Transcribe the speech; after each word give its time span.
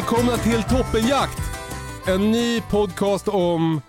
välkomna 0.00 0.36
till 0.36 0.62
Toppenjakt! 0.62 1.38
En 2.06 2.30
ny 2.30 2.60
podcast 2.60 3.28
om 3.28 3.80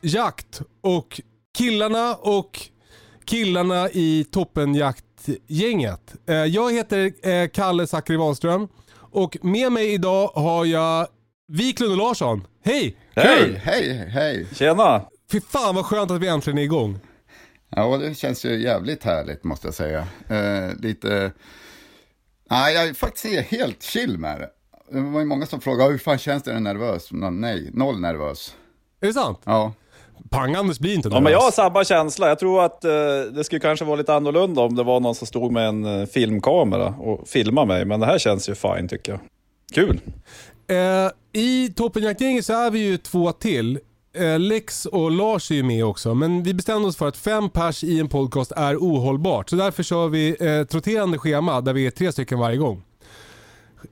jakt 0.00 0.60
och 0.80 1.20
killarna 1.58 2.14
och 2.14 2.60
killarna 3.24 3.90
i 3.90 4.24
Toppenjaktgänget. 4.30 6.14
Eh, 6.28 6.34
Jag 6.34 6.72
heter 6.72 7.28
eh, 7.28 7.48
Kalle 7.48 7.86
Zackari 7.86 8.16
Wahlström 8.16 8.68
och 8.98 9.36
med 9.42 9.72
mig 9.72 9.92
idag 9.94 10.28
har 10.28 10.64
jag 10.64 11.06
Wiklund 11.48 11.92
och 11.92 11.98
Larsson. 11.98 12.46
Hej! 12.64 12.96
Hej, 13.16 13.60
hej, 13.64 14.08
hej. 14.10 14.46
Tjena! 14.54 15.02
Fy 15.32 15.40
fan 15.40 15.74
vad 15.74 15.84
skönt 15.84 16.10
att 16.10 16.20
vi 16.20 16.28
äntligen 16.28 16.58
är 16.58 16.62
igång. 16.62 16.98
Ja, 17.68 17.96
det 17.96 18.14
känns 18.14 18.44
ju 18.44 18.62
jävligt 18.62 19.04
härligt 19.04 19.44
måste 19.44 19.66
jag 19.66 19.74
säga. 19.74 20.06
Eh, 20.28 20.74
lite... 20.80 21.32
Nej, 22.50 22.74
jag 22.74 22.88
är 22.88 22.94
faktiskt 22.94 23.46
helt 23.50 23.82
chill 23.82 24.18
med 24.18 24.40
det. 24.40 24.50
Det 24.90 25.00
var 25.00 25.20
ju 25.20 25.26
många 25.26 25.46
som 25.46 25.60
frågade, 25.60 25.90
hur 25.90 25.98
fan 25.98 26.18
känns 26.18 26.42
det? 26.42 26.50
Är 26.50 26.54
du 26.54 26.60
nervös? 26.60 27.08
Nå, 27.12 27.30
Nej, 27.30 27.70
noll 27.74 28.00
nervös. 28.00 28.54
Är 29.00 29.06
det 29.06 29.12
sant? 29.12 29.40
Ja. 29.44 29.72
Pang-Anders 30.30 30.78
blir 30.80 30.94
inte 30.94 31.08
Ja, 31.12 31.20
men 31.20 31.32
jag 31.32 31.38
har 31.38 31.44
nervös. 31.44 31.54
samma 31.54 31.84
känsla. 31.84 32.28
Jag 32.28 32.38
tror 32.38 32.64
att 32.64 32.84
eh, 32.84 32.90
det 33.34 33.44
skulle 33.44 33.60
kanske 33.60 33.84
vara 33.84 33.96
lite 33.96 34.14
annorlunda 34.14 34.62
om 34.62 34.74
det 34.76 34.82
var 34.82 35.00
någon 35.00 35.14
som 35.14 35.26
stod 35.26 35.52
med 35.52 35.68
en 35.68 35.84
eh, 36.00 36.06
filmkamera 36.06 36.86
och 36.88 37.28
filmade 37.28 37.66
mig. 37.66 37.84
Men 37.84 38.00
det 38.00 38.06
här 38.06 38.18
känns 38.18 38.48
ju 38.48 38.54
fine 38.54 38.88
tycker 38.88 39.12
jag. 39.12 39.20
Kul! 39.74 40.00
Eh, 40.68 41.40
I 41.42 41.72
Toppenjaktgänget 41.76 42.44
så 42.46 42.52
är 42.52 42.70
vi 42.70 42.78
ju 42.78 42.96
två 42.96 43.32
till. 43.32 43.78
Eh, 44.16 44.38
Lex 44.38 44.86
och 44.86 45.10
Lars 45.10 45.50
är 45.50 45.54
ju 45.54 45.62
med 45.62 45.84
också, 45.84 46.14
men 46.14 46.42
vi 46.42 46.54
bestämde 46.54 46.88
oss 46.88 46.96
för 46.96 47.08
att 47.08 47.16
fem 47.16 47.48
pers 47.50 47.84
i 47.84 48.00
en 48.00 48.08
podcast 48.08 48.52
är 48.52 48.76
ohållbart. 48.76 49.50
Så 49.50 49.56
därför 49.56 49.82
kör 49.82 50.08
vi 50.08 50.36
eh, 50.40 50.52
ett 50.52 50.74
roterande 50.74 51.18
schema 51.18 51.60
där 51.60 51.72
vi 51.72 51.86
är 51.86 51.90
tre 51.90 52.12
stycken 52.12 52.38
varje 52.38 52.56
gång. 52.56 52.82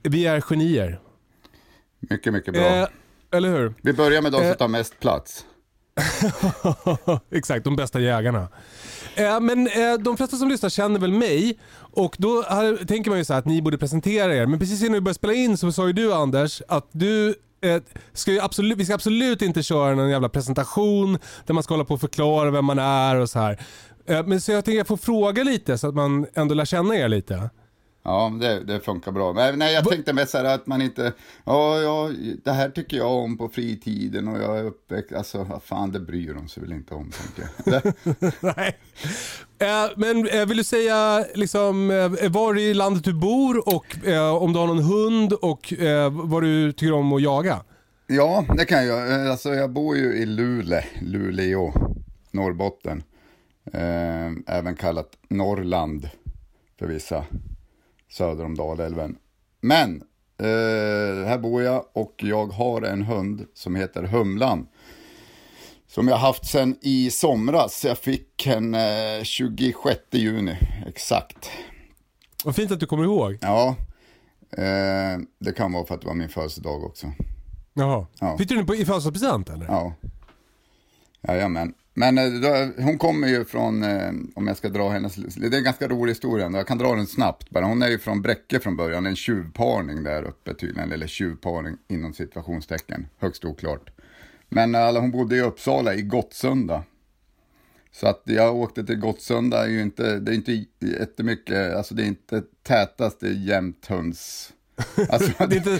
Vi 0.02 0.26
är 0.26 0.40
genier. 0.40 1.00
Mycket, 2.10 2.32
mycket 2.32 2.54
bra. 2.54 2.62
Eh, 2.62 2.88
eller 3.32 3.50
hur? 3.50 3.74
Vi 3.82 3.92
börjar 3.92 4.22
med 4.22 4.32
de 4.32 4.38
som 4.38 4.46
eh. 4.46 4.54
tar 4.54 4.68
mest 4.68 5.00
plats. 5.00 5.44
Exakt, 7.30 7.64
de 7.64 7.76
bästa 7.76 8.00
jägarna. 8.00 8.48
Eh, 9.14 9.40
men 9.40 9.66
eh, 9.66 9.94
de 9.98 10.16
flesta 10.16 10.36
som 10.36 10.48
lyssnar 10.48 10.70
känner 10.70 11.00
väl 11.00 11.12
mig 11.12 11.58
och 11.76 12.16
då 12.18 12.42
här, 12.42 12.84
tänker 12.84 13.10
man 13.10 13.18
ju 13.18 13.24
så 13.24 13.32
här 13.32 13.40
att 13.40 13.46
ni 13.46 13.62
borde 13.62 13.78
presentera 13.78 14.36
er. 14.36 14.46
Men 14.46 14.58
precis 14.58 14.82
innan 14.82 14.92
vi 14.92 15.00
började 15.00 15.14
spela 15.14 15.32
in 15.32 15.56
så 15.56 15.72
sa 15.72 15.86
ju 15.86 15.92
du 15.92 16.14
Anders 16.14 16.62
att 16.68 16.88
du 16.92 17.34
eh, 17.60 17.82
ska 18.12 18.42
absolut, 18.42 18.78
vi 18.78 18.84
ska 18.84 18.94
absolut 18.94 19.42
inte 19.42 19.62
köra 19.62 19.94
någon 19.94 20.10
jävla 20.10 20.28
presentation 20.28 21.18
där 21.46 21.54
man 21.54 21.62
ska 21.62 21.74
hålla 21.74 21.84
på 21.84 21.94
och 21.94 22.00
förklara 22.00 22.50
vem 22.50 22.64
man 22.64 22.78
är 22.78 23.16
och 23.16 23.30
så 23.30 23.38
här. 23.38 23.60
Eh, 24.06 24.26
men 24.26 24.40
så 24.40 24.52
jag 24.52 24.64
tänker 24.64 24.78
jag 24.78 24.86
får 24.86 24.96
fråga 24.96 25.44
lite 25.44 25.78
så 25.78 25.88
att 25.88 25.94
man 25.94 26.26
ändå 26.34 26.54
lär 26.54 26.64
känna 26.64 26.96
er 26.96 27.08
lite. 27.08 27.50
Ja, 28.06 28.32
det, 28.40 28.64
det 28.64 28.80
funkar 28.80 29.12
bra. 29.12 29.32
Men 29.32 29.58
nej, 29.58 29.74
jag 29.74 29.88
tänkte 29.88 30.12
mest 30.12 30.30
så 30.30 30.38
här 30.38 30.44
att 30.44 30.66
man 30.66 30.82
inte, 30.82 31.12
ja, 31.44 31.80
ja, 31.80 32.10
det 32.44 32.52
här 32.52 32.70
tycker 32.70 32.96
jag 32.96 33.10
om 33.12 33.38
på 33.38 33.48
fritiden 33.48 34.28
och 34.28 34.38
jag 34.42 34.58
är 34.58 34.64
uppväxt, 34.64 35.12
alltså 35.12 35.60
fan, 35.64 35.92
det 35.92 36.00
bryr 36.00 36.34
de 36.34 36.48
sig 36.48 36.62
väl 36.62 36.72
inte 36.72 36.94
om, 36.94 37.10
tänker 37.10 37.50
jag. 37.64 37.94
Nej. 38.56 38.78
Eh, 39.58 39.90
men 39.96 40.28
eh, 40.28 40.46
vill 40.46 40.56
du 40.56 40.64
säga 40.64 41.24
liksom, 41.34 41.90
eh, 41.90 42.30
var 42.30 42.58
i 42.58 42.74
landet 42.74 43.04
du 43.04 43.12
bor 43.14 43.74
och 43.74 44.06
eh, 44.08 44.34
om 44.34 44.52
du 44.52 44.58
har 44.58 44.66
någon 44.66 44.82
hund 44.82 45.32
och 45.32 45.72
eh, 45.72 46.10
vad 46.12 46.42
du 46.42 46.72
tycker 46.72 46.92
om 46.92 47.12
att 47.12 47.22
jaga? 47.22 47.62
Ja, 48.06 48.44
det 48.56 48.64
kan 48.64 48.86
jag. 48.86 49.12
Eh, 49.12 49.30
Alltså, 49.30 49.54
jag 49.54 49.70
bor 49.70 49.96
ju 49.96 50.12
i 50.14 50.26
Luleå, 50.26 50.82
Luleå, 51.00 51.72
Norrbotten. 52.30 53.02
Även 54.46 54.76
kallat 54.76 55.10
Norrland 55.28 56.08
för 56.78 56.86
vissa, 56.86 57.24
söder 58.14 58.44
om 58.44 58.54
Dalälven. 58.54 59.16
Men 59.60 60.02
eh, 60.38 61.26
här 61.26 61.38
bor 61.38 61.62
jag 61.62 61.84
och 61.92 62.14
jag 62.16 62.46
har 62.46 62.82
en 62.82 63.02
hund 63.02 63.46
som 63.54 63.76
heter 63.76 64.02
Humlan. 64.02 64.66
Som 65.86 66.08
jag 66.08 66.16
haft 66.16 66.46
sedan 66.46 66.76
i 66.80 67.10
somras. 67.10 67.84
Jag 67.84 67.98
fick 67.98 68.46
henne 68.46 69.20
26 69.24 70.00
juni, 70.10 70.56
exakt. 70.86 71.50
Vad 72.44 72.56
fint 72.56 72.70
att 72.70 72.80
du 72.80 72.86
kommer 72.86 73.04
ihåg. 73.04 73.38
Ja, 73.40 73.76
eh, 74.50 75.18
det 75.38 75.52
kan 75.56 75.72
vara 75.72 75.86
för 75.86 75.94
att 75.94 76.00
det 76.00 76.06
var 76.06 76.14
min 76.14 76.28
födelsedag 76.28 76.84
också. 76.84 77.12
Jaha. 77.74 78.06
Ja. 78.20 78.38
Fick 78.38 78.48
du 78.48 78.56
den 78.56 78.66
på, 78.66 78.74
i 78.74 78.84
födelsedagspresent 78.84 79.48
eller? 79.50 79.66
Ja. 79.66 79.92
Jajamän. 81.28 81.74
Men 81.94 82.18
eh, 82.18 82.30
då, 82.30 82.82
hon 82.82 82.98
kommer 82.98 83.28
ju 83.28 83.44
från, 83.44 83.82
eh, 83.82 84.12
om 84.34 84.46
jag 84.46 84.56
ska 84.56 84.68
dra 84.68 84.88
hennes, 84.88 85.14
det 85.14 85.46
är 85.46 85.54
en 85.58 85.64
ganska 85.64 85.88
rolig 85.88 86.10
historia, 86.10 86.50
jag 86.50 86.66
kan 86.66 86.78
dra 86.78 86.94
den 86.94 87.06
snabbt 87.06 87.50
bara. 87.50 87.64
Hon 87.64 87.82
är 87.82 87.88
ju 87.88 87.98
från 87.98 88.22
Bräcke 88.22 88.60
från 88.60 88.76
början, 88.76 89.06
en 89.06 89.16
tjuvparning 89.16 90.02
där 90.02 90.22
uppe 90.22 90.54
tydligen, 90.54 90.92
eller 90.92 91.06
tjuvparning 91.06 91.76
inom 91.88 92.14
situationstecken, 92.14 93.06
högst 93.18 93.44
oklart. 93.44 93.90
Men 94.48 94.74
alla, 94.74 95.00
hon 95.00 95.10
bodde 95.10 95.36
i 95.36 95.40
Uppsala, 95.40 95.94
i 95.94 96.02
Gottsunda. 96.02 96.82
Så 97.92 98.06
att 98.06 98.22
jag 98.24 98.56
åkte 98.56 98.84
till 98.84 98.96
Gottsunda 98.96 99.64
är 99.64 99.68
ju 99.68 99.82
inte, 99.82 100.18
det 100.18 100.32
är 100.32 100.34
inte 100.34 100.64
jättemycket, 100.80 101.74
alltså 101.74 101.94
det 101.94 102.02
är 102.02 102.06
inte 102.06 102.42
tätaste 102.62 103.28
jämthunds... 103.28 104.50
Alltså, 105.10 105.46
Det, 105.46 105.54
är 105.54 105.56
inte, 105.56 105.70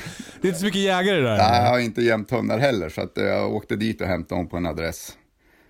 det 0.41 0.49
är 0.49 0.49
inte 0.49 0.59
så 0.59 0.65
mycket 0.65 0.81
jägare 0.81 1.21
där. 1.21 1.37
Nej, 1.37 1.63
jag 1.63 1.71
har 1.71 1.79
inte 1.79 2.03
jämthundar 2.03 2.59
heller, 2.59 2.89
så 2.89 3.01
att 3.01 3.19
eh, 3.19 3.25
jag 3.25 3.55
åkte 3.55 3.77
dit 3.77 4.01
och 4.01 4.07
hämtade 4.07 4.41
hon 4.41 4.49
på 4.49 4.57
en 4.57 4.67
adress. 4.67 5.17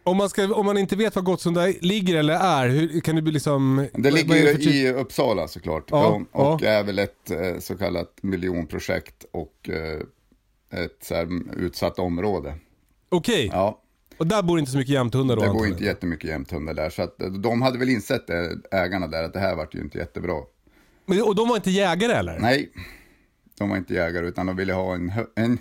Om, 0.07 0.17
man 0.17 0.29
ska, 0.29 0.55
om 0.55 0.67
man 0.67 0.79
inte 0.79 0.97
vet 0.97 1.17
var 1.17 1.23
Gottsunda 1.23 1.67
ligger 1.81 2.17
eller 2.17 2.35
är, 2.35 2.69
hur, 2.69 3.01
kan 3.01 3.17
du 3.17 3.23
liksom... 3.33 3.89
Det 3.95 4.11
ligger 4.11 4.35
ju 4.35 4.55
typ- 4.55 4.67
i 4.67 4.93
Uppsala 4.93 5.49
såklart. 5.49 5.85
Ja, 5.91 6.07
och 6.33 6.53
och 6.53 6.63
ja. 6.63 6.69
är 6.69 6.85
väl 6.85 6.99
ett 6.99 7.31
eh, 7.31 7.59
så 7.59 7.77
kallat 7.77 8.13
miljonprojekt 8.23 9.25
och 9.33 9.71
eh, 9.71 10.01
ett 10.85 10.99
så 11.03 11.15
här 11.15 11.29
utsatt 11.57 11.99
område. 11.99 12.55
Okej, 13.09 13.51
Ja, 13.53 13.81
och 14.17 14.27
där 14.27 14.43
bor 14.43 14.59
inte 14.59 14.71
så 14.71 14.79
mycket 14.79 14.95
jämthundar 14.95 15.37
då 15.37 15.43
det 15.43 15.49
bor 15.49 15.67
inte 15.67 15.85
jättemycket 15.85 16.31
jämthundar 16.31 16.75
där. 16.75 16.91
Så 16.91 17.03
att 17.03 17.23
eh, 17.23 17.29
de 17.29 17.63
hade 17.63 17.79
väl 17.79 17.89
insett 17.89 18.27
det, 18.27 18.59
ägarna 18.71 19.07
där, 19.07 19.23
att 19.23 19.33
det 19.33 19.41
här 19.41 19.57
vart 19.57 19.75
ju 19.75 19.81
inte 19.81 19.99
jättebra. 19.99 20.43
Men, 21.07 21.23
och 21.23 21.35
de 21.35 21.49
var 21.49 21.57
inte 21.57 21.71
jägare 21.71 22.13
eller? 22.13 22.39
Nej, 22.39 22.71
de 23.59 23.69
var 23.69 23.77
inte 23.77 23.95
jägare 23.95 24.27
utan 24.27 24.47
de 24.47 24.57
ville 24.57 24.73
ha 24.73 24.95
en, 24.95 25.13
en, 25.35 25.59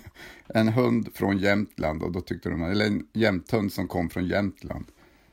en 0.48 0.68
hund 0.68 1.08
från 1.14 1.38
Jämtland 1.38 2.02
och 2.02 2.12
då 2.12 2.20
tyckte 2.20 2.48
de, 2.50 2.62
eller 2.62 2.86
en 2.86 3.06
jämthund 3.12 3.72
som 3.72 3.88
kom 3.88 4.10
från 4.10 4.26
Jämtland. 4.26 4.84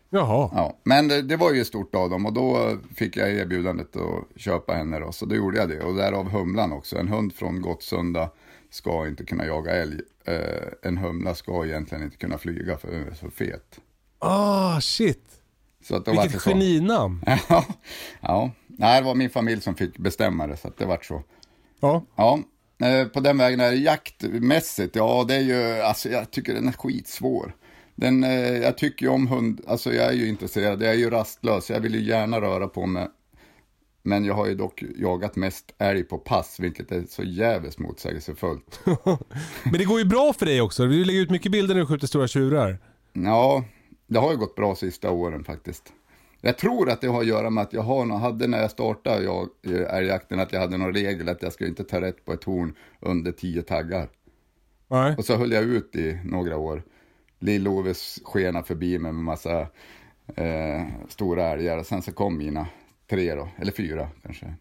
Jaha. 0.10 0.50
Ja, 0.54 0.78
men 0.84 1.08
det, 1.08 1.22
det 1.22 1.38
var 1.38 1.54
ju 1.54 1.66
stort 1.66 1.96
av 1.96 2.10
dem 2.10 2.25
och 2.25 2.34
då 2.34 2.78
fick 2.96 3.18
jag 3.18 3.31
erbjudandet 3.31 3.96
att 3.96 4.42
köpa 4.42 4.74
henne 4.74 5.00
då, 5.00 5.12
så 5.12 5.25
då 5.25 5.36
gjorde 5.36 5.58
jag 5.58 5.69
det. 5.69 5.81
Och 5.81 5.96
därav 5.96 6.30
humlan 6.30 6.72
också. 6.72 6.98
En 6.98 7.08
hund 7.08 7.34
från 7.34 7.62
Gottsunda 7.62 8.30
ska 8.69 9.07
inte 9.07 9.24
kunna 9.25 9.46
jaga 9.46 9.72
älg. 9.72 10.00
Eh, 10.25 10.68
en 10.81 10.98
humla 10.98 11.36
ska 11.36 11.66
egentligen 11.66 12.04
inte 12.04 12.18
kunna 12.18 12.38
flyga 12.38 12.78
för 12.78 12.92
den 12.92 13.07
är 13.07 13.14
så 13.14 13.30
fet. 13.30 13.80
Ah 14.19 14.81
shit. 14.81 15.42
Så 15.84 15.96
att 15.96 16.06
det 16.06 16.12
Vilket 16.12 16.42
så. 16.42 16.50
geninamn. 16.50 17.22
Ja, 17.50 17.66
ja. 18.22 18.52
Nej, 18.68 19.02
det 19.02 19.06
var 19.06 19.16
min 19.16 19.30
familj 19.30 19.62
som 19.62 19.75
fick 19.75 19.98
bestämma 19.98 20.48
det, 20.48 20.57
så 20.57 20.68
att 20.68 20.78
det 20.78 20.86
vart 20.86 21.06
så. 21.06 21.24
Ja. 21.81 22.06
Ja, 22.16 22.39
eh, 22.88 23.07
på 23.07 23.19
den 23.19 23.38
vägen 23.38 23.60
är 23.60 23.72
det 23.72 23.78
jaktmässigt, 23.78 24.95
ja 24.95 25.25
det 25.28 25.36
är 25.36 25.39
ju, 25.39 25.81
alltså 25.81 26.10
jag 26.10 26.31
tycker 26.31 26.54
den 26.54 26.68
är 26.68 26.72
skitsvår. 26.72 27.56
den, 27.95 28.24
eh, 28.24 28.57
jag 28.57 28.78
tycker 28.78 29.06
ju 29.06 29.12
om 29.12 29.28
hund, 29.28 29.62
alltså 29.68 29.94
jag 29.94 30.07
är 30.07 30.13
ju 30.13 30.28
intresserad, 30.28 30.81
jag 30.81 30.89
är 30.89 30.98
ju 30.98 31.10
rastlös, 31.10 31.69
jag 31.69 31.80
vill 31.80 31.95
ju 31.95 32.01
gärna 32.01 32.42
röra 32.42 32.68
på 32.68 32.86
mig. 32.86 33.07
Men 34.04 34.25
jag 34.25 34.33
har 34.33 34.48
ju 34.48 34.56
dock 34.56 34.83
jagat 34.95 35.36
mest 35.36 35.74
älg 35.78 36.04
på 36.04 36.18
pass, 36.18 36.60
vilket 36.60 36.92
är 36.92 37.04
så 37.10 37.24
jävligt 37.24 37.80
motsägelsefullt. 37.80 38.80
Men 39.63 39.74
det 39.74 39.86
går 39.86 40.00
ju 40.00 40.06
bra 40.06 40.33
för 40.33 40.45
dig 40.45 40.62
också. 40.62 40.86
Du 40.88 41.06
lägger 41.06 41.22
ut 41.22 41.30
mycket 41.30 41.51
bilder 41.51 41.74
när 41.75 41.81
du 41.81 41.88
skjuter 41.88 42.07
stora 42.07 42.28
tjurar. 42.28 42.80
Ja, 43.13 43.63
det 44.07 44.19
har 44.19 44.31
ju 44.31 44.38
gått 44.38 44.56
bra 44.56 44.75
sista 44.75 45.12
åren 45.12 45.44
faktiskt. 45.44 45.83
Jag 46.42 46.58
tror 46.58 46.90
att 46.90 47.02
det 47.02 47.08
har 47.08 47.22
att 47.22 47.28
göra 47.28 47.50
med 47.50 47.62
att 47.62 47.74
jag 47.74 47.82
har, 47.82 48.06
nå- 48.06 48.16
hade 48.16 48.48
när 48.48 48.62
jag 48.62 48.72
startade 48.72 49.24
jag, 49.24 49.50
eh, 49.68 49.96
älgjakten, 49.98 50.40
att 50.40 50.54
jag 50.54 50.60
hade 50.60 50.78
någon 50.78 50.94
regel 50.94 51.30
att 51.30 51.42
jag 51.42 51.54
skulle 51.54 51.70
inte 51.70 51.84
ta 51.84 52.02
rätt 52.02 52.26
på 52.26 52.34
ett 52.34 52.44
horn 52.44 52.76
under 53.00 53.32
tio 53.32 53.62
taggar. 53.62 54.10
Nej. 54.88 55.16
Och 55.18 55.26
så 55.26 55.36
höll 55.36 55.52
jag 55.52 55.64
ut 55.64 55.96
i 55.96 56.20
några 56.26 56.58
år. 56.58 56.84
Lill-Ove 57.40 57.94
skena 58.24 58.64
förbi 58.64 59.00
mig 59.00 59.12
med 59.12 59.24
massa 59.24 59.60
eh, 60.36 60.88
stora 61.10 61.48
älgar 61.48 61.78
och 61.78 61.86
sen 61.86 62.02
så 62.02 62.12
kom 62.12 62.38
mina 62.38 62.68
tre 63.10 63.36
då, 63.36 63.50
eller 63.58 63.72
fyra 63.72 64.10
kanske. 64.24 64.54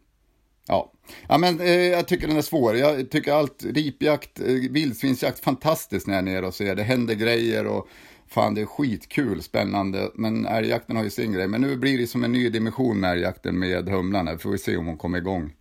Ja, 0.67 0.93
ja 1.29 1.39
men 1.39 1.61
eh, 1.61 1.71
jag 1.71 2.09
tycker 2.09 2.29
den 2.29 2.37
är 2.37 2.43
svår. 2.43 2.77
Jag 2.77 3.11
tycker 3.11 3.33
allt, 3.33 3.65
ripjakt, 3.65 4.41
eh, 4.41 4.47
vildsvinsjakt, 4.71 5.41
fantastiskt 5.41 6.07
när 6.07 6.15
jag 6.15 6.29
är 6.29 6.33
nere 6.33 6.47
och 6.47 6.55
ser. 6.55 6.75
Det 6.75 6.83
händer 6.83 7.15
grejer 7.15 7.67
och 7.67 7.89
fan 8.31 8.55
det 8.55 8.61
är 8.61 8.67
skitkul, 8.67 9.43
spännande. 9.43 10.11
Men 10.15 10.47
älgjakten 10.47 10.97
har 10.97 11.05
ju 11.05 11.11
sin 11.11 11.33
grej. 11.33 11.49
Men 11.49 11.61
nu 11.61 11.77
blir 11.77 11.99
det 11.99 12.07
som 12.07 12.25
en 12.25 12.33
ny 12.33 12.49
dimension 12.49 13.01
med 13.01 13.11
älgjakten 13.13 13.59
med 13.59 13.89
humlan. 13.89 14.27
här. 14.29 14.37
Får 14.37 14.51
vi 14.51 14.59
se 14.59 14.77
om 14.77 14.87
hon 14.87 14.97
kommer 14.97 15.19
igång. 15.19 15.53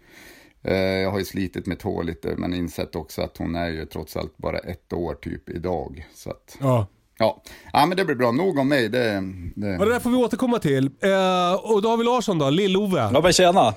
Eh, 0.63 0.75
Jag 0.77 1.11
har 1.11 1.19
ju 1.19 1.25
slitit 1.25 1.65
mitt 1.65 1.81
hår 1.81 2.03
lite, 2.03 2.35
men 2.37 2.53
insett 2.53 2.95
också 2.95 3.21
att 3.21 3.37
hon 3.37 3.55
är 3.55 3.69
ju 3.69 3.85
trots 3.85 4.17
allt 4.17 4.37
bara 4.37 4.57
ett 4.57 4.93
år 4.93 5.13
typ 5.15 5.49
idag. 5.49 6.07
Så 6.13 6.29
att, 6.29 6.57
Ja. 6.59 6.87
ja. 7.17 7.43
ja, 7.73 7.85
men 7.85 7.97
det 7.97 8.05
blir 8.05 8.15
bra. 8.15 8.31
Nog 8.31 8.57
om 8.57 8.67
mig. 8.69 8.89
Det, 8.89 9.23
det... 9.55 9.67
Ja, 9.67 9.85
det 9.85 9.91
där 9.91 9.99
får 9.99 10.09
vi 10.09 10.15
återkomma 10.15 10.59
till. 10.59 10.85
Eh, 10.85 11.53
och 11.73 11.81
då 11.81 11.89
har 11.89 11.97
vi 11.97 12.03
Larsson 12.03 12.37
då, 12.39 12.49
Lill-Ove. 12.49 13.09
Ja 13.13 13.21
men 13.23 13.33
tjena! 13.33 13.73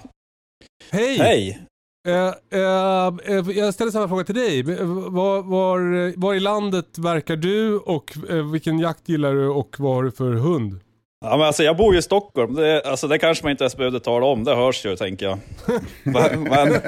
Hej! 0.91 1.19
Hej! 1.19 1.67
Eh, 2.09 2.61
eh, 2.61 3.07
eh, 3.25 3.51
jag 3.59 3.75
ställer 3.75 3.91
samma 3.91 4.09
fråga 4.09 4.25
till 4.25 4.35
dig. 4.35 4.61
Eh, 4.61 4.87
Var, 4.87 5.43
var, 5.43 6.13
var 6.21 6.35
i 6.35 6.41
landet 6.41 6.99
verkar 6.99 7.37
du 7.37 7.79
och 7.79 8.13
eh, 8.31 8.51
vilken 8.51 8.79
jakt 8.79 9.09
gillar 9.09 9.33
du 9.35 9.49
och 9.49 9.77
vad 9.79 9.95
har 9.95 10.03
du 10.03 10.11
för 10.11 10.33
hund? 10.33 10.81
Ja, 11.25 11.37
men 11.37 11.47
alltså, 11.47 11.63
jag 11.63 11.77
bor 11.77 11.93
ju 11.93 11.99
i 11.99 12.03
Stockholm, 12.03 12.55
det, 12.55 12.83
alltså, 12.83 13.09
det 13.09 13.19
kanske 13.19 13.45
man 13.45 13.51
inte 13.51 13.65
ens 13.65 13.77
behövde 13.77 14.01
tala 14.01 14.27
om, 14.27 14.45
det 14.45 14.55
hörs 14.55 14.87
ju 14.87 14.97
tänker 14.97 15.27
jag. 15.27 15.39
men, 16.03 16.43
men, 16.43 16.81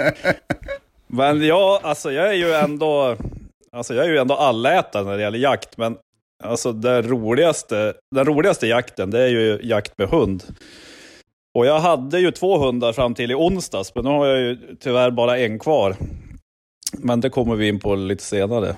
men 1.06 1.46
ja, 1.46 1.80
alltså, 1.82 2.12
jag 2.12 2.28
är 2.28 2.32
ju 2.32 2.52
ändå, 2.52 3.16
alltså, 3.72 3.94
jag 3.94 4.04
är 4.04 4.08
ju 4.10 4.18
ändå 4.18 4.34
allätare 4.34 5.04
när 5.04 5.16
det 5.16 5.22
gäller 5.22 5.38
jakt, 5.38 5.76
men 5.76 5.96
alltså, 6.44 6.72
det 6.72 7.02
roligaste, 7.02 7.94
den 8.14 8.24
roligaste 8.24 8.66
jakten 8.66 9.10
det 9.10 9.22
är 9.22 9.28
ju 9.28 9.60
jakt 9.62 9.98
med 9.98 10.08
hund. 10.08 10.42
Och 11.54 11.66
jag 11.66 11.80
hade 11.80 12.20
ju 12.20 12.30
två 12.30 12.58
hundar 12.58 12.92
fram 12.92 13.14
till 13.14 13.30
i 13.30 13.34
onsdags, 13.34 13.94
men 13.94 14.04
nu 14.04 14.10
har 14.10 14.26
jag 14.26 14.40
ju 14.40 14.76
tyvärr 14.80 15.10
bara 15.10 15.38
en 15.38 15.58
kvar. 15.58 15.96
Men 16.92 17.20
det 17.20 17.30
kommer 17.30 17.54
vi 17.56 17.68
in 17.68 17.80
på 17.80 17.94
lite 17.94 18.22
senare. 18.24 18.76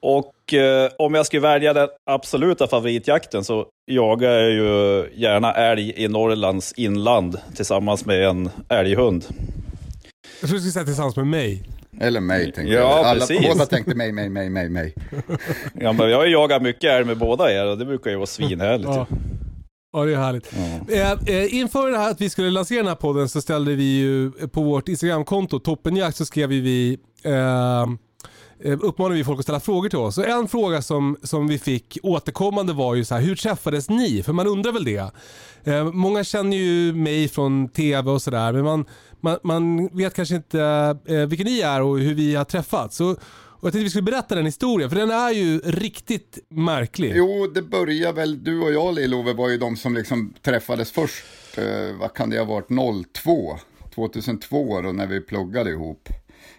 Och 0.00 0.54
eh, 0.54 0.90
om 0.98 1.14
jag 1.14 1.26
skulle 1.26 1.42
välja 1.42 1.72
den 1.72 1.88
absoluta 2.10 2.66
favoritjakten 2.66 3.44
så 3.44 3.66
jagar 3.90 4.30
jag 4.30 4.50
ju 4.50 5.08
gärna 5.14 5.52
älg 5.52 5.92
i 5.96 6.08
Norrlands 6.08 6.72
inland 6.72 7.38
tillsammans 7.56 8.06
med 8.06 8.24
en 8.24 8.50
älghund. 8.68 9.24
Jag 10.40 10.48
tror 10.48 10.54
du 10.56 10.60
skulle 10.60 10.72
säga 10.72 10.84
tillsammans 10.84 11.16
med 11.16 11.26
mig. 11.26 11.62
Eller 12.00 12.20
mig 12.20 12.44
tänkte 12.52 12.74
Ja, 12.74 12.80
jag. 12.80 12.90
Alla, 13.06 13.20
precis. 13.20 13.48
båda 13.48 13.66
tänkte 13.66 13.94
mig, 13.94 14.12
mig, 14.12 14.28
mig, 14.28 14.50
mig, 14.50 14.68
mig. 14.68 14.94
Ja, 15.80 15.92
men 15.92 16.10
jag 16.10 16.16
har 16.18 16.24
ju 16.24 16.32
jagat 16.32 16.62
mycket 16.62 16.90
älg 16.90 17.04
med 17.04 17.18
båda 17.18 17.52
er 17.52 17.66
och 17.66 17.78
det 17.78 17.84
brukar 17.84 18.10
ju 18.10 18.16
vara 18.16 18.26
svinhärligt. 18.26 18.88
Ja. 18.88 19.06
Ja, 19.94 20.04
det 20.04 20.12
är 20.12 20.16
härligt. 20.16 20.52
Eh, 20.88 21.12
eh, 21.36 21.54
inför 21.54 21.90
det 21.90 21.98
här 21.98 22.10
att 22.10 22.20
vi 22.20 22.30
skulle 22.30 22.50
lansera 22.50 22.78
den 22.78 22.88
här 22.88 22.94
podden 22.94 23.28
så 23.28 23.40
ställde 23.40 23.74
vi 23.74 23.84
ju 23.84 24.30
på 24.30 24.62
vårt 24.62 24.88
Instagramkonto, 24.88 25.58
Toppenjakt, 25.58 26.16
så 26.16 26.24
skrev 26.24 26.48
vi, 26.48 26.60
vi 26.60 26.98
eh, 27.22 27.82
eh, 28.64 28.78
uppmanade 28.80 29.14
vi 29.14 29.24
folk 29.24 29.38
att 29.38 29.44
ställa 29.44 29.60
frågor 29.60 29.88
till 29.88 29.98
oss. 29.98 30.18
Och 30.18 30.28
en 30.28 30.48
fråga 30.48 30.82
som, 30.82 31.16
som 31.22 31.48
vi 31.48 31.58
fick 31.58 31.98
återkommande 32.02 32.72
var 32.72 32.94
ju 32.94 33.04
så 33.04 33.14
här, 33.14 33.22
hur 33.22 33.36
träffades 33.36 33.88
ni? 33.88 34.22
För 34.22 34.32
man 34.32 34.46
undrar 34.46 34.72
väl 34.72 34.84
det. 34.84 35.10
Eh, 35.64 35.84
många 35.92 36.24
känner 36.24 36.56
ju 36.56 36.92
mig 36.92 37.28
från 37.28 37.68
TV 37.68 38.10
och 38.10 38.22
sådär, 38.22 38.52
men 38.52 38.64
man, 38.64 38.84
man, 39.20 39.38
man 39.42 39.88
vet 39.96 40.14
kanske 40.14 40.34
inte 40.34 40.60
eh, 41.06 41.16
vilka 41.16 41.44
ni 41.44 41.60
är 41.60 41.82
och 41.82 41.98
hur 41.98 42.14
vi 42.14 42.34
har 42.34 42.44
träffats. 42.44 42.96
Så, 42.96 43.16
och 43.64 43.68
jag 43.68 43.72
tänkte 43.72 43.84
vi 43.84 43.90
skulle 43.90 44.02
berätta 44.02 44.34
den 44.34 44.44
historien, 44.44 44.90
för 44.90 44.96
den 44.96 45.10
är 45.10 45.30
ju 45.30 45.58
riktigt 45.58 46.38
märklig. 46.48 47.12
Jo, 47.16 47.46
det 47.46 47.62
börjar 47.62 48.12
väl, 48.12 48.44
du 48.44 48.60
och 48.60 48.72
jag 48.72 48.94
Lill-Ove 48.94 49.32
var 49.32 49.48
ju 49.48 49.58
de 49.58 49.76
som 49.76 49.94
liksom 49.94 50.34
träffades 50.42 50.92
först, 50.92 51.24
eh, 51.56 51.96
vad 52.00 52.14
kan 52.14 52.30
det 52.30 52.38
ha 52.38 52.44
varit, 52.44 52.68
02? 53.22 53.58
2002 53.94 54.80
då 54.80 54.92
när 54.92 55.06
vi 55.06 55.20
pluggade 55.20 55.70
ihop. 55.70 56.08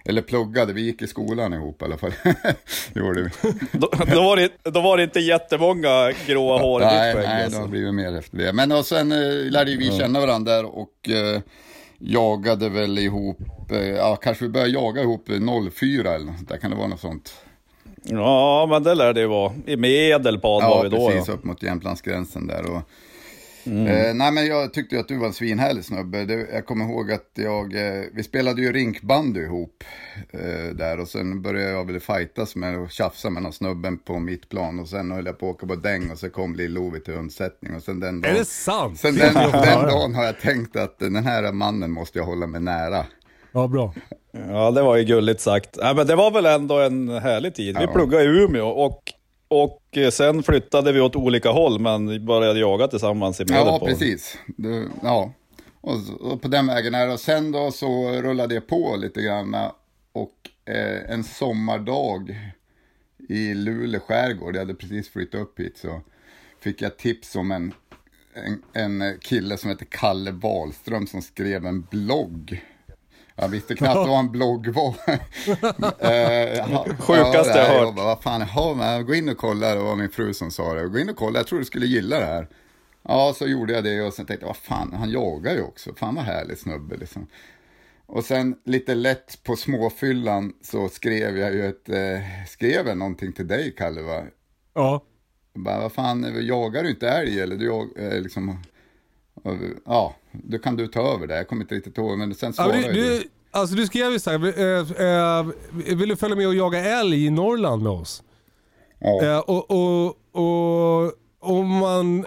Eller 0.05 0.21
pluggade, 0.21 0.73
vi 0.73 0.81
gick 0.81 1.01
i 1.01 1.07
skolan 1.07 1.53
ihop 1.53 1.81
i 1.81 1.85
alla 1.85 1.97
fall. 1.97 2.13
Gjorde 2.93 3.21
vi. 3.21 3.29
Då, 3.71 3.89
då, 4.07 4.23
var 4.23 4.37
det, 4.37 4.51
då 4.63 4.81
var 4.81 4.97
det 4.97 5.03
inte 5.03 5.19
jättemånga 5.19 6.11
gråa 6.27 6.57
hår 6.57 6.81
i 6.81 6.85
nej, 6.85 7.07
ditt 7.07 7.15
skägg. 7.15 7.29
nej, 7.29 7.37
det 7.37 7.45
alltså. 7.45 7.59
har 7.59 7.67
blivit 7.67 7.93
mer 7.93 8.17
efter 8.17 8.37
det. 8.37 8.53
Men 8.53 8.71
och 8.71 8.85
sen 8.85 9.11
eh, 9.11 9.51
lärde 9.51 9.71
ju 9.71 9.77
vi 9.77 9.97
känna 9.97 10.19
varandra 10.19 10.59
och 10.59 11.09
eh, 11.09 11.41
jagade 11.99 12.69
väl 12.69 12.97
ihop, 12.97 13.37
eh, 13.71 13.77
ja 13.89 14.15
kanske 14.15 14.43
vi 14.45 14.49
började 14.49 14.71
jaga 14.71 15.01
ihop 15.01 15.29
04 15.71 16.15
eller 16.15 16.25
något 16.25 16.47
där, 16.49 16.57
kan 16.57 16.71
det 16.71 16.77
vara 16.77 16.87
något 16.87 16.99
sånt? 16.99 17.33
Ja, 18.03 18.67
men 18.69 18.83
det 18.83 18.95
lär 18.95 19.13
det 19.13 19.19
ju 19.21 19.27
vara. 19.27 19.53
I 19.65 19.75
Medelpad 19.77 20.63
var 20.63 20.69
Ja, 20.69 20.81
vi 20.83 20.89
då. 20.89 21.07
precis, 21.09 21.27
Ja. 21.27 21.33
upp 21.33 21.43
mot 21.43 21.63
Jämtlandsgränsen 21.63 22.47
där. 22.47 22.71
Och, 22.71 22.81
eh, 23.67 24.13
nej, 24.13 24.31
men 24.31 24.45
jag 24.45 24.73
tyckte 24.73 24.95
ju 24.95 25.01
att 25.01 25.07
du 25.07 25.17
var 25.17 25.27
en 25.27 25.33
svinhärlig 25.33 25.85
snubbe. 25.85 26.25
Det, 26.25 26.47
jag 26.53 26.65
kommer 26.65 26.85
ihåg 26.85 27.11
att 27.11 27.29
jag, 27.33 27.75
eh, 27.75 28.03
vi 28.13 28.23
spelade 28.23 28.61
ju 28.61 28.71
rinkbandy 28.73 29.39
ihop 29.41 29.83
eh, 30.31 30.75
där 30.75 30.99
och 30.99 31.07
sen 31.07 31.41
började 31.41 31.71
jag 31.71 31.85
väl 31.91 31.99
fightas 31.99 32.55
med 32.55 32.79
och 32.79 32.91
tjafsa 32.91 33.29
med 33.29 33.43
någon 33.43 33.53
snubben 33.53 33.97
på 33.97 34.19
mitt 34.19 34.49
plan 34.49 34.79
och 34.79 34.87
sen 34.87 35.11
höll 35.11 35.25
jag 35.25 35.39
på 35.39 35.49
att 35.49 35.55
åka 35.55 35.67
på 35.67 35.75
däng 35.75 36.11
och 36.11 36.17
så 36.17 36.29
kom 36.29 36.55
Lill-Ove 36.55 36.99
till 36.99 37.13
undsättning 37.13 37.75
och 37.75 37.83
sen 37.83 37.99
den 37.99 38.17
Är 38.17 38.21
dagen, 38.27 38.35
det 38.37 38.45
sant? 38.45 38.99
sen 38.99 39.15
den, 39.15 39.33
den 39.51 39.87
dagen 39.87 40.15
har 40.15 40.23
jag 40.25 40.39
tänkt 40.39 40.75
att 40.75 40.99
den 40.99 41.15
här 41.15 41.51
mannen 41.51 41.91
måste 41.91 42.19
jag 42.19 42.25
hålla 42.25 42.47
mig 42.47 42.61
nära. 42.61 43.05
Ja, 43.51 43.67
bra. 43.67 43.93
Ja, 44.49 44.71
det 44.71 44.81
var 44.81 44.95
ju 44.95 45.03
gulligt 45.03 45.41
sagt. 45.41 45.77
Nej, 45.81 45.95
men 45.95 46.07
det 46.07 46.15
var 46.15 46.31
väl 46.31 46.45
ändå 46.45 46.79
en 46.79 47.09
härlig 47.09 47.55
tid. 47.55 47.77
Vi 47.77 47.83
Ja. 47.83 47.91
pluggade 47.93 48.23
i 48.23 48.27
Umeå 48.27 48.67
och, 48.67 49.13
och 49.63 49.97
eh, 49.97 50.09
sen 50.09 50.43
flyttade 50.43 50.91
vi 50.91 51.01
åt 51.01 51.15
olika 51.15 51.49
håll, 51.49 51.79
men 51.79 52.25
började 52.25 52.59
jaga 52.59 52.87
tillsammans 52.87 53.39
i 53.39 53.43
Medelpad. 53.43 53.73
Ja, 53.81 53.85
precis. 53.85 54.37
Du, 54.45 54.89
ja. 55.03 55.33
Och, 55.81 55.97
och 56.21 56.41
på 56.41 56.47
den 56.47 56.67
vägen 56.67 56.95
är 56.95 57.07
det. 57.07 57.13
Och 57.13 57.19
sen 57.19 57.51
då 57.51 57.71
så 57.71 58.11
rullade 58.11 58.53
jag 58.53 58.67
på 58.67 58.95
lite 58.95 59.21
grann. 59.21 59.55
Och 60.11 60.33
eh, 60.65 61.11
en 61.11 61.23
sommardag 61.23 62.35
i 63.29 63.53
Luleå 63.53 63.99
skärgård, 63.99 64.55
jag 64.55 64.59
hade 64.59 64.73
precis 64.73 65.09
flyttat 65.09 65.41
upp 65.41 65.59
hit, 65.59 65.77
så 65.77 66.01
fick 66.59 66.81
jag 66.81 66.97
tips 66.97 67.35
om 67.35 67.51
en, 67.51 67.73
en, 68.33 68.61
en 68.73 69.19
kille 69.19 69.57
som 69.57 69.69
heter 69.69 69.85
Kalle 69.85 70.31
Wahlström 70.31 71.07
som 71.07 71.21
skrev 71.21 71.65
en 71.65 71.81
blogg. 71.81 72.63
Jag 73.35 73.49
visste 73.49 73.75
knappt 73.75 73.95
vad 73.95 74.19
en 74.19 74.31
blogg 74.31 74.67
var. 74.67 74.87
eh, 75.99 76.65
Sjukaste 76.99 77.49
ja, 77.49 77.57
jag 77.57 77.65
hört. 77.65 77.81
Jag 77.81 77.95
bara, 77.95 78.05
vad 78.05 78.21
fan, 78.21 78.77
men 78.77 79.05
gå 79.05 79.15
in 79.15 79.29
och 79.29 79.37
kolla, 79.37 79.75
det 79.75 79.81
var 79.81 79.95
min 79.95 80.09
fru 80.09 80.33
som 80.33 80.51
sa 80.51 80.73
det. 80.73 80.87
Gå 80.87 80.99
in 80.99 81.09
och 81.09 81.15
kolla, 81.15 81.39
jag 81.39 81.47
tror 81.47 81.59
du 81.59 81.65
skulle 81.65 81.85
gilla 81.85 82.19
det 82.19 82.25
här. 82.25 82.47
Ja, 83.07 83.33
så 83.37 83.47
gjorde 83.47 83.73
jag 83.73 83.83
det 83.83 84.01
och 84.01 84.13
sen 84.13 84.25
tänkte 84.25 84.43
jag, 84.43 84.49
vad 84.49 84.57
fan, 84.57 84.93
han 84.93 85.11
jagar 85.11 85.53
ju 85.53 85.61
också. 85.61 85.93
Fan 85.95 86.15
vad 86.15 86.23
härlig 86.23 86.57
snubbe 86.57 86.97
liksom. 86.97 87.27
Och 88.05 88.25
sen 88.25 88.55
lite 88.65 88.95
lätt 88.95 89.43
på 89.43 89.55
småfyllan 89.55 90.53
så 90.61 90.89
skrev 90.89 91.37
jag 91.37 91.53
ju 91.53 91.65
ett, 91.65 91.89
eh, 91.89 92.45
skrev 92.47 92.87
jag 92.87 92.97
någonting 92.97 93.33
till 93.33 93.47
dig 93.47 93.75
Kalle 93.77 94.01
va? 94.01 94.23
Ja. 94.73 95.03
Bara, 95.53 95.79
vad 95.79 95.91
fan, 95.91 96.45
jagar 96.47 96.83
du 96.83 96.89
inte 96.89 97.09
älg 97.09 97.39
eller 97.39 97.55
du 97.55 97.65
jag, 97.65 97.89
eh, 97.97 98.21
liksom, 98.21 98.59
ja, 99.85 100.15
då 100.31 100.57
kan 100.57 100.75
du 100.75 100.87
ta 100.87 101.13
över 101.13 101.27
det. 101.27 101.35
Jag 101.35 101.47
kommer 101.47 101.61
inte 101.61 101.75
riktigt 101.75 101.97
ihåg, 101.97 102.17
men 102.17 102.35
sen 102.35 102.53
Ja, 102.57 102.63
svarade 102.63 102.81
men 102.81 102.93
du. 102.93 103.01
du, 103.03 103.09
du, 103.19 103.23
alltså 103.51 103.75
du 103.75 103.85
skrev 103.87 104.11
ju 104.11 104.19
såhär, 104.19 104.59
eh, 104.59 105.07
eh, 105.07 105.45
vill 105.95 106.09
du 106.09 106.15
följa 106.15 106.35
med 106.35 106.47
och 106.47 106.55
jaga 106.55 106.79
älg 106.99 107.25
i 107.25 107.29
Norrland 107.29 107.83
med 107.83 107.91
oss? 107.91 108.23
Ja. 108.99 109.23
Eh, 109.25 109.39
och, 109.39 109.71
och, 109.71 110.07
och 110.31 111.13
om 111.39 111.67
man 111.67 112.25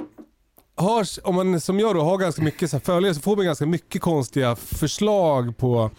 har, 0.77 1.07
om 1.29 1.35
man 1.35 1.61
som 1.61 1.81
jag 1.81 1.95
då 1.95 2.01
har 2.01 2.19
ganska 2.19 2.43
mycket 2.43 2.71
så 2.71 2.81
följare 2.81 3.15
så 3.15 3.21
får 3.21 3.37
man 3.37 3.45
ganska 3.45 3.67
mycket 3.67 4.03
konstiga 4.03 4.57
förslag 4.57 5.57
på, 5.57 5.91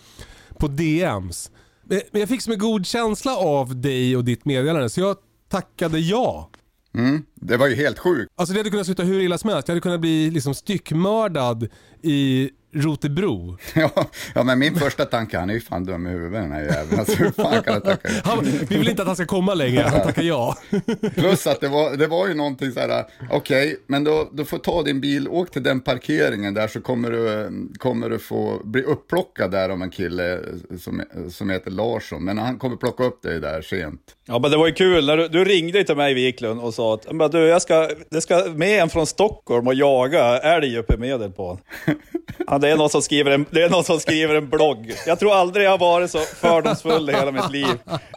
på 0.57 0.67
DMs. 0.67 1.51
Men 1.83 2.19
jag 2.19 2.29
fick 2.29 2.41
som 2.41 2.53
en 2.53 2.59
god 2.59 2.85
känsla 2.85 3.37
av 3.37 3.81
dig 3.81 4.17
och 4.17 4.25
ditt 4.25 4.45
meddelande 4.45 4.89
så 4.89 4.99
jag 5.01 5.17
tackade 5.49 5.99
ja. 5.99 6.49
Mm, 6.97 7.23
det 7.35 7.57
var 7.57 7.67
ju 7.67 7.75
helt 7.75 7.99
sjukt. 7.99 8.31
Alltså 8.35 8.53
det 8.53 8.59
hade 8.59 8.69
kunnat 8.69 8.85
sluta 8.85 9.03
hur 9.03 9.19
illa 9.19 9.37
som 9.37 9.49
helst. 9.49 9.67
Jag 9.67 9.73
hade 9.73 9.81
kunnat 9.81 9.99
bli 10.01 10.31
liksom 10.31 10.53
styckmördad 10.55 11.67
i, 12.01 12.49
Rotebro. 12.71 13.57
Ja, 13.75 13.91
ja, 14.35 14.43
men 14.43 14.59
min 14.59 14.75
första 14.75 15.05
tanke, 15.05 15.37
han 15.37 15.49
är 15.49 15.53
ju 15.53 15.61
fan 15.61 15.85
dum 15.85 16.07
i 16.07 16.09
huvudet 16.09 16.41
den 16.41 16.51
här 16.51 16.61
jäveln. 16.61 16.99
Alltså 16.99 17.15
hur 17.15 17.31
fan 17.31 17.63
kan 17.63 17.73
han 17.73 17.81
tacka 17.81 18.09
ja? 18.11 18.21
Han, 18.23 18.45
vi 18.69 18.77
vill 18.77 18.89
inte 18.89 19.01
att 19.01 19.07
han 19.07 19.15
ska 19.15 19.25
komma 19.25 19.53
längre, 19.53 19.81
han 19.81 20.01
tackar 20.01 20.21
ja. 20.21 20.57
Plus 21.15 21.47
att 21.47 21.61
det 21.61 21.67
var, 21.67 21.97
det 21.97 22.07
var 22.07 22.27
ju 22.27 22.33
någonting 22.33 22.71
så 22.71 22.79
här, 22.79 23.05
okej, 23.29 23.79
men 23.87 24.03
då, 24.03 24.29
du 24.33 24.45
får 24.45 24.57
ta 24.57 24.83
din 24.83 25.01
bil, 25.01 25.27
åk 25.27 25.51
till 25.51 25.63
den 25.63 25.79
parkeringen 25.79 26.53
där 26.53 26.67
så 26.67 26.81
kommer 26.81 27.11
du, 27.11 27.51
kommer 27.77 28.09
du 28.09 28.19
få 28.19 28.61
bli 28.63 28.83
upplockad 28.83 29.51
där 29.51 29.69
av 29.69 29.81
en 29.81 29.89
kille 29.89 30.39
som, 30.79 31.01
som 31.29 31.49
heter 31.49 31.71
Larsson. 31.71 32.23
Men 32.23 32.37
han 32.37 32.59
kommer 32.59 32.75
plocka 32.75 33.03
upp 33.03 33.21
dig 33.21 33.39
där 33.39 33.61
sent. 33.61 34.01
Ja 34.25 34.39
men 34.39 34.51
det 34.51 34.57
var 34.57 34.67
ju 34.67 34.73
kul, 34.73 35.05
när 35.05 35.17
du, 35.17 35.27
du 35.27 35.45
ringde 35.45 35.83
till 35.83 35.95
mig 35.95 36.13
Wiklund 36.13 36.61
och 36.61 36.73
sa 36.73 36.93
att 36.93 37.31
du, 37.31 37.39
jag 37.39 37.61
ska, 37.61 37.89
det 38.09 38.21
ska 38.21 38.43
med 38.55 38.81
en 38.81 38.89
från 38.89 39.07
Stockholm 39.07 39.67
och 39.67 39.73
jaga 39.73 40.37
älg 40.37 40.77
uppe 40.77 40.93
i 40.93 40.97
Medelpad. 40.97 41.57
Det, 42.61 42.69
är 42.69 42.77
någon 42.77 42.89
som 42.89 43.01
skriver 43.01 43.31
en, 43.31 43.45
det 43.49 43.63
är 43.63 43.69
någon 43.69 43.83
som 43.83 43.99
skriver 43.99 44.35
en 44.35 44.49
blogg. 44.49 44.93
Jag 45.07 45.19
tror 45.19 45.33
aldrig 45.33 45.65
jag 45.65 45.71
har 45.71 45.77
varit 45.77 46.11
så 46.11 46.19
fördomsfull 46.19 47.09
i 47.09 47.13
hela 47.13 47.31
mitt 47.31 47.51
liv. 47.51 47.67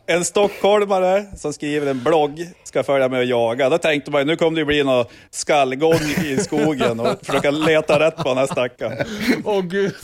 En 0.07 0.25
stockholmare 0.25 1.27
som 1.37 1.53
skriver 1.53 1.87
en 1.87 2.03
blogg 2.03 2.49
ska 2.65 2.83
följa 2.83 3.09
med 3.09 3.19
och 3.19 3.25
jaga. 3.25 3.69
Då 3.69 3.79
tänkte 3.79 4.11
man 4.11 4.27
nu 4.27 4.37
kommer 4.37 4.59
det 4.59 4.65
bli 4.65 4.85
någon 4.85 5.05
skallgång 5.31 6.01
i 6.25 6.37
skogen 6.37 7.01
och 7.01 7.27
försöka 7.27 7.51
leta 7.51 8.01
rätt 8.01 8.17
på 8.17 8.29
den 8.29 8.39
här 8.39 8.47
stackaren. 8.47 9.07
Åh 9.45 9.61
gud. 9.63 9.95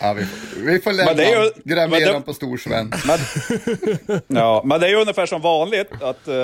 Ja, 0.00 0.12
vi, 0.12 0.24
vi 0.64 0.80
får 0.80 0.92
lämna 0.92 1.10
Men 1.10 1.16
det 1.16 1.24
är 1.24 2.06
ju- 2.06 2.12
dem 2.12 2.22
på 2.22 2.34
storsven. 2.34 2.92
Men, 3.06 3.18
ja, 4.26 4.62
men 4.64 4.80
det 4.80 4.86
är 4.86 4.90
ju 4.90 4.96
ungefär 5.00 5.26
som 5.26 5.40
vanligt 5.42 5.92
att 5.92 6.28
eh, 6.28 6.34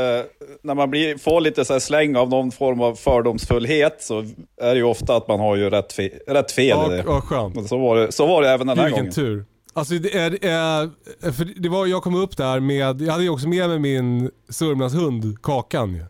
när 0.62 0.74
man 0.74 0.90
blir, 0.90 1.18
får 1.18 1.40
lite 1.40 1.64
så 1.64 1.72
här 1.72 1.80
släng 1.80 2.16
av 2.16 2.28
någon 2.28 2.52
form 2.52 2.80
av 2.80 2.94
fördomsfullhet 2.94 3.96
så 4.02 4.18
är 4.62 4.68
det 4.70 4.76
ju 4.76 4.82
ofta 4.82 5.16
att 5.16 5.28
man 5.28 5.40
har 5.40 5.56
ju 5.56 5.70
rätt, 5.70 5.92
fe, 5.92 6.10
rätt 6.26 6.52
fel 6.52 6.66
Ja, 6.68 6.86
i 6.92 6.96
det. 6.96 7.04
ja, 7.06 7.20
skönt. 7.20 7.68
Så 7.68 7.78
var, 7.78 7.96
det, 7.96 8.12
så 8.12 8.26
var 8.26 8.42
det 8.42 8.48
även 8.50 8.66
den 8.66 8.78
här 8.78 8.84
Vilken 8.84 9.00
gången. 9.02 9.14
tur. 9.14 9.44
Alltså 9.72 9.94
det 9.94 10.14
är, 10.14 11.32
för 11.32 11.60
det 11.62 11.68
var, 11.68 11.86
jag 11.86 12.02
kom 12.02 12.14
upp 12.14 12.36
där 12.36 12.60
med, 12.60 13.02
jag 13.02 13.12
hade 13.12 13.24
ju 13.24 13.30
också 13.30 13.48
med 13.48 13.68
mig 13.68 13.78
min 13.78 14.30
Sörmlandshund 14.48 15.42
Kakan. 15.42 16.04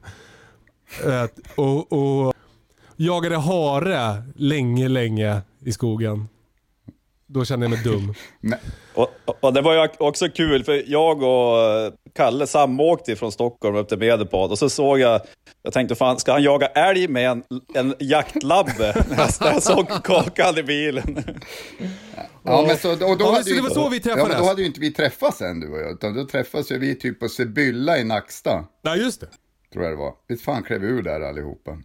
och, 1.55 1.93
och 1.93 2.35
jagade 2.97 3.37
hare 3.37 4.23
länge, 4.37 4.89
länge 4.89 5.41
i 5.65 5.73
skogen. 5.73 6.29
Då 7.29 7.45
kände 7.45 7.65
jag 7.67 7.71
mig 7.71 7.83
dum. 7.85 8.15
Och, 8.95 9.09
och 9.41 9.53
det 9.53 9.61
var 9.61 9.75
ju 9.75 9.89
också 9.99 10.29
kul, 10.29 10.65
för 10.65 10.83
jag 10.87 11.23
och 11.23 11.61
eh, 11.63 11.93
Kalle 12.15 12.47
samåkte 12.47 13.17
från 13.17 13.33
Stockholm 13.33 13.77
upp 13.77 13.89
till 13.89 13.99
Medelpad 13.99 14.51
och 14.51 14.59
så 14.59 14.69
såg 14.71 14.99
jag, 14.99 15.21
jag 15.63 15.73
tänkte 15.73 15.95
fan, 15.95 16.19
ska 16.19 16.33
han 16.33 16.43
jaga 16.43 16.67
älg 16.67 17.09
med 17.09 17.31
en, 17.31 17.43
en 17.75 17.95
jaktlabbe? 17.99 19.05
när 19.11 19.53
jag- 19.53 19.63
såg 19.63 19.89
Kakan 20.05 20.59
i 20.59 20.63
bilen. 20.63 21.25
ja, 22.43 22.65
men 22.67 22.77
så, 22.79 22.91
och 22.93 22.99
då 22.99 23.17
Ja, 23.25 23.31
hade 23.33 23.45
så 23.45 23.51
ju, 23.51 23.57
det 23.57 23.63
var 23.63 23.71
så 23.71 23.89
vi 23.89 23.97
Ja, 23.97 24.03
men 24.05 24.17
träffades. 24.17 24.39
då 24.39 24.45
hade 24.45 24.61
ju 24.61 24.67
inte 24.67 24.81
vi 24.81 24.93
träffats 24.93 25.43
än 25.43 25.61
du 25.61 25.73
och 25.73 25.79
jag, 25.79 25.93
utan 25.93 26.15
då 26.15 26.25
träffades 26.27 26.73
ju 26.73 26.79
vi 26.79 26.95
typ 26.95 27.21
på 27.21 27.29
Sibylla 27.29 27.99
i 27.99 28.05
Nacksta, 28.05 28.65
Nej 28.85 28.99
just 28.99 29.21
det. 29.21 29.29
tror 29.73 29.85
jag 29.85 29.93
det 29.93 29.97
var. 29.99 30.15
Visst 30.29 30.45
fan 30.45 30.63
klev 30.63 30.81
vi 30.81 30.87
ur 30.87 31.03
där 31.03 31.21
allihopa. 31.21 31.79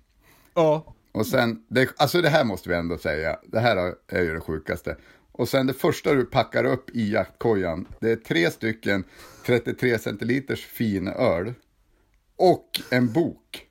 Ja. 0.56 0.96
Och 1.14 1.26
sen, 1.26 1.58
det, 1.70 1.90
alltså 1.98 2.22
det 2.22 2.30
här 2.30 2.44
måste 2.44 2.70
vi 2.70 2.76
ändå 2.76 2.98
säga, 2.98 3.38
det 3.52 3.60
här 3.60 3.94
är 4.12 4.22
ju 4.22 4.34
det 4.34 4.42
sjukaste. 4.42 4.96
Och 5.42 5.50
sen 5.50 5.68
det 5.68 5.74
första 5.74 6.14
du 6.14 6.26
packar 6.26 6.64
upp 6.64 6.90
i 6.90 7.12
jaktkojan, 7.12 7.88
det 8.00 8.12
är 8.12 8.16
tre 8.16 8.52
stycken 8.52 9.04
33 9.46 10.00
centiliters 10.00 10.66
finöl 10.66 11.54
och 12.38 12.66
en 12.92 13.14
bok. 13.14 13.66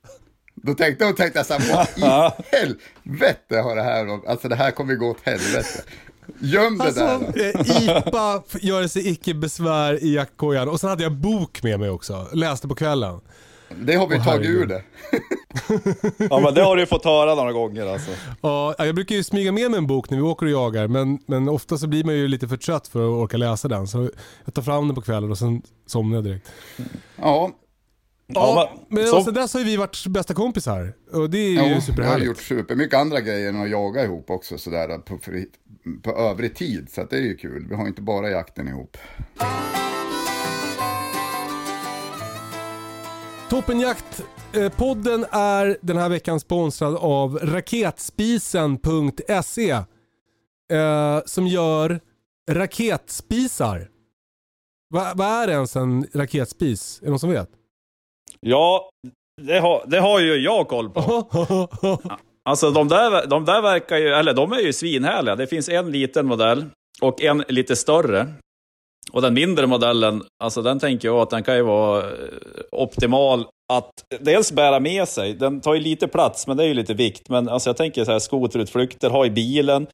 Då 0.55 0.73
tänkte, 0.73 1.05
då 1.05 1.13
tänkte 1.13 1.39
jag 1.39 1.45
så 1.45 1.53
här, 1.53 1.73
vad 1.75 1.87
i 1.97 2.43
helvete 2.57 3.57
har 3.57 3.75
det 3.75 3.81
här, 3.83 4.29
alltså 4.29 4.47
det 4.49 4.55
här 4.55 4.71
kommer 4.71 4.95
gå 4.95 5.09
åt 5.09 5.21
helvete. 5.23 5.83
Göm 6.39 6.77
det 6.77 6.83
Alltså, 6.83 6.99
där 6.99 7.53
då. 7.53 7.59
eh, 7.59 7.97
IPA 7.97 8.43
gör 8.61 8.87
sig 8.87 9.09
icke 9.11 9.33
besvär 9.33 10.03
i 10.03 10.15
jaktkojan. 10.15 10.69
Och 10.69 10.79
sen 10.79 10.89
hade 10.89 11.03
jag 11.03 11.11
bok 11.11 11.63
med 11.63 11.79
mig 11.79 11.89
också. 11.89 12.27
Läste 12.33 12.67
på 12.67 12.75
kvällen. 12.75 13.19
Det 13.77 13.93
har 13.95 14.07
vi 14.07 14.15
Åh, 14.15 14.23
tagit 14.23 14.49
ur 14.49 14.65
det. 14.65 14.83
Ja, 16.29 16.39
men 16.39 16.53
det 16.53 16.61
har 16.63 16.75
du 16.75 16.81
ju 16.81 16.85
fått 16.85 17.05
höra 17.05 17.35
några 17.35 17.51
gånger 17.51 17.85
alltså. 17.85 18.11
Ja, 18.41 18.75
jag 18.77 18.95
brukar 18.95 19.15
ju 19.15 19.23
smyga 19.23 19.51
med 19.51 19.71
mig 19.71 19.77
en 19.77 19.87
bok 19.87 20.09
när 20.09 20.17
vi 20.17 20.23
åker 20.23 20.45
och 20.45 20.51
jagar, 20.51 20.87
men, 20.87 21.19
men 21.25 21.49
ofta 21.49 21.77
så 21.77 21.87
blir 21.87 22.03
man 22.03 22.15
ju 22.15 22.27
lite 22.27 22.47
för 22.47 22.57
trött 22.57 22.87
för 22.87 22.99
att 22.99 23.23
orka 23.23 23.37
läsa 23.37 23.67
den. 23.67 23.87
Så 23.87 24.09
jag 24.45 24.53
tar 24.53 24.61
fram 24.61 24.87
den 24.87 24.95
på 24.95 25.01
kvällen 25.01 25.31
och 25.31 25.37
sen 25.37 25.61
somnar 25.85 26.17
jag 26.17 26.23
direkt. 26.23 26.51
Ja, 27.15 27.51
Ja, 28.33 28.69
men 28.89 28.99
men- 28.99 29.07
så... 29.07 29.15
så- 29.17 29.23
sen 29.23 29.33
dess 29.33 29.53
har 29.53 29.59
ju 29.59 29.65
vi 29.65 29.77
varit 29.77 30.07
bästa 30.07 30.33
kompisar. 30.33 30.93
Och 31.11 31.29
det 31.29 31.37
är 31.37 31.49
ju 31.49 31.55
jo, 31.57 31.63
vi 31.63 31.73
har 31.73 31.81
superhärligt. 31.81 32.27
gjort 32.27 32.37
supermycket 32.41 32.99
andra 32.99 33.19
grejer 33.19 33.49
än 33.49 33.61
att 33.61 33.69
jaga 33.69 34.03
ihop 34.03 34.29
också 34.29 34.57
sådär 34.57 34.97
på, 34.97 35.19
på 36.03 36.11
övrig 36.17 36.55
tid. 36.55 36.87
Så 36.91 37.01
att 37.01 37.09
det 37.09 37.15
är 37.17 37.21
ju 37.21 37.35
kul. 37.37 37.65
Vi 37.69 37.75
har 37.75 37.87
inte 37.87 38.01
bara 38.01 38.29
jakten 38.29 38.67
ihop. 38.67 38.97
Toppenjakt-podden 43.51 45.25
är 45.31 45.77
den 45.81 45.97
här 45.97 46.09
veckan 46.09 46.39
sponsrad 46.39 46.95
av 46.95 47.39
raketspisen.se 47.43 49.69
eh, 49.71 49.83
som 51.25 51.47
gör 51.47 51.99
raketspisar. 52.51 53.87
Va- 54.93 55.11
Vad 55.15 55.27
är 55.27 55.47
ens 55.47 55.75
en 55.75 56.05
raketspis? 56.13 56.99
Är 57.01 57.05
det 57.05 57.09
någon 57.09 57.19
som 57.19 57.29
vet? 57.29 57.49
Ja, 58.39 58.89
det 59.41 59.59
har, 59.59 59.83
det 59.87 59.99
har 59.99 60.19
ju 60.19 60.35
jag 60.35 60.67
koll 60.67 60.89
på. 60.89 61.01
Alltså 62.45 62.71
de 62.71 62.87
där, 62.87 63.27
de 63.27 63.45
där 63.45 63.61
verkar 63.61 63.97
ju, 63.97 64.07
eller 64.07 64.33
de 64.33 64.51
är 64.51 64.59
ju 64.59 64.73
svinhärliga. 64.73 65.35
Det 65.35 65.47
finns 65.47 65.69
en 65.69 65.91
liten 65.91 66.25
modell 66.25 66.65
och 67.01 67.21
en 67.21 67.43
lite 67.47 67.75
större. 67.75 68.33
Och 69.11 69.21
den 69.21 69.33
mindre 69.33 69.67
modellen, 69.67 70.23
alltså 70.43 70.61
den 70.61 70.79
tänker 70.79 71.07
jag 71.07 71.17
att 71.17 71.29
den 71.29 71.43
kan 71.43 71.55
ju 71.55 71.61
vara 71.61 71.99
eh, 71.99 72.05
optimal 72.71 73.45
att 73.73 73.91
dels 74.19 74.51
bära 74.51 74.79
med 74.79 75.07
sig. 75.07 75.33
Den 75.33 75.61
tar 75.61 75.73
ju 75.73 75.79
lite 75.79 76.07
plats, 76.07 76.47
men 76.47 76.57
det 76.57 76.63
är 76.63 76.67
ju 76.67 76.73
lite 76.73 76.93
vikt. 76.93 77.29
Men 77.29 77.49
alltså 77.49 77.69
jag 77.69 77.77
tänker 77.77 78.05
så 78.05 78.11
här 78.11 78.19
skoterutflykter, 78.19 79.09
ha 79.09 79.25
i 79.25 79.29
bilen. 79.29 79.87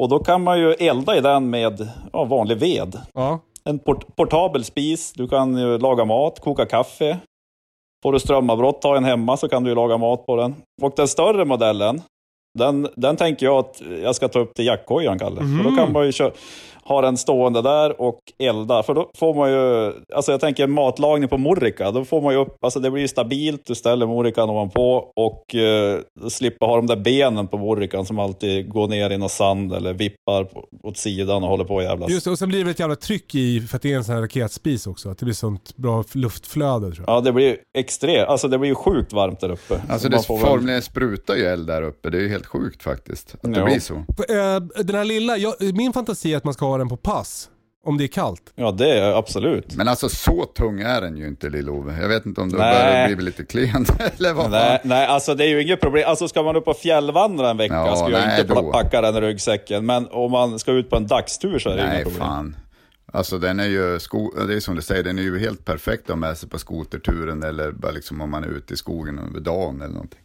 Och 0.00 0.08
då 0.08 0.18
kan 0.18 0.42
man 0.42 0.58
ju 0.58 0.72
elda 0.72 1.16
i 1.16 1.20
den 1.20 1.50
med 1.50 1.88
ja, 2.12 2.24
vanlig 2.24 2.56
ved. 2.56 3.00
ja. 3.14 3.40
En 3.64 3.78
port 3.78 4.16
portabel 4.16 4.64
spis, 4.64 5.12
du 5.12 5.28
kan 5.28 5.56
ju 5.56 5.78
laga 5.78 6.04
mat, 6.04 6.40
koka 6.40 6.66
kaffe. 6.66 7.18
Får 8.02 8.12
du 8.12 8.18
strömavbrott, 8.18 8.84
ha 8.84 8.96
en 8.96 9.04
hemma 9.04 9.36
så 9.36 9.48
kan 9.48 9.64
du 9.64 9.70
ju 9.70 9.74
laga 9.74 9.96
mat 9.96 10.26
på 10.26 10.36
den. 10.36 10.54
Och 10.82 10.92
den 10.96 11.08
större 11.08 11.44
modellen, 11.44 12.02
den, 12.56 12.88
den 12.96 13.16
tänker 13.16 13.46
jag 13.46 13.58
att 13.58 13.82
jag 14.02 14.16
ska 14.16 14.28
ta 14.28 14.38
upp 14.38 14.54
till 14.54 14.66
jaktkojan, 14.66 15.18
Kalle. 15.18 15.36
För 15.36 15.70
då 15.70 15.76
kan 15.76 15.92
man 15.92 16.06
ju 16.06 16.12
kö- 16.12 16.30
ha 16.84 17.00
den 17.00 17.16
stående 17.16 17.62
där 17.62 18.00
och 18.00 18.18
elda. 18.38 18.82
För 18.82 18.94
då 18.94 19.10
får 19.18 19.34
man 19.34 19.50
ju, 19.50 19.92
alltså 20.14 20.30
jag 20.32 20.40
tänker 20.40 20.66
matlagning 20.66 21.28
på 21.28 21.38
morrika, 21.38 21.90
då 21.90 22.04
får 22.04 22.20
man 22.22 22.34
ju 22.34 22.40
upp, 22.40 22.64
alltså 22.64 22.80
det 22.80 22.90
blir 22.90 23.02
ju 23.02 23.08
stabilt, 23.08 23.66
du 23.66 23.74
ställer 23.74 24.06
morrikan 24.06 24.50
ovanpå 24.50 25.12
och 25.16 25.54
eh, 25.54 25.98
slipper 26.28 26.66
ha 26.66 26.76
de 26.76 26.86
där 26.86 26.96
benen 26.96 27.48
på 27.48 27.58
morrikan 27.58 28.06
som 28.06 28.18
alltid 28.18 28.68
går 28.68 28.88
ner 28.88 29.10
i 29.10 29.18
någon 29.18 29.28
sand 29.28 29.72
eller 29.72 29.92
vippar 29.92 30.44
på, 30.44 30.64
åt 30.82 30.96
sidan 30.96 31.42
och 31.42 31.48
håller 31.48 31.64
på 31.64 31.74
och 31.74 31.82
jävlas. 31.82 32.10
Just 32.10 32.24
det, 32.24 32.30
och 32.30 32.38
sen 32.38 32.48
blir 32.48 32.64
det 32.64 32.70
ett 32.70 32.80
jävla 32.80 32.96
tryck 32.96 33.34
i 33.34 33.60
för 33.60 33.76
att 33.76 33.82
det 33.82 33.92
är 33.92 33.96
en 33.96 34.04
sån 34.04 34.14
här 34.14 34.22
raketspis 34.22 34.86
också. 34.86 35.08
Att 35.08 35.18
det 35.18 35.24
blir 35.24 35.34
sånt 35.34 35.76
bra 35.76 36.04
luftflöde 36.12 36.92
tror 36.92 37.04
jag. 37.06 37.16
Ja, 37.16 37.20
det 37.20 37.32
blir 37.32 37.46
ju 37.46 37.56
extremt, 37.78 38.28
alltså 38.28 38.48
det 38.48 38.58
blir 38.58 38.68
ju 38.68 38.74
sjukt 38.74 39.12
varmt 39.12 39.40
där 39.40 39.50
uppe. 39.50 39.80
Alltså 39.88 39.98
Så 39.98 40.08
det 40.16 40.26
får 40.26 40.36
väl- 40.38 40.46
formligen 40.46 40.82
sprutar 40.82 41.34
ju 41.34 41.44
eld 41.44 41.66
där 41.66 41.82
uppe. 41.82 42.10
Det 42.10 42.18
är 42.18 42.22
ju 42.22 42.28
helt 42.28 42.45
sjukt 42.46 42.82
faktiskt. 42.82 43.34
Att 43.34 43.52
det 43.54 43.58
Ja. 43.58 43.64
blir 43.64 43.80
så. 43.80 43.94
Eh, 43.94 44.84
Den 44.84 44.96
här 44.96 45.04
lilla, 45.04 45.36
jag, 45.36 45.54
min 45.74 45.92
fantasi 45.92 46.32
är 46.32 46.36
att 46.36 46.44
man 46.44 46.54
ska 46.54 46.66
ha 46.66 46.78
den 46.78 46.88
på 46.88 46.96
pass. 46.96 47.50
Om 47.84 47.98
det 47.98 48.04
är 48.04 48.08
kallt. 48.08 48.42
Ja, 48.54 48.70
det 48.72 48.98
är 48.98 49.12
absolut. 49.18 49.76
Men 49.76 49.88
alltså 49.88 50.08
så 50.08 50.44
tung 50.44 50.80
är 50.80 51.00
den 51.00 51.16
ju 51.16 51.26
inte 51.28 51.48
Lill-Ove. 51.48 52.00
Jag 52.02 52.08
vet 52.08 52.26
inte 52.26 52.40
om 52.40 52.48
du 52.48 52.58
Nej. 52.58 52.74
börjar 53.06 53.16
bli 53.16 53.24
lite 53.24 53.44
klen 53.44 53.86
eller 54.16 54.32
vad 54.34 54.50
Nej, 54.50 54.80
nej, 54.84 55.06
alltså 55.06 55.34
det 55.34 55.44
är 55.44 55.48
ju 55.48 55.62
inget 55.62 55.80
problem. 55.80 56.04
Alltså 56.08 56.28
ska 56.28 56.42
man 56.42 56.56
upp 56.56 56.68
och 56.68 56.76
fjällvandra 56.76 57.50
en 57.50 57.56
vecka 57.56 57.74
Ja, 57.74 57.96
ska 57.96 58.10
jag 58.10 58.20
nej, 58.26 58.40
inte 58.40 58.54
då. 58.54 58.60
pla- 58.60 58.72
packa 58.72 59.00
den 59.00 59.16
i 59.16 59.20
ryggsäcken. 59.20 59.86
Men 59.86 60.06
om 60.10 60.30
man 60.30 60.58
ska 60.58 60.72
ut 60.72 60.90
på 60.90 60.96
en 60.96 61.06
dagstur 61.06 61.58
så 61.58 61.68
är 61.70 61.76
det 61.76 61.86
Nej, 61.86 61.94
inga 61.94 62.04
problem. 62.04 62.20
fan. 62.28 62.56
Alltså 63.12 63.38
den 63.38 63.60
är 63.60 63.66
ju, 63.66 63.98
sko- 64.00 64.32
det 64.46 64.54
är 64.54 64.60
som 64.60 64.74
du 64.76 64.82
säger, 64.82 65.02
den 65.02 65.18
är 65.18 65.22
ju 65.22 65.38
helt 65.38 65.64
perfekt 65.64 66.02
att 66.02 66.08
ha 66.08 66.16
med 66.16 66.38
sig 66.38 66.48
på 66.48 66.58
skoterturen 66.58 67.42
eller 67.42 67.72
bara 67.72 67.92
liksom 67.92 68.20
om 68.20 68.30
man 68.30 68.44
är 68.44 68.48
ute 68.48 68.74
i 68.74 68.76
skogen 68.76 69.18
över 69.18 69.40
dagen 69.40 69.80
eller 69.80 69.94
någonting. 69.94 70.20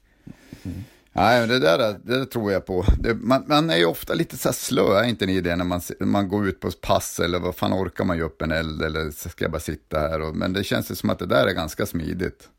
Nej, 1.14 1.40
men 1.40 1.50
det 1.50 1.60
där, 1.60 1.78
det 1.78 2.18
där 2.18 2.26
tror 2.26 2.52
jag 2.52 2.66
på. 2.66 2.86
Det, 3.00 3.14
man, 3.14 3.44
man 3.48 3.70
är 3.70 3.78
ju 3.78 3.86
ofta 3.86 4.14
lite 4.14 4.38
så 4.38 4.48
här 4.48 4.54
slö, 4.54 5.00
är 5.00 5.04
inte 5.04 5.26
ni 5.26 5.42
det, 5.42 5.56
när 5.56 5.66
man, 5.66 5.82
man 6.00 6.28
går 6.28 6.48
ut 6.48 6.60
på 6.60 6.72
pass 6.72 7.20
eller 7.20 7.40
vad 7.40 7.56
fan 7.56 7.74
orkar 7.74 8.04
man 8.04 8.18
ju 8.18 8.24
upp 8.24 8.42
en 8.42 8.52
eld 8.52 8.82
eller 8.82 9.12
ska 9.30 9.44
jag 9.44 9.52
bara 9.52 9.60
sitta 9.60 10.00
här? 10.00 10.22
Och, 10.22 10.36
men 10.36 10.54
det 10.54 10.64
känns 10.64 10.92
ju 10.92 10.96
som 10.96 11.10
att 11.10 11.20
det 11.20 11.26
där 11.26 11.48
är 11.48 11.54
ganska 11.54 11.86
smidigt. 11.86 12.50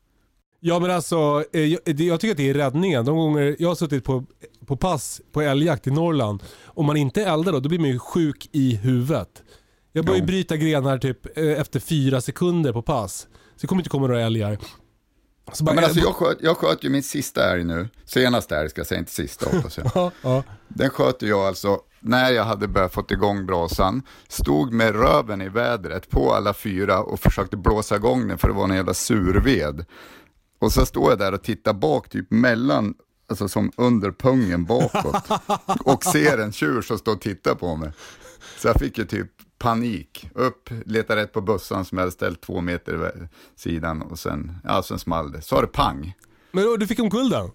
Ja 0.60 0.78
men 0.78 0.90
alltså, 0.90 1.44
eh, 1.52 1.60
jag, 1.60 1.80
jag 1.84 2.20
tycker 2.20 2.30
att 2.30 2.36
det 2.36 2.50
är 2.50 2.54
räddningen. 2.54 3.04
De 3.04 3.16
gånger 3.16 3.56
jag 3.58 3.68
har 3.68 3.74
suttit 3.74 4.04
på, 4.04 4.24
på 4.66 4.76
pass 4.76 5.20
på 5.32 5.42
älgjakt 5.42 5.86
i 5.86 5.90
Norrland, 5.90 6.42
om 6.64 6.86
man 6.86 6.96
inte 6.96 7.24
eldar 7.24 7.52
då, 7.52 7.60
då 7.60 7.68
blir 7.68 7.78
man 7.78 7.88
ju 7.88 7.98
sjuk 7.98 8.48
i 8.52 8.76
huvudet. 8.76 9.42
Jag 9.92 10.04
börjar 10.04 10.20
ju 10.20 10.26
bryta 10.26 10.56
grenar 10.56 10.98
typ 10.98 11.38
eh, 11.38 11.60
efter 11.60 11.80
fyra 11.80 12.20
sekunder 12.20 12.72
på 12.72 12.82
pass. 12.82 13.20
Så 13.20 13.60
det 13.60 13.66
kommer 13.66 13.80
inte 13.80 13.90
komma 13.90 14.06
några 14.06 14.22
älgar. 14.22 14.58
Så 15.52 15.62
Ja, 15.62 15.64
bara, 15.64 15.74
men 15.74 15.84
alltså 15.84 16.00
jag 16.00 16.14
sköt, 16.14 16.38
jag 16.40 16.56
sköt 16.56 16.84
ju 16.84 16.90
min 16.90 17.02
sista 17.02 17.52
älg 17.52 17.64
nu, 17.64 17.88
senaste 18.04 18.56
älg 18.56 18.70
ska 18.70 18.80
jag 18.80 18.86
säga, 18.86 18.98
inte 18.98 19.12
sista 19.12 19.56
hoppas 19.56 19.78
jag. 19.78 19.90
ja, 19.94 20.10
ja. 20.22 20.42
Den 20.68 20.90
sköt 20.90 21.22
jag 21.22 21.40
alltså 21.40 21.80
när 22.04 22.30
jag 22.30 22.44
hade 22.44 22.68
börjat 22.68 22.94
fått 22.94 23.10
igång 23.10 23.46
brasan, 23.46 24.02
stod 24.28 24.72
med 24.72 24.94
röven 24.94 25.42
i 25.42 25.48
vädret 25.48 26.10
på 26.10 26.34
alla 26.34 26.54
fyra 26.54 27.02
och 27.02 27.20
försökte 27.20 27.56
blåsa 27.56 27.96
igång 27.96 28.28
den 28.28 28.38
för 28.38 28.48
det 28.48 28.54
var 28.54 28.64
en 28.64 28.76
jävla 28.76 28.94
surved. 28.94 29.84
Och 30.58 30.72
så 30.72 30.86
står 30.86 31.10
jag 31.10 31.18
där 31.18 31.34
och 31.34 31.42
tittar 31.42 31.72
bak, 31.72 32.08
typ 32.08 32.30
mellan, 32.30 32.94
alltså 33.28 33.48
som 33.48 33.72
under 33.76 34.10
pungen 34.12 34.64
bakåt. 34.64 35.28
och 35.84 36.04
ser 36.04 36.38
en 36.38 36.52
tjur 36.52 36.82
som 36.82 36.98
står 36.98 37.12
och 37.12 37.20
tittar 37.20 37.54
på 37.54 37.76
mig. 37.76 37.92
Så 38.58 38.68
jag 38.68 38.76
fick 38.76 38.98
ju 38.98 39.04
typ 39.04 39.30
panik. 39.62 40.28
Upp, 40.34 40.70
leta 40.86 41.16
rätt 41.16 41.32
på 41.32 41.40
bössan 41.40 41.84
som 41.84 41.98
jag 41.98 42.02
hade 42.02 42.12
ställt 42.12 42.40
två 42.40 42.60
meter 42.60 43.28
sidan 43.56 44.02
och 44.02 44.18
sen, 44.18 44.52
ja 44.64 44.82
sen 44.82 44.98
small 44.98 45.32
det. 45.32 45.42
Så 45.42 45.54
var 45.54 45.62
det 45.62 45.68
pang. 45.68 46.14
Men 46.52 46.64
då, 46.64 46.76
du 46.76 46.86
fick 46.86 47.00
omkull 47.00 47.30
den? 47.30 47.50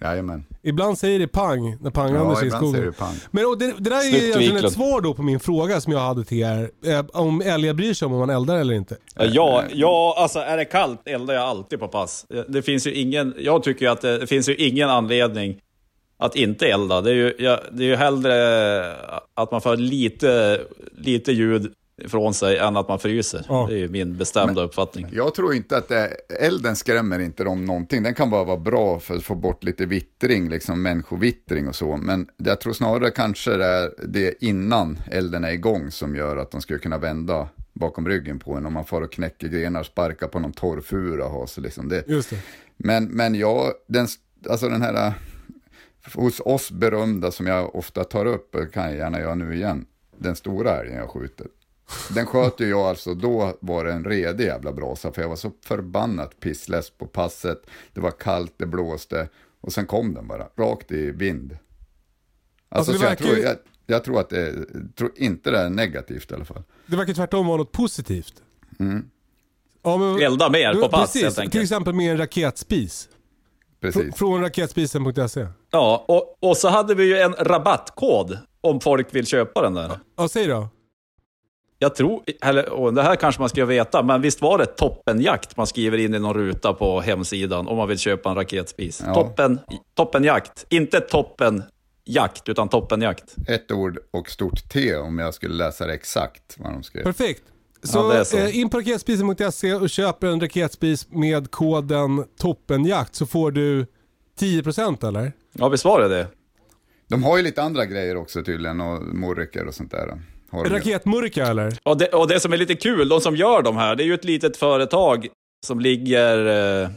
Jajamän. 0.00 0.44
Ibland 0.62 0.98
säger 0.98 1.18
det 1.18 1.26
pang 1.28 1.76
när 1.80 1.90
pang 1.90 2.14
Ja, 2.14 2.42
i 2.42 2.46
ibland 2.46 2.52
skogen. 2.52 2.72
säger 2.72 2.86
det 2.86 2.92
pang. 2.92 3.14
Men 3.30 3.46
och 3.46 3.58
det, 3.58 3.74
det 3.78 3.90
där 3.90 3.96
är 3.96 4.02
ju 4.04 4.10
Snyggt, 4.10 4.22
egentligen 4.24 4.54
Wiklund. 4.54 4.66
ett 4.66 4.72
svar 4.72 5.00
då 5.00 5.14
på 5.14 5.22
min 5.22 5.40
fråga 5.40 5.80
som 5.80 5.92
jag 5.92 6.00
hade 6.00 6.24
till 6.24 6.38
er. 6.42 6.70
Eh, 6.86 7.04
om 7.12 7.40
älgar 7.40 7.74
bryr 7.74 7.94
sig 7.94 8.06
om 8.06 8.12
om 8.12 8.18
man 8.18 8.30
eldar 8.30 8.56
eller 8.56 8.74
inte. 8.74 8.96
Ja, 9.14 9.64
ja, 9.72 10.14
alltså 10.18 10.38
är 10.38 10.56
det 10.56 10.64
kallt 10.64 11.08
eldar 11.08 11.34
jag 11.34 11.42
alltid 11.42 11.78
på 11.78 11.88
pass. 11.88 12.26
Det 12.48 12.62
finns 12.62 12.86
ju 12.86 12.92
ingen, 12.94 13.34
jag 13.38 13.62
tycker 13.62 13.86
ju 13.86 13.92
att 13.92 14.00
det, 14.00 14.18
det 14.18 14.26
finns 14.26 14.48
ju 14.48 14.54
ingen 14.56 14.90
anledning 14.90 15.60
att 16.24 16.36
inte 16.36 16.66
elda. 16.66 17.00
Det 17.00 17.10
är 17.10 17.14
ju, 17.14 17.34
ja, 17.38 17.60
det 17.72 17.84
är 17.84 17.88
ju 17.88 17.96
hellre 17.96 18.34
att 19.34 19.50
man 19.50 19.60
får 19.60 19.76
lite, 19.76 20.60
lite 20.92 21.32
ljud 21.32 21.72
från 22.08 22.34
sig 22.34 22.58
än 22.58 22.76
att 22.76 22.88
man 22.88 22.98
fryser. 22.98 23.46
Ja. 23.48 23.66
Det 23.68 23.74
är 23.74 23.78
ju 23.78 23.88
min 23.88 24.16
bestämda 24.16 24.62
uppfattning. 24.62 25.06
Jag 25.12 25.34
tror 25.34 25.54
inte 25.54 25.76
att 25.76 25.88
det, 25.88 26.16
elden 26.40 26.76
skrämmer 26.76 27.18
inte 27.18 27.44
dem 27.44 27.64
någonting. 27.64 28.02
Den 28.02 28.14
kan 28.14 28.30
bara 28.30 28.44
vara 28.44 28.56
bra 28.56 29.00
för 29.00 29.14
att 29.14 29.24
få 29.24 29.34
bort 29.34 29.64
lite 29.64 29.86
vittring, 29.86 30.48
liksom 30.48 30.82
människovittring 30.82 31.68
och 31.68 31.74
så. 31.74 31.96
Men 31.96 32.28
jag 32.36 32.60
tror 32.60 32.72
snarare 32.72 33.10
kanske 33.10 33.56
det 33.56 33.66
är 33.66 33.90
det 34.08 34.44
innan 34.44 34.98
elden 35.10 35.44
är 35.44 35.52
igång 35.52 35.90
som 35.90 36.16
gör 36.16 36.36
att 36.36 36.50
de 36.50 36.60
skulle 36.60 36.78
kunna 36.78 36.98
vända 36.98 37.48
bakom 37.72 38.08
ryggen 38.08 38.38
på 38.38 38.54
en. 38.54 38.66
Om 38.66 38.72
man 38.72 38.84
får 38.84 39.02
och 39.02 39.12
knäcker 39.12 39.48
grenar, 39.48 39.82
sparkar 39.82 40.28
på 40.28 40.38
någon 40.38 40.52
torrfura 40.52 41.24
och 41.24 41.30
har 41.30 41.46
så 41.46 41.60
liksom 41.60 41.88
det. 41.88 42.04
Just 42.08 42.30
det. 42.30 42.36
Men, 42.76 43.04
men 43.04 43.34
jag, 43.34 43.72
den, 43.88 44.06
alltså 44.50 44.68
den 44.68 44.82
här, 44.82 45.12
hos 46.14 46.40
oss 46.40 46.70
berömda 46.70 47.30
som 47.30 47.46
jag 47.46 47.74
ofta 47.76 48.04
tar 48.04 48.26
upp, 48.26 48.56
kan 48.72 48.84
jag 48.84 48.96
gärna 48.96 49.20
göra 49.20 49.34
nu 49.34 49.54
igen, 49.54 49.86
den 50.18 50.36
stora 50.36 50.80
älgen 50.80 50.96
jag 50.96 51.10
skjuter. 51.10 51.46
Den 52.10 52.26
sköt 52.26 52.60
ju 52.60 52.68
jag 52.68 52.80
alltså, 52.80 53.14
då 53.14 53.56
var 53.60 53.84
det 53.84 53.92
en 53.92 54.04
redig 54.04 54.44
jävla 54.44 54.72
brasa, 54.72 55.12
för 55.12 55.22
jag 55.22 55.28
var 55.28 55.36
så 55.36 55.52
förbannat 55.64 56.40
pissless 56.40 56.90
på 56.90 57.06
passet, 57.06 57.62
det 57.92 58.00
var 58.00 58.10
kallt, 58.10 58.54
det 58.56 58.66
blåste, 58.66 59.28
och 59.60 59.72
sen 59.72 59.86
kom 59.86 60.14
den 60.14 60.28
bara, 60.28 60.48
rakt 60.56 60.92
i 60.92 61.10
vind. 61.10 61.52
Alltså, 62.68 62.92
Alltså, 62.92 62.92
så 62.92 63.04
jag, 63.04 63.08
verkar 63.08 63.24
tror, 63.24 63.38
jag, 63.38 63.56
jag 63.86 64.04
tror 64.04 64.20
att 64.20 64.28
det, 64.30 64.54
tror 64.96 65.12
inte 65.16 65.50
det 65.50 65.58
är 65.58 65.70
negativt 65.70 66.30
i 66.30 66.34
alla 66.34 66.44
fall. 66.44 66.62
Det 66.86 66.96
verkar 66.96 67.14
tvärtom 67.14 67.46
vara 67.46 67.56
något 67.56 67.72
positivt. 67.72 68.42
Mm. 68.78 69.10
Ja, 69.82 69.96
men, 69.96 70.22
Elda 70.22 70.50
mer 70.50 70.74
på 70.74 70.88
pass 70.88 71.00
Precis, 71.12 71.22
helt 71.22 71.38
enkelt. 71.38 71.52
till 71.52 71.62
exempel 71.62 71.94
med 71.94 72.10
en 72.10 72.18
raketspis. 72.18 73.08
Precis. 73.92 74.16
Från 74.16 74.40
raketspisen.se. 74.40 75.46
Ja, 75.70 76.04
och, 76.08 76.50
och 76.50 76.56
så 76.56 76.68
hade 76.68 76.94
vi 76.94 77.04
ju 77.04 77.18
en 77.18 77.32
rabattkod 77.32 78.38
om 78.60 78.80
folk 78.80 79.14
vill 79.14 79.26
köpa 79.26 79.62
den 79.62 79.74
där. 79.74 79.90
Ja, 80.16 80.28
säg 80.28 80.46
då. 80.46 80.68
Jag 81.78 81.94
tror, 81.94 82.22
eller, 82.42 82.68
och 82.68 82.94
det 82.94 83.02
här 83.02 83.16
kanske 83.16 83.40
man 83.40 83.48
ska 83.48 83.64
veta, 83.64 84.02
men 84.02 84.22
visst 84.22 84.42
var 84.42 84.58
det 84.58 84.66
toppenjakt 84.66 85.56
man 85.56 85.66
skriver 85.66 85.98
in 85.98 86.14
i 86.14 86.18
någon 86.18 86.34
ruta 86.34 86.72
på 86.72 87.00
hemsidan 87.00 87.68
om 87.68 87.76
man 87.76 87.88
vill 87.88 87.98
köpa 87.98 88.30
en 88.30 88.36
raketspis? 88.36 89.02
Ja. 89.06 89.14
Toppen, 89.14 89.60
toppenjakt, 89.94 90.66
inte 90.68 91.00
toppenjakt, 91.00 92.48
utan 92.48 92.68
toppenjakt. 92.68 93.34
Ett 93.48 93.70
ord 93.72 93.98
och 94.10 94.30
stort 94.30 94.68
T 94.68 94.96
om 94.96 95.18
jag 95.18 95.34
skulle 95.34 95.54
läsa 95.54 95.86
det 95.86 95.94
exakt 95.94 96.56
vad 96.58 96.72
de 96.72 96.82
skrev. 96.82 97.02
Perfekt. 97.02 97.42
Så, 97.84 97.98
Ja, 98.14 98.24
så. 98.24 98.36
Eh, 98.36 98.58
in 98.58 98.70
på 98.70 98.78
raketspisen.se 98.78 99.74
och 99.74 99.90
köp 99.90 100.22
en 100.22 100.40
raketspis 100.40 101.06
med 101.10 101.50
koden 101.50 102.24
toppenjakt 102.38 103.14
så 103.14 103.26
får 103.26 103.50
du 103.50 103.86
10% 104.40 105.08
eller? 105.08 105.32
Ja, 105.52 105.68
visst 105.68 105.84
var 105.84 106.08
det? 106.08 106.26
De 107.08 107.22
har 107.24 107.36
ju 107.36 107.42
lite 107.42 107.62
andra 107.62 107.86
grejer 107.86 108.16
också 108.16 108.42
tydligen 108.42 108.80
och 108.80 109.02
morriker 109.02 109.66
och 109.66 109.74
sånt 109.74 109.90
där. 109.90 110.20
Raketmurka 110.52 111.46
eller? 111.46 111.78
Och, 111.82 111.98
det? 111.98 112.08
och 112.08 112.28
det 112.28 112.40
som 112.40 112.52
är 112.52 112.56
lite 112.56 112.74
kul, 112.74 113.08
de 113.08 113.20
som 113.20 113.36
gör 113.36 113.62
de 113.62 113.76
här, 113.76 113.96
det 113.96 114.02
är 114.02 114.06
ju 114.06 114.14
ett 114.14 114.24
litet 114.24 114.56
företag 114.56 115.28
som 115.66 115.80
ligger 115.80 116.90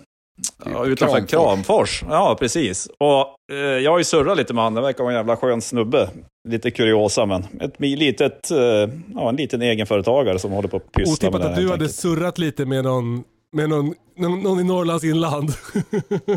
ja, 0.65 0.85
utanför 0.85 1.27
Kramfors. 1.27 1.29
Kramfors. 1.29 2.03
Ja, 2.09 2.35
precis. 2.39 2.87
Och 2.97 3.53
eh, 3.55 3.57
jag 3.57 3.91
har 3.91 3.97
ju 3.97 4.03
surrat 4.03 4.37
lite 4.37 4.53
med 4.53 4.63
honom, 4.63 4.75
det 4.75 4.81
verkar 4.81 5.03
vara 5.03 5.13
en 5.13 5.17
jävla 5.19 5.37
skön 5.37 5.61
snubbe. 5.61 6.09
Lite 6.49 6.71
kuriosa, 6.71 7.25
men 7.25 7.43
ett 7.61 7.79
litet, 7.79 8.51
eh, 8.51 8.57
ja, 9.15 9.29
en 9.29 9.35
liten 9.35 9.61
egenföretagare 9.61 10.39
som 10.39 10.51
håller 10.51 10.69
på 10.69 10.77
att 10.77 10.91
pyssla 10.91 11.13
Otippat 11.13 11.31
med 11.33 11.41
det 11.41 11.45
att 11.45 11.49
här, 11.51 11.55
du 11.55 11.61
helt 11.61 11.71
hade 11.71 11.83
enkelt. 11.83 11.95
surrat 11.99 12.37
lite 12.37 12.65
med 12.65 12.83
någon, 12.83 13.23
med 13.51 13.69
någon, 13.69 13.93
någon, 14.17 14.39
någon 14.39 14.59
i 14.59 14.63
Norrlands 14.63 15.03
inland. 15.03 15.53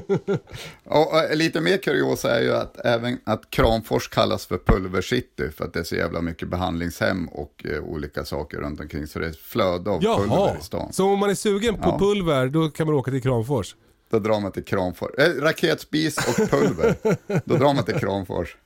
Och, 0.85 1.15
och 1.15 1.37
lite 1.37 1.61
mer 1.61 1.77
kuriosa 1.77 2.39
är 2.39 2.43
ju 2.43 2.55
att 2.55 2.87
även 2.87 3.19
att 3.25 3.51
Kramfors 3.51 4.09
kallas 4.09 4.47
för 4.47 4.59
pulvercity 4.59 5.51
för 5.57 5.65
att 5.65 5.73
det 5.73 5.81
är 5.81 5.85
så 5.85 5.95
jävla 5.97 6.21
mycket 6.21 6.49
behandlingshem 6.49 7.29
och 7.29 7.67
eh, 7.67 7.83
olika 7.85 8.25
saker 8.25 8.59
runt 8.59 8.81
omkring. 8.81 9.07
Så 9.07 9.19
det 9.19 9.27
är 9.27 9.31
ett 9.31 9.37
flöde 9.41 9.91
av 9.91 10.01
pulver 10.01 10.37
Jaha, 10.37 10.57
i 10.61 10.65
stan. 10.65 10.93
så 10.93 11.05
om 11.07 11.19
man 11.19 11.31
är 11.31 11.35
sugen 11.35 11.75
på 11.75 11.89
Ja. 11.89 11.99
pulver 11.99 12.47
då 12.49 12.69
kan 12.69 12.87
man 12.87 12.97
åka 12.97 13.11
till 13.11 13.23
Kramfors. 13.23 13.75
Då 14.11 14.19
drar 14.19 14.41
man 14.41 14.53
till 14.53 14.65
Kramfors. 14.65 15.11
Äh, 15.19 15.25
raketspis 15.25 16.19
och 16.19 16.51
pulver. 16.51 16.97
Då 17.45 17.57
drar 17.57 17.75
man 17.75 17.85
till 17.85 17.95
Kramfors. 17.95 18.57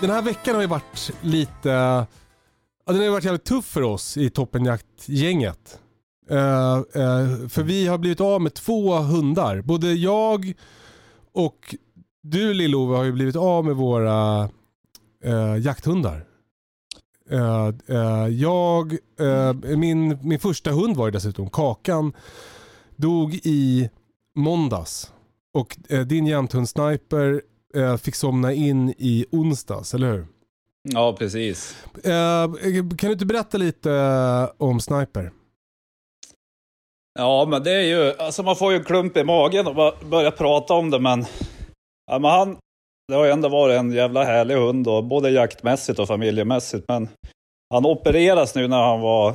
Den 0.00 0.10
här 0.10 0.22
veckan 0.22 0.54
har 0.54 0.62
ju 0.62 0.68
varit 0.68 1.10
lite, 1.20 1.68
ja, 1.68 2.06
den 2.86 2.96
har 2.96 3.04
ju 3.04 3.10
varit 3.10 3.24
jävligt 3.24 3.44
tuff 3.44 3.64
för 3.64 3.82
oss 3.82 4.16
i 4.16 4.30
toppenjaktgänget. 4.30 5.78
Eh, 6.30 6.76
eh, 6.76 7.48
för 7.48 7.62
vi 7.62 7.86
har 7.86 7.98
blivit 7.98 8.20
av 8.20 8.40
med 8.42 8.54
två 8.54 8.94
hundar. 8.94 9.60
Både 9.60 9.92
jag 9.92 10.54
och 11.32 11.74
du 12.22 12.54
Lill-Ove 12.54 12.96
har 12.96 13.04
ju 13.04 13.12
blivit 13.12 13.36
av 13.36 13.64
med 13.64 13.76
våra 13.76 14.48
eh, 15.24 15.56
jakthundar. 15.56 16.27
Eh, 17.30 17.72
eh, 17.86 18.28
jag, 18.28 18.92
eh, 19.20 19.76
min, 19.76 20.18
min 20.22 20.38
första 20.38 20.70
hund 20.70 20.96
var 20.96 21.10
dessutom, 21.10 21.50
Kakan, 21.50 22.12
dog 22.96 23.34
i 23.34 23.90
måndads. 24.34 25.12
Och 25.54 25.76
din 26.06 26.26
jämthund 26.26 26.68
Sniper 26.68 27.42
fick 27.98 28.14
somna 28.14 28.52
in 28.52 28.94
i 28.98 29.26
onsdags, 29.30 29.94
eller 29.94 30.12
hur? 30.12 30.26
Ja, 30.82 31.16
precis. 31.18 31.76
Kan 32.98 33.08
du 33.08 33.12
inte 33.12 33.26
berätta 33.26 33.58
lite 33.58 33.90
om 34.58 34.80
Sniper? 34.80 35.32
Ja, 37.18 37.46
men 37.48 37.62
det 37.62 37.72
är 37.72 37.82
ju, 37.82 38.12
alltså 38.18 38.42
man 38.42 38.56
får 38.56 38.72
ju 38.72 38.78
en 38.78 38.84
klump 38.84 39.16
i 39.16 39.24
magen 39.24 39.66
och 39.66 39.74
bara 39.74 39.92
börja 40.10 40.30
prata 40.30 40.74
om 40.74 40.90
det, 40.90 40.98
men, 40.98 41.24
ja, 42.06 42.18
men 42.18 42.30
han, 42.30 42.56
det 43.08 43.14
har 43.14 43.24
ju 43.24 43.30
ändå 43.30 43.48
varit 43.48 43.78
en 43.78 43.92
jävla 43.92 44.24
härlig 44.24 44.54
hund, 44.54 44.84
då, 44.84 45.02
både 45.02 45.30
jaktmässigt 45.30 45.98
och 45.98 46.08
familjemässigt, 46.08 46.84
men 46.88 47.08
han 47.74 47.86
opereras 47.86 48.54
nu 48.54 48.68
när 48.68 48.82
han 48.82 49.00
var, 49.00 49.34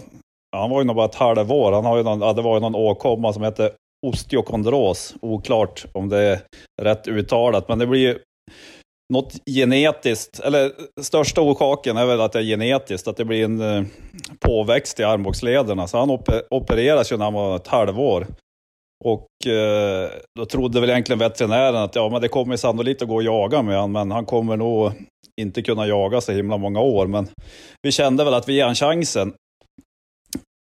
han 0.55 0.69
var 0.69 0.81
ju 0.81 0.85
nog 0.87 0.95
bara 0.95 1.05
ett 1.05 1.15
halvår, 1.15 1.71
han 1.71 1.85
har 1.85 1.97
ju 1.97 2.03
någon, 2.03 2.21
ja, 2.21 2.33
det 2.33 2.41
var 2.41 2.55
ju 2.55 2.59
någon 2.59 2.75
åkomma 2.75 3.33
som 3.33 3.43
heter 3.43 3.71
osteokondros, 4.07 5.15
oklart 5.21 5.85
om 5.91 6.09
det 6.09 6.19
är 6.19 6.39
rätt 6.81 7.07
uttalat, 7.07 7.67
men 7.67 7.79
det 7.79 7.87
blir 7.87 7.99
ju 7.99 8.19
något 9.13 9.33
genetiskt, 9.45 10.39
eller 10.39 10.71
största 11.01 11.41
orsaken 11.41 11.97
är 11.97 12.05
väl 12.05 12.21
att 12.21 12.31
det 12.31 12.39
är 12.39 12.43
genetiskt, 12.43 13.07
att 13.07 13.17
det 13.17 13.25
blir 13.25 13.45
en 13.45 13.61
eh, 13.61 13.83
påväxt 14.39 14.99
i 14.99 15.03
armbågslederna. 15.03 15.87
Så 15.87 15.97
han 15.97 16.19
opereras 16.49 17.11
ju 17.11 17.17
när 17.17 17.25
han 17.25 17.33
var 17.33 17.55
ett 17.55 17.67
halvår. 17.67 18.27
Och 19.03 19.47
eh, 19.47 20.09
då 20.39 20.45
trodde 20.45 20.79
väl 20.79 20.89
egentligen 20.89 21.19
veterinären 21.19 21.75
att 21.75 21.95
ja, 21.95 22.09
men 22.09 22.21
det 22.21 22.27
kommer 22.27 22.57
sannolikt 22.57 23.01
att 23.01 23.07
gå 23.07 23.17
att 23.19 23.25
jaga 23.25 23.61
med 23.61 23.75
honom, 23.75 23.91
men 23.91 24.11
han 24.11 24.25
kommer 24.25 24.57
nog 24.57 24.91
inte 25.41 25.61
kunna 25.61 25.87
jaga 25.87 26.21
så 26.21 26.31
himla 26.31 26.57
många 26.57 26.79
år. 26.79 27.07
Men 27.07 27.27
vi 27.81 27.91
kände 27.91 28.23
väl 28.23 28.33
att 28.33 28.49
vi 28.49 28.53
ger 28.53 28.65
han 28.65 28.75
chansen 28.75 29.33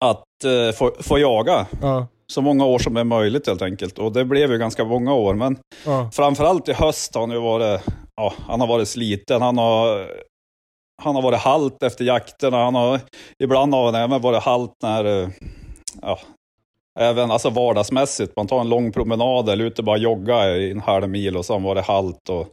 att 0.05 0.43
eh, 0.45 0.75
få, 0.75 0.91
få 0.99 1.19
jaga 1.19 1.67
Ja, 1.81 2.07
så 2.31 2.41
många 2.41 2.65
år 2.65 2.79
som 2.79 2.97
är 2.97 3.03
möjligt 3.03 3.47
helt 3.47 3.61
enkelt. 3.61 3.99
Och 3.99 4.11
det 4.11 4.25
blev 4.25 4.51
ju 4.51 4.57
ganska 4.57 4.85
många 4.85 5.13
år, 5.13 5.33
men 5.33 5.57
ja. 5.85 6.09
framförallt 6.13 6.69
i 6.69 6.73
höst 6.73 7.15
har 7.15 7.21
han 7.21 7.31
ju 7.31 7.39
varit, 7.39 7.81
ja, 8.15 8.33
han 8.47 8.59
har 8.59 8.67
varit 8.67 8.87
sliten. 8.87 9.41
Han 9.41 9.57
har, 9.57 10.07
han 11.03 11.15
har 11.15 11.21
varit 11.21 11.39
halt 11.39 11.83
efter 11.83 12.05
jakterna. 12.05 12.63
Han 12.63 12.75
har, 12.75 12.99
ibland 13.43 13.73
har 13.73 13.85
han 13.85 13.95
även 13.95 14.21
varit 14.21 14.43
halt 14.43 14.73
när, 14.83 15.05
eh, 15.05 15.29
ja, 16.01 16.19
även 16.99 17.31
alltså 17.31 17.49
vardagsmässigt. 17.49 18.35
Man 18.35 18.47
tar 18.47 18.61
en 18.61 18.69
lång 18.69 18.91
promenad 18.91 19.49
eller 19.49 19.65
ute 19.65 19.83
bara 19.83 19.97
jogga 19.97 20.57
i 20.57 20.71
en 20.71 20.79
halv 20.79 21.09
mil 21.09 21.37
och 21.37 21.45
har 21.45 21.55
han 21.55 21.63
varit 21.63 21.85
halt. 21.85 22.29
Och 22.29 22.47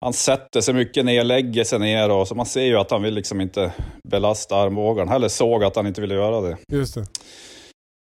han 0.00 0.12
sätter 0.12 0.60
sig 0.60 0.74
mycket 0.74 1.04
ner, 1.04 1.24
lägger 1.24 1.64
sig 1.64 1.78
ner 1.78 2.10
och 2.10 2.28
så 2.28 2.34
man 2.34 2.46
ser 2.46 2.64
ju 2.64 2.76
att 2.76 2.90
han 2.90 3.02
vill 3.02 3.14
liksom 3.14 3.40
inte 3.40 3.72
belasta 4.08 4.56
armbågarna. 4.56 5.14
Eller 5.14 5.28
såg 5.28 5.64
att 5.64 5.76
han 5.76 5.86
inte 5.86 6.00
ville 6.00 6.14
göra 6.14 6.40
det. 6.40 6.56
Just 6.72 6.94
det. 6.94 7.06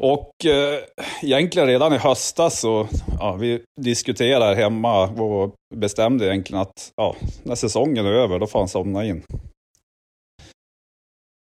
Och 0.03 0.47
eh, 0.47 0.79
egentligen 1.23 1.69
redan 1.69 1.93
i 1.93 1.97
höstas 1.97 2.61
så, 2.61 2.89
ja, 3.21 3.33
vi 3.33 3.61
diskuterar 3.81 4.55
hemma 4.55 5.03
och 5.09 5.55
bestämde 5.75 6.27
egentligen 6.27 6.63
att 6.63 6.93
ja, 6.97 7.17
när 7.43 7.55
säsongen 7.55 8.07
är 8.07 8.13
över, 8.13 8.39
då 8.39 8.47
får 8.47 8.59
han 8.59 8.69
somna 8.69 9.05
in. 9.05 9.23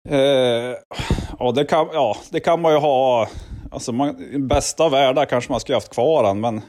Eh, 0.10 0.76
ja, 1.40 1.52
det 1.56 1.66
kan, 1.66 1.88
ja, 1.94 2.18
det 2.32 2.40
kan 2.40 2.62
man 2.62 2.74
ju 2.74 2.80
ha, 2.80 3.28
alltså 3.72 3.92
man, 3.92 4.22
i 4.34 4.40
bästa 4.40 4.90
världar 4.90 5.26
kanske 5.26 5.52
man 5.52 5.60
skulle 5.60 5.76
haft 5.76 5.94
kvar 5.94 6.24
han, 6.24 6.40
men 6.40 6.62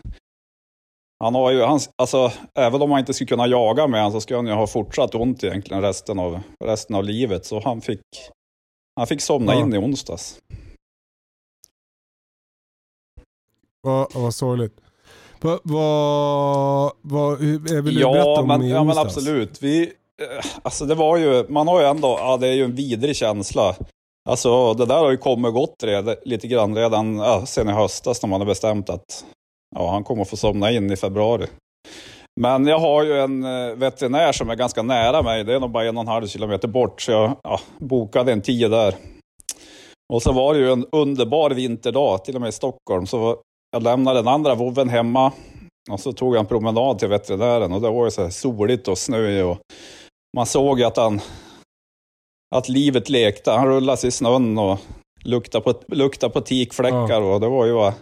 han 1.25 1.35
har 1.35 1.51
ju, 1.51 1.63
han, 1.63 1.81
alltså, 1.97 2.33
även 2.55 2.83
om 2.83 2.91
man 2.91 2.99
inte 2.99 3.15
skulle 3.15 3.29
kunna 3.29 3.47
jaga 3.47 3.87
med 3.87 4.01
honom 4.01 4.13
så 4.13 4.21
skulle 4.21 4.37
han 4.39 4.47
ju 4.47 4.53
ha 4.53 4.67
fortsatt 4.67 5.15
ont 5.15 5.45
egentligen 5.45 5.83
resten 5.83 6.19
av, 6.19 6.41
resten 6.65 6.97
av 6.97 7.05
livet. 7.05 7.47
Så 7.47 7.61
han 7.61 7.81
fick, 7.81 8.01
han 8.97 9.07
fick 9.07 9.21
somna 9.21 9.55
Ja. 9.55 9.61
in 9.61 9.75
i 9.75 9.79
onsdags. 9.79 10.39
Vad, 13.83 14.15
vad 14.15 14.35
sorgligt. 14.35 14.81
Vad, 15.41 15.61
vad, 15.65 16.93
vad, 17.01 17.39
vill 17.39 17.65
du 17.65 17.83
berätta 17.83 18.01
Ja, 18.01 18.41
om 18.41 18.47
men, 18.49 18.63
i 18.63 18.71
ja 18.71 18.85
men 18.85 18.99
absolut. 18.99 19.63
Vi, 19.63 19.83
eh, 19.83 20.45
alltså 20.63 20.85
det 20.87 20.95
var 20.95 21.17
ju, 21.17 21.49
man 21.49 21.69
har 21.69 21.81
ju 21.81 21.87
ändå, 21.87 22.09
ja 22.21 22.37
det 22.37 22.49
är 22.49 22.53
ju 22.53 22.65
en 22.65 22.75
vidrig 22.75 23.17
känsla. 23.17 23.77
Alltså 24.29 24.75
det 24.75 24.87
där 24.87 24.99
har 24.99 25.11
ju 25.11 25.17
kommit 25.17 25.49
och 25.49 25.55
gått 25.55 25.83
redan, 25.83 26.17
lite 26.25 26.49
grann 26.49 26.77
redan 26.77 27.17
ja, 27.17 27.47
sen 27.47 27.69
i 27.69 27.73
höstas 27.73 28.23
när 28.23 28.29
man 28.29 28.41
har 28.41 28.47
bestämt 28.47 28.91
att 28.91 29.25
ja, 29.77 29.91
han 29.91 30.05
kommer 30.05 30.23
att 30.23 30.29
få 30.29 30.37
somna 30.37 30.71
in 30.71 30.91
i 30.91 30.97
februari. 30.97 31.47
Men 32.41 32.67
jag 32.67 32.79
har 32.79 33.05
ju 33.05 33.21
en 33.21 33.45
eh, 33.45 33.75
veterinär 33.75 34.33
som 34.33 34.51
är 34.51 34.55
ganska 34.55 34.83
nära 34.83 35.23
mig. 35.23 35.45
Det 35.45 35.55
är 35.55 35.61
nog 35.61 35.71
bara 35.71 35.85
en 35.85 35.97
och 35.97 36.01
en 36.01 36.09
halv 36.09 36.27
kilometer 36.27 36.69
bort. 36.69 37.01
Så 37.01 37.11
jag 37.11 37.37
ja, 37.43 37.61
bokade 37.79 38.33
en 38.33 38.43
tid 38.43 38.71
där. 38.71 38.95
Och 40.12 40.23
så 40.23 40.33
var 40.33 40.55
det 40.55 40.61
ju 40.61 40.73
en 40.73 40.87
underbar 40.93 41.51
vinterdag, 41.51 42.25
till 42.25 42.35
och 42.35 42.41
med 42.41 42.49
i 42.49 42.53
Stockholm. 42.53 43.07
Så 43.07 43.37
jag 43.71 43.83
lämnade 43.83 44.19
den 44.19 44.29
andra 44.29 44.55
vovven 44.55 44.88
hemma. 44.88 45.33
Och 45.91 46.01
så 46.01 46.12
tog 46.12 46.35
jag 46.35 46.41
en 46.41 46.47
promenad 46.47 46.99
till 46.99 47.09
veterinären. 47.09 47.73
Och 47.73 47.81
det 47.81 47.91
var 47.91 48.05
ju 48.05 48.11
så 48.11 48.23
här 48.23 48.31
soligt 48.31 48.88
och 48.88 48.99
snöigt. 48.99 49.45
Och 49.45 49.59
man 50.37 50.47
såg 50.47 50.79
ju 50.79 50.85
att 50.85 50.97
han... 50.97 51.21
Att 52.55 52.69
livet 52.69 53.09
lekte. 53.09 53.51
Han 53.51 53.67
rullade 53.67 53.99
sig 53.99 54.09
i 54.09 54.11
snön 54.11 54.59
och 54.59 54.79
luktade 55.25 55.65
på, 55.65 55.75
luktade 55.89 56.33
på 56.33 56.41
tikfläckar. 56.41 57.21
Och 57.21 57.41
det 57.41 57.49
var 57.49 57.67
ju 57.67 57.93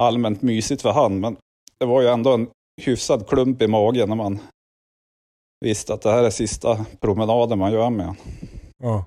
allmänt 0.00 0.42
mysigt 0.42 0.82
för 0.82 0.92
han. 0.92 1.20
Men 1.20 1.36
det 1.78 1.86
var 1.86 2.02
ju 2.02 2.08
ändå 2.08 2.34
en 2.34 2.48
hyfsad 2.82 3.28
klump 3.28 3.62
i 3.62 3.66
magen 3.66 4.08
när 4.08 4.16
man 4.16 4.38
visste 5.60 5.94
att 5.94 6.02
det 6.02 6.10
här 6.10 6.24
är 6.24 6.30
sista 6.30 6.84
promenaden 7.00 7.58
man 7.58 7.72
gör 7.72 7.90
med 7.90 8.06
honom. 8.06 8.22
Ja. 8.82 9.04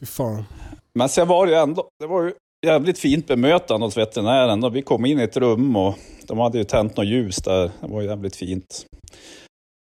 Fy 0.00 0.06
fan. 0.06 0.44
Men 0.92 1.08
sen 1.08 1.28
var 1.28 1.46
det 1.46 1.52
ju 1.52 1.58
ändå, 1.58 1.88
det 1.98 2.06
var 2.06 2.22
ju 2.22 2.34
jävligt 2.66 2.98
fint 2.98 3.26
bemötande 3.26 3.86
hos 3.86 3.96
veterinären. 3.96 4.72
Vi 4.72 4.82
kom 4.82 5.06
in 5.06 5.20
i 5.20 5.22
ett 5.22 5.36
rum 5.36 5.76
och 5.76 5.94
de 6.26 6.38
hade 6.38 6.58
ju 6.58 6.64
tänt 6.64 6.96
något 6.96 7.06
ljus 7.06 7.36
där. 7.36 7.70
Det 7.80 7.86
var 7.86 8.02
jävligt 8.02 8.36
fint. 8.36 8.86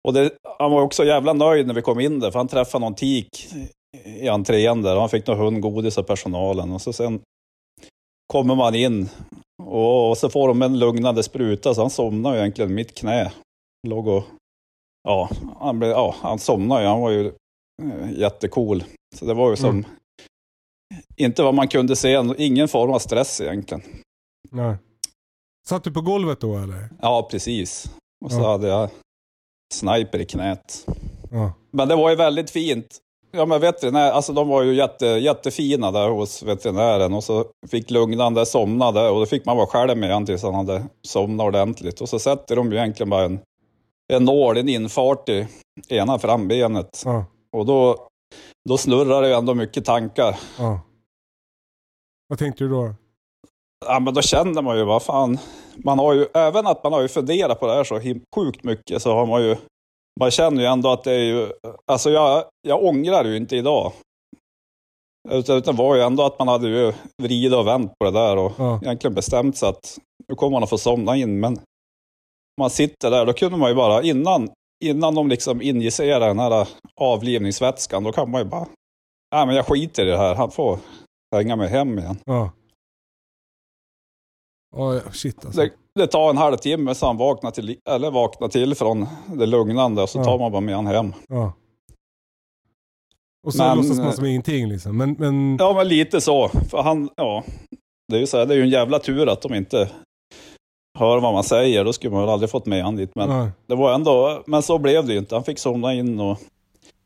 Och 0.09 0.15
det, 0.15 0.31
han 0.59 0.71
var 0.71 0.83
också 0.83 1.05
jävla 1.05 1.33
nöjd 1.33 1.67
när 1.67 1.75
vi 1.75 1.83
kom 1.83 2.01
in 2.01 2.21
där, 2.21 2.31
för 2.31 2.39
han 2.39 2.49
träffade 2.49 2.85
någon 2.85 2.95
tik 2.95 3.49
i 4.05 4.29
entrén 4.29 4.83
där. 4.83 4.97
Han 4.97 5.09
fick 5.09 5.27
någon 5.27 5.39
hundgodis 5.39 5.99
av 5.99 6.03
personalen. 6.03 6.73
Och 6.73 6.83
så 6.83 6.93
sen 6.93 7.21
kommer 8.33 8.55
man 8.55 8.75
in 8.75 9.09
och, 9.63 10.11
och 10.11 10.19
så 10.19 10.31
får 10.31 10.49
de 10.49 10.63
en 10.63 10.79
lugnande 10.79 11.23
spruta, 11.23 11.75
så 11.75 11.81
han 11.81 11.91
somnade 11.91 12.37
ju 12.37 12.41
egentligen 12.41 12.75
mitt 12.75 12.95
knä. 12.95 13.33
Låg 13.89 14.09
och, 14.09 14.25
ja, 15.09 15.31
han, 15.61 15.79
blev, 15.79 15.91
ja, 15.91 16.15
han 16.21 16.39
somnade 16.39 16.83
ju. 16.83 16.89
Han 16.89 17.01
var 17.01 17.11
ju 17.11 17.27
eh, 17.83 18.13
jättecool. 18.19 18.85
Så 19.17 19.25
det 19.25 19.35
var 19.35 19.51
ju 19.51 19.57
som, 19.57 19.69
Mm. 19.71 19.85
inte 21.17 21.43
vad 21.43 21.55
man 21.55 21.69
kunde 21.69 21.97
se, 21.97 22.23
ingen 22.39 22.69
form 22.69 22.91
av 22.91 22.99
stress 22.99 23.41
egentligen. 23.41 23.83
Nej. 24.51 24.77
Satt 25.69 25.85
du 25.85 25.93
på 25.93 26.01
golvet 26.01 26.41
då 26.41 26.57
eller? 26.59 26.89
Ja, 27.03 27.29
precis. 27.31 27.91
Och 28.25 28.33
så 28.33 28.39
Ja. 28.39 28.51
hade 28.51 28.69
jag 28.69 28.91
sniper 29.73 30.19
i 30.19 30.25
knät. 30.25 30.87
Ja. 31.31 31.53
Men 31.71 31.89
det 31.89 31.97
var 31.97 32.11
ju 32.11 32.17
väldigt 32.17 32.51
fint. 32.51 32.99
Ja 33.31 33.47
men 33.47 33.61
veterinär, 33.61 34.11
alltså 34.11 34.33
de 34.33 34.49
var 34.49 34.63
ju 34.63 34.75
jätte, 34.75 35.07
jättefina 35.07 35.91
där 35.91 36.09
hos 36.09 36.43
veterinären 36.43 37.15
och 37.15 37.25
så 37.25 37.45
fick 37.71 37.91
lugnande 37.91 38.47
somnade 38.47 39.09
och 39.09 39.21
då 39.21 39.27
fick 39.27 39.45
man 39.45 39.57
vara 39.57 39.67
själv 39.67 39.99
med 39.99 40.13
han 40.13 40.27
tills 40.27 40.43
han 40.43 40.55
hade 40.55 40.85
somnat 41.03 41.47
ordentligt. 41.47 42.01
Och 42.01 42.09
så 42.09 42.19
sätter 42.19 42.57
de 42.57 42.73
ju 42.73 42.79
egentligen 42.79 43.11
bara 43.11 43.25
en, 43.25 43.39
en 44.13 44.25
nål, 44.25 44.57
en 44.57 44.69
infart 44.69 45.29
i 45.29 45.47
ena 45.89 46.19
frambenet. 46.19 47.03
Ja. 47.05 47.25
Och 47.53 47.67
då, 47.67 48.09
då 48.69 48.79
snurrar 48.79 49.23
det 49.23 49.29
ju 49.29 49.35
ändå 49.35 49.55
mycket 49.55 49.85
tankar. 49.85 50.37
ja. 50.59 50.81
Vad 52.29 52.39
tänkte 52.39 52.65
du 52.65 52.71
då? 52.71 52.95
Ja 53.87 54.01
men 54.01 54.15
då 54.15 54.23
känner 54.23 54.63
man 54.63 54.77
ju, 54.79 54.85
vad 54.85 55.03
fan. 55.03 55.39
Man 55.77 55.99
har 55.99 56.13
ju, 56.15 56.27
även 56.35 56.67
att 56.67 56.85
man 56.85 56.93
har 56.93 57.01
ju 57.01 57.09
funderat 57.09 57.61
på 57.61 57.67
det 57.67 57.73
här 57.73 57.85
så 57.85 58.01
sjukt 58.35 58.65
mycket 58.65 59.03
så 59.03 59.15
har 59.15 59.27
man 59.27 59.43
ju, 59.43 59.57
man 60.21 60.31
känner 60.31 60.63
ju 60.63 60.67
ändå 60.69 60.91
att 60.91 61.05
det 61.05 61.13
är 61.13 61.25
ju, 61.25 61.49
alltså 61.87 62.11
jag, 62.11 62.45
jag 62.69 62.85
ångrar 62.85 63.25
ju 63.25 63.37
inte 63.37 63.57
idag. 63.57 63.93
Utan, 65.31 65.57
utan 65.57 65.77
var 65.77 65.95
ju 65.97 66.03
ändå 66.03 66.23
att 66.23 66.39
man 66.39 66.49
hade 66.49 66.69
ju 66.69 66.93
vridit 67.23 67.53
och 67.53 67.67
vänt 67.67 67.93
på 67.99 68.05
det 68.05 68.11
där 68.11 68.37
och 68.37 68.53
Ja. 68.59 68.81
egentligen 68.83 69.15
bestämt 69.15 69.57
sig 69.57 69.69
att 69.69 69.99
nu 70.29 70.35
kommer 70.35 70.51
man 70.53 70.63
att 70.63 70.71
få 70.71 70.79
somna 70.79 71.17
in. 71.17 71.41
Men 71.41 71.61
man 72.61 72.71
sitter 72.71 73.11
där, 73.11 73.27
då 73.27 73.33
kunde 73.33 73.59
man 73.59 73.69
ju 73.69 73.75
bara 73.75 74.03
innan, 74.03 74.51
innan 74.85 75.15
de 75.15 75.29
liksom 75.29 75.63
injicerar 75.63 76.29
den 76.29 76.39
här 76.39 76.69
avlivningsvätskan, 77.01 78.05
då 78.05 78.13
kan 78.13 78.31
man 78.31 78.41
ju 78.41 78.45
bara, 78.49 78.67
nej 79.35 79.47
men 79.47 79.57
jag 79.57 79.67
skiter 79.67 80.07
i 80.07 80.11
det 80.11 80.19
här, 80.19 80.35
han 80.35 80.51
får 80.51 80.79
hänga 81.37 81.57
mig 81.57 81.69
hem 81.69 81.99
igen. 81.99 82.17
Ja. 82.25 82.51
Ja, 84.77 85.01
shit 85.13 85.45
alltså. 85.45 85.61
Det, 85.61 85.71
det 85.95 86.07
tar 86.07 86.31
en 86.31 86.37
halvtimme 86.37 86.95
så 86.95 87.07
han 87.07 87.17
vaknar 87.17 87.51
till, 87.51 87.77
eller 87.91 88.11
vaknar 88.11 88.49
till 88.49 88.75
från 88.75 89.07
det 89.27 89.47
lugnande 89.47 90.03
och 90.03 90.09
så 90.09 90.19
Ja. 90.19 90.25
tar 90.25 90.39
man 90.39 90.53
bara 90.53 90.61
med 90.61 90.75
han 90.75 90.87
hem. 90.87 91.13
Ja. 91.29 91.53
Och 93.47 93.55
så 93.55 93.63
Men- 93.63 93.77
låtsas 93.77 93.99
man 93.99 94.13
som 94.13 94.25
ingenting 94.27 94.69
liksom. 94.69 94.97
Men, 94.97 95.17
men 95.19 95.57
Ja, 95.61 95.73
men 95.75 95.89
lite 95.89 96.21
så. 96.21 96.49
För 96.49 96.83
han, 96.83 97.11
ja, 97.17 97.45
det 98.09 98.17
är 98.17 98.21
ju 98.21 98.27
så 98.27 98.39
här, 98.39 98.47
det 98.47 98.55
är 98.55 98.57
ju 98.57 98.63
en 98.63 98.69
jävla 98.71 98.99
tur 98.99 99.29
att 99.29 99.43
de 99.43 99.55
inte 99.55 99.91
hör 100.99 101.21
vad 101.21 101.33
man 101.33 101.45
säger. 101.45 101.85
Då 101.85 101.93
skulle 101.93 102.13
man 102.13 102.21
väl 102.21 102.31
aldrig 102.31 102.51
fått 102.51 102.67
med 102.67 102.85
han 102.85 102.97
dit. 102.97 103.15
Men 103.15 103.51
det 103.67 103.75
var 103.75 103.95
ändå, 103.95 104.43
men 104.47 104.63
så 104.63 104.79
blev 104.79 105.07
det 105.07 105.13
ju 105.13 105.19
inte. 105.19 105.35
Han 105.35 105.45
fick 105.45 105.59
somna 105.59 105.95
in 105.95 106.21
och 106.21 106.39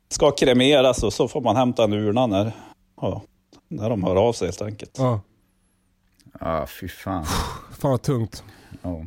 ska 0.08 0.30
kremeras 0.30 1.02
och 1.02 1.12
så 1.12 1.28
får 1.28 1.40
man 1.40 1.56
hämta 1.56 1.84
en 1.84 1.92
urna 1.92 2.26
när, 2.26 2.52
ja, 3.00 3.22
när 3.68 3.90
de 3.90 4.04
hör 4.04 4.16
av 4.16 4.32
sig 4.32 4.46
helt 4.48 4.62
enkelt. 4.62 4.96
ja. 4.98 5.20
Ja, 6.40 6.66
fy 6.66 6.88
fan. 6.88 7.24
Fan 7.78 7.90
vad 7.90 8.02
tungt. 8.02 8.44
Ja. 8.82 9.06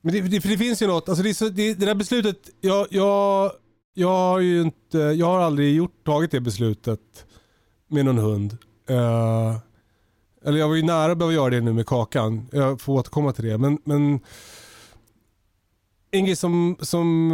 Men 0.00 0.12
det, 0.12 0.20
det, 0.20 0.40
för 0.40 0.48
det 0.48 0.58
finns 0.58 0.82
ju 0.82 0.86
något, 0.86 1.08
alltså 1.08 1.22
det, 1.22 1.34
så, 1.34 1.48
det, 1.48 1.74
det 1.74 1.86
där 1.86 1.94
beslutet, 1.94 2.50
jag, 2.60 2.86
jag, 2.90 3.52
jag 3.94 4.08
har 4.08 4.40
ju 4.40 4.62
inte, 4.62 4.98
jag 4.98 5.26
har 5.26 5.40
aldrig 5.40 5.74
gjort, 5.74 6.04
tagit 6.04 6.30
det 6.30 6.40
beslutet 6.40 7.26
med 7.88 8.04
någon 8.04 8.18
hund. 8.18 8.58
Eh, 8.88 9.56
eller 10.44 10.58
jag 10.58 10.68
var 10.68 10.74
ju 10.74 10.82
nära 10.82 11.12
att 11.12 11.18
behöva 11.18 11.34
göra 11.34 11.50
det 11.50 11.60
nu 11.60 11.72
med 11.72 11.86
Kakan. 11.86 12.48
Jag 12.52 12.80
får 12.80 12.92
återkomma 12.92 13.32
till 13.32 13.44
det. 13.44 13.58
Men, 13.58 13.78
men 13.84 14.20
en 16.10 16.24
grej 16.24 16.36
som, 16.36 16.76
som 16.80 17.28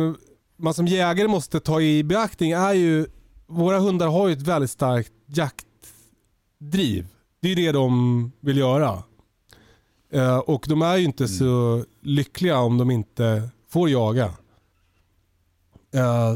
man 0.56 0.74
som 0.74 0.86
jägare 0.86 1.28
måste 1.28 1.60
ta 1.60 1.80
i 1.80 2.04
beaktning 2.04 2.52
är 2.52 2.72
ju, 2.72 3.06
våra 3.46 3.78
hundar 3.78 4.08
har 4.08 4.28
ju 4.28 4.32
ett 4.32 4.42
väldigt 4.42 4.70
starkt 4.70 5.12
jaktdriv. 5.26 7.06
Det 7.40 7.48
är 7.48 7.56
ju 7.56 7.66
det 7.66 7.72
de 7.72 8.32
vill 8.40 8.56
göra. 8.56 9.02
Eh, 10.12 10.38
och 10.38 10.64
de 10.68 10.83
är 10.83 10.96
ju 10.96 11.05
inte 11.05 11.29
så 11.29 11.85
lyckliga 12.01 12.59
om 12.59 12.79
de 12.79 12.90
inte 12.90 13.48
får 13.68 13.88
jaga. 13.90 14.25
Eh, 15.94 16.35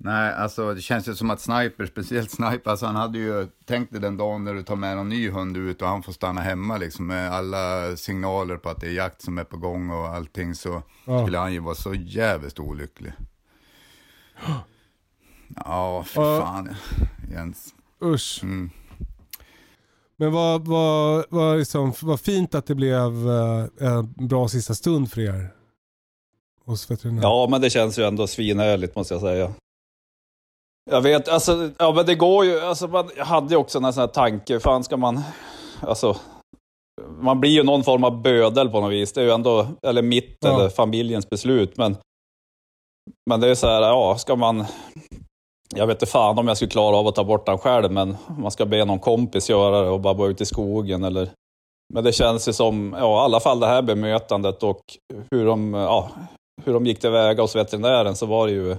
Nej, 0.00 0.32
alltså 0.34 0.74
det 0.74 0.80
känns 0.80 1.08
ju 1.08 1.14
som 1.14 1.30
att 1.30 1.40
Sniper, 1.40 1.86
speciellt 1.92 2.30
Sniper, 2.30 2.70
alltså 2.70 2.86
han 2.86 2.96
hade 2.96 3.18
ju 3.18 3.46
tänkt 3.64 3.92
dig 3.92 4.00
den 4.00 4.16
dagen 4.16 4.44
när 4.44 4.54
du 4.54 4.62
tar 4.62 4.76
med 4.76 4.96
någon 4.96 5.08
ny 5.08 5.30
hund 5.30 5.56
ut 5.56 5.82
och 5.82 5.88
han 5.88 6.02
får 6.02 6.12
stanna 6.12 6.40
hemma 6.40 6.76
liksom 6.76 7.06
med 7.06 7.32
alla 7.32 7.96
signaler 7.96 8.56
på 8.56 8.68
att 8.68 8.80
det 8.80 8.86
är 8.86 8.92
jakt 8.92 9.22
som 9.22 9.38
är 9.38 9.44
på 9.44 9.56
gång 9.56 9.90
och 9.90 10.06
allting 10.08 10.54
så 10.54 10.82
Ja. 11.04 11.22
skulle 11.22 11.38
han 11.38 11.52
ju 11.52 11.58
vara 11.60 11.74
så 11.74 11.94
jävligt 11.94 12.58
olycklig. 12.58 13.12
Ja, 15.64 16.04
för 16.04 16.40
fan 16.40 16.74
Jens. 17.32 17.74
usch. 18.04 18.40
Mm. 18.42 18.70
Men 20.20 20.32
vad, 20.32 20.66
vad, 20.68 21.24
vad, 21.30 21.58
liksom, 21.58 21.92
vad 22.02 22.20
fint 22.20 22.54
att 22.54 22.66
det 22.66 22.74
blev 22.74 23.28
eh, 23.30 23.64
en 23.88 24.28
bra 24.28 24.48
sista 24.48 24.74
stund 24.74 25.10
för 25.10 25.20
er. 25.20 25.54
Hos 26.64 26.90
veterinär. 26.90 27.22
Ja, 27.22 27.46
men 27.50 27.60
det 27.60 27.70
känns 27.70 27.98
ju 27.98 28.04
ändå 28.04 28.26
svinhärligt 28.26 28.96
måste 28.96 29.14
jag 29.14 29.20
säga. 29.20 29.52
Jag 30.90 31.00
vet, 31.00 31.28
alltså, 31.28 31.70
ja 31.78 31.92
men 31.92 32.06
det 32.06 32.14
går 32.14 32.44
ju, 32.44 32.60
alltså 32.60 32.88
man 32.88 33.10
hade 33.18 33.50
ju 33.50 33.56
också 33.56 33.78
en 33.78 33.92
sån 33.92 34.00
här 34.00 34.08
tanke, 34.08 34.60
fan 34.60 34.84
ska 34.84 34.96
man, 34.96 35.20
alltså, 35.80 36.16
man 37.20 37.40
blir 37.40 37.50
ju 37.50 37.62
någon 37.62 37.84
form 37.84 38.04
av 38.04 38.22
bödel 38.22 38.68
på 38.68 38.80
något 38.80 38.92
vis. 38.92 39.12
Det 39.12 39.20
är 39.20 39.24
ju 39.24 39.30
ändå, 39.30 39.66
eller 39.82 40.02
mitt 40.02 40.36
Ja. 40.40 40.54
eller 40.54 40.68
familjens 40.68 41.30
beslut, 41.30 41.76
men, 41.76 41.96
men 43.30 43.40
det 43.40 43.48
är 43.48 43.54
så 43.54 43.66
här, 43.66 43.82
ja, 43.82 44.18
ska 44.18 44.36
man, 44.36 44.64
jag 45.74 45.86
vet 45.86 45.96
inte 45.96 46.06
fan 46.06 46.38
om 46.38 46.48
jag 46.48 46.56
skulle 46.56 46.70
klara 46.70 46.96
av 46.96 47.06
att 47.06 47.14
ta 47.14 47.24
bort 47.24 47.46
den 47.46 47.58
själv, 47.58 47.92
men 47.92 48.16
man 48.38 48.50
ska 48.50 48.66
be 48.66 48.84
någon 48.84 48.98
kompis 48.98 49.50
göra 49.50 49.82
det 49.82 49.88
och 49.90 50.00
bara 50.00 50.14
vara 50.14 50.28
ute 50.28 50.42
i 50.42 50.46
skogen 50.46 51.04
eller... 51.04 51.30
Men 51.94 52.04
det 52.04 52.12
känns 52.12 52.48
ju 52.48 52.52
som, 52.52 52.96
ja 52.98 53.22
i 53.22 53.24
alla 53.24 53.40
fall 53.40 53.60
det 53.60 53.66
här 53.66 53.82
bemötandet 53.82 54.62
och 54.62 54.80
hur 55.30 55.46
de, 55.46 55.74
ja, 55.74 56.10
hur 56.64 56.72
de 56.74 56.86
gick 56.86 57.00
tillväga 57.00 57.42
hos 57.42 57.56
veterinären 57.56 58.16
så 58.16 58.26
var 58.26 58.46
det 58.46 58.52
ju, 58.52 58.76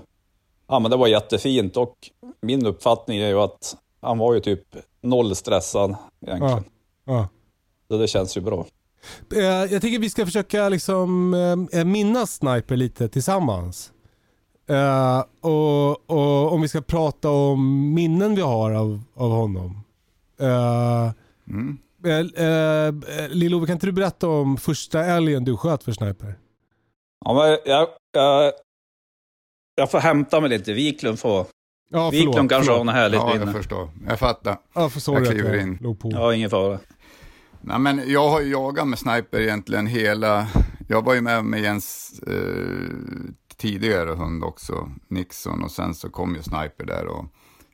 ja 0.67 0.79
men 0.79 0.91
det 0.91 0.97
var 0.97 1.07
jättefint 1.07 1.77
och 1.77 1.95
min 2.41 2.65
uppfattning 2.65 3.19
är 3.19 3.27
ju 3.27 3.39
att 3.39 3.77
han 4.01 4.17
var 4.17 4.33
ju 4.33 4.39
typ 4.39 4.63
noll 5.01 5.35
stressad 5.35 5.95
egentligen. 6.27 6.63
Ja. 7.05 7.27
Så 7.87 7.97
det 7.97 8.07
känns 8.07 8.37
ju 8.37 8.41
bra. 8.41 8.65
Eh, 9.35 9.43
Jag 9.43 9.81
tycker 9.81 9.99
vi 9.99 10.09
ska 10.09 10.25
försöka 10.25 10.69
liksom 10.69 11.33
eh, 11.73 11.85
minnas 11.85 12.33
Sniper 12.35 12.75
lite 12.75 13.09
tillsammans. 13.09 13.91
Eh, 14.69 15.23
och, 15.41 16.09
och 16.09 16.53
om 16.53 16.61
vi 16.61 16.67
ska 16.67 16.81
prata 16.81 17.29
om 17.29 17.93
minnen 17.93 18.35
vi 18.35 18.41
har 18.41 18.71
av, 18.71 19.01
av 19.15 19.31
honom. 19.31 19.81
Uh, 20.41 21.11
Mm. 21.49 21.77
Lillo, 23.29 23.65
kan 23.65 23.73
inte 23.73 23.85
du 23.85 23.91
berätta 23.91 24.27
om 24.27 24.57
första 24.57 25.05
älgen 25.05 25.43
du 25.43 25.57
sköt 25.57 25.83
för 25.83 25.91
Sniper? 25.91 26.35
Ja, 27.25 27.33
men 27.33 27.57
jag, 27.73 27.87
jag, 28.11 28.51
jag 29.75 29.91
får 29.91 29.99
hämta 29.99 30.41
mig 30.41 30.49
lite. 30.49 30.73
Wiklund 30.73 31.19
får... 31.19 31.45
Ja, 31.91 32.09
Wiklund 32.09 32.49
kanske 32.49 32.71
har 32.71 32.83
något 32.83 32.95
härligt 32.95 33.19
Ja, 33.19 33.33
minne. 33.33 33.45
jag 33.45 33.55
förstår. 33.55 33.89
Jag 34.07 34.19
fattar. 34.19 34.57
Ja, 34.73 34.89
för 34.89 34.99
sorry 34.99 35.25
Jag 35.25 35.33
kliver 35.33 35.53
jag 35.53 35.61
in. 35.63 35.77
låg 35.81 35.99
på. 35.99 36.11
Ja, 36.11 36.33
ingen 36.33 36.49
fara. 36.49 36.79
Nej, 37.61 37.79
men 37.79 38.01
jag 38.11 38.29
har 38.29 38.41
ju 38.41 38.51
jagat 38.51 38.87
med 38.87 38.99
sniper 38.99 39.39
egentligen 39.39 39.87
hela... 39.87 40.47
Jag 40.87 41.05
var 41.05 41.13
ju 41.13 41.21
med 41.21 41.45
med 41.45 41.61
Jens 41.61 42.19
eh, 42.27 42.33
tidigare 43.59 44.09
hund 44.09 44.43
också, 44.43 44.91
Nixon, 45.07 45.63
och 45.63 45.71
sen 45.71 45.95
så 45.95 46.09
kom 46.09 46.35
ju 46.35 46.43
sniper 46.43 46.85
där 46.85 47.05
och, 47.05 47.25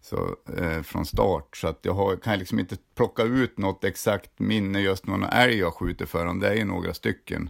så, 0.01 0.35
eh, 0.57 0.81
från 0.81 1.05
start. 1.05 1.57
Så 1.57 1.67
att 1.67 1.79
jag 1.81 1.93
har, 1.93 2.15
kan 2.15 2.39
liksom 2.39 2.59
inte 2.59 2.77
plocka 2.95 3.23
ut 3.23 3.57
något 3.57 3.83
exakt 3.83 4.39
minne 4.39 4.79
just 4.79 5.07
någon 5.07 5.23
älg 5.23 5.57
jag 5.57 5.73
skjuter 5.73 6.05
för 6.05 6.19
honom. 6.19 6.39
Det 6.39 6.47
är 6.47 6.53
ju 6.53 6.65
några 6.65 6.93
stycken. 6.93 7.49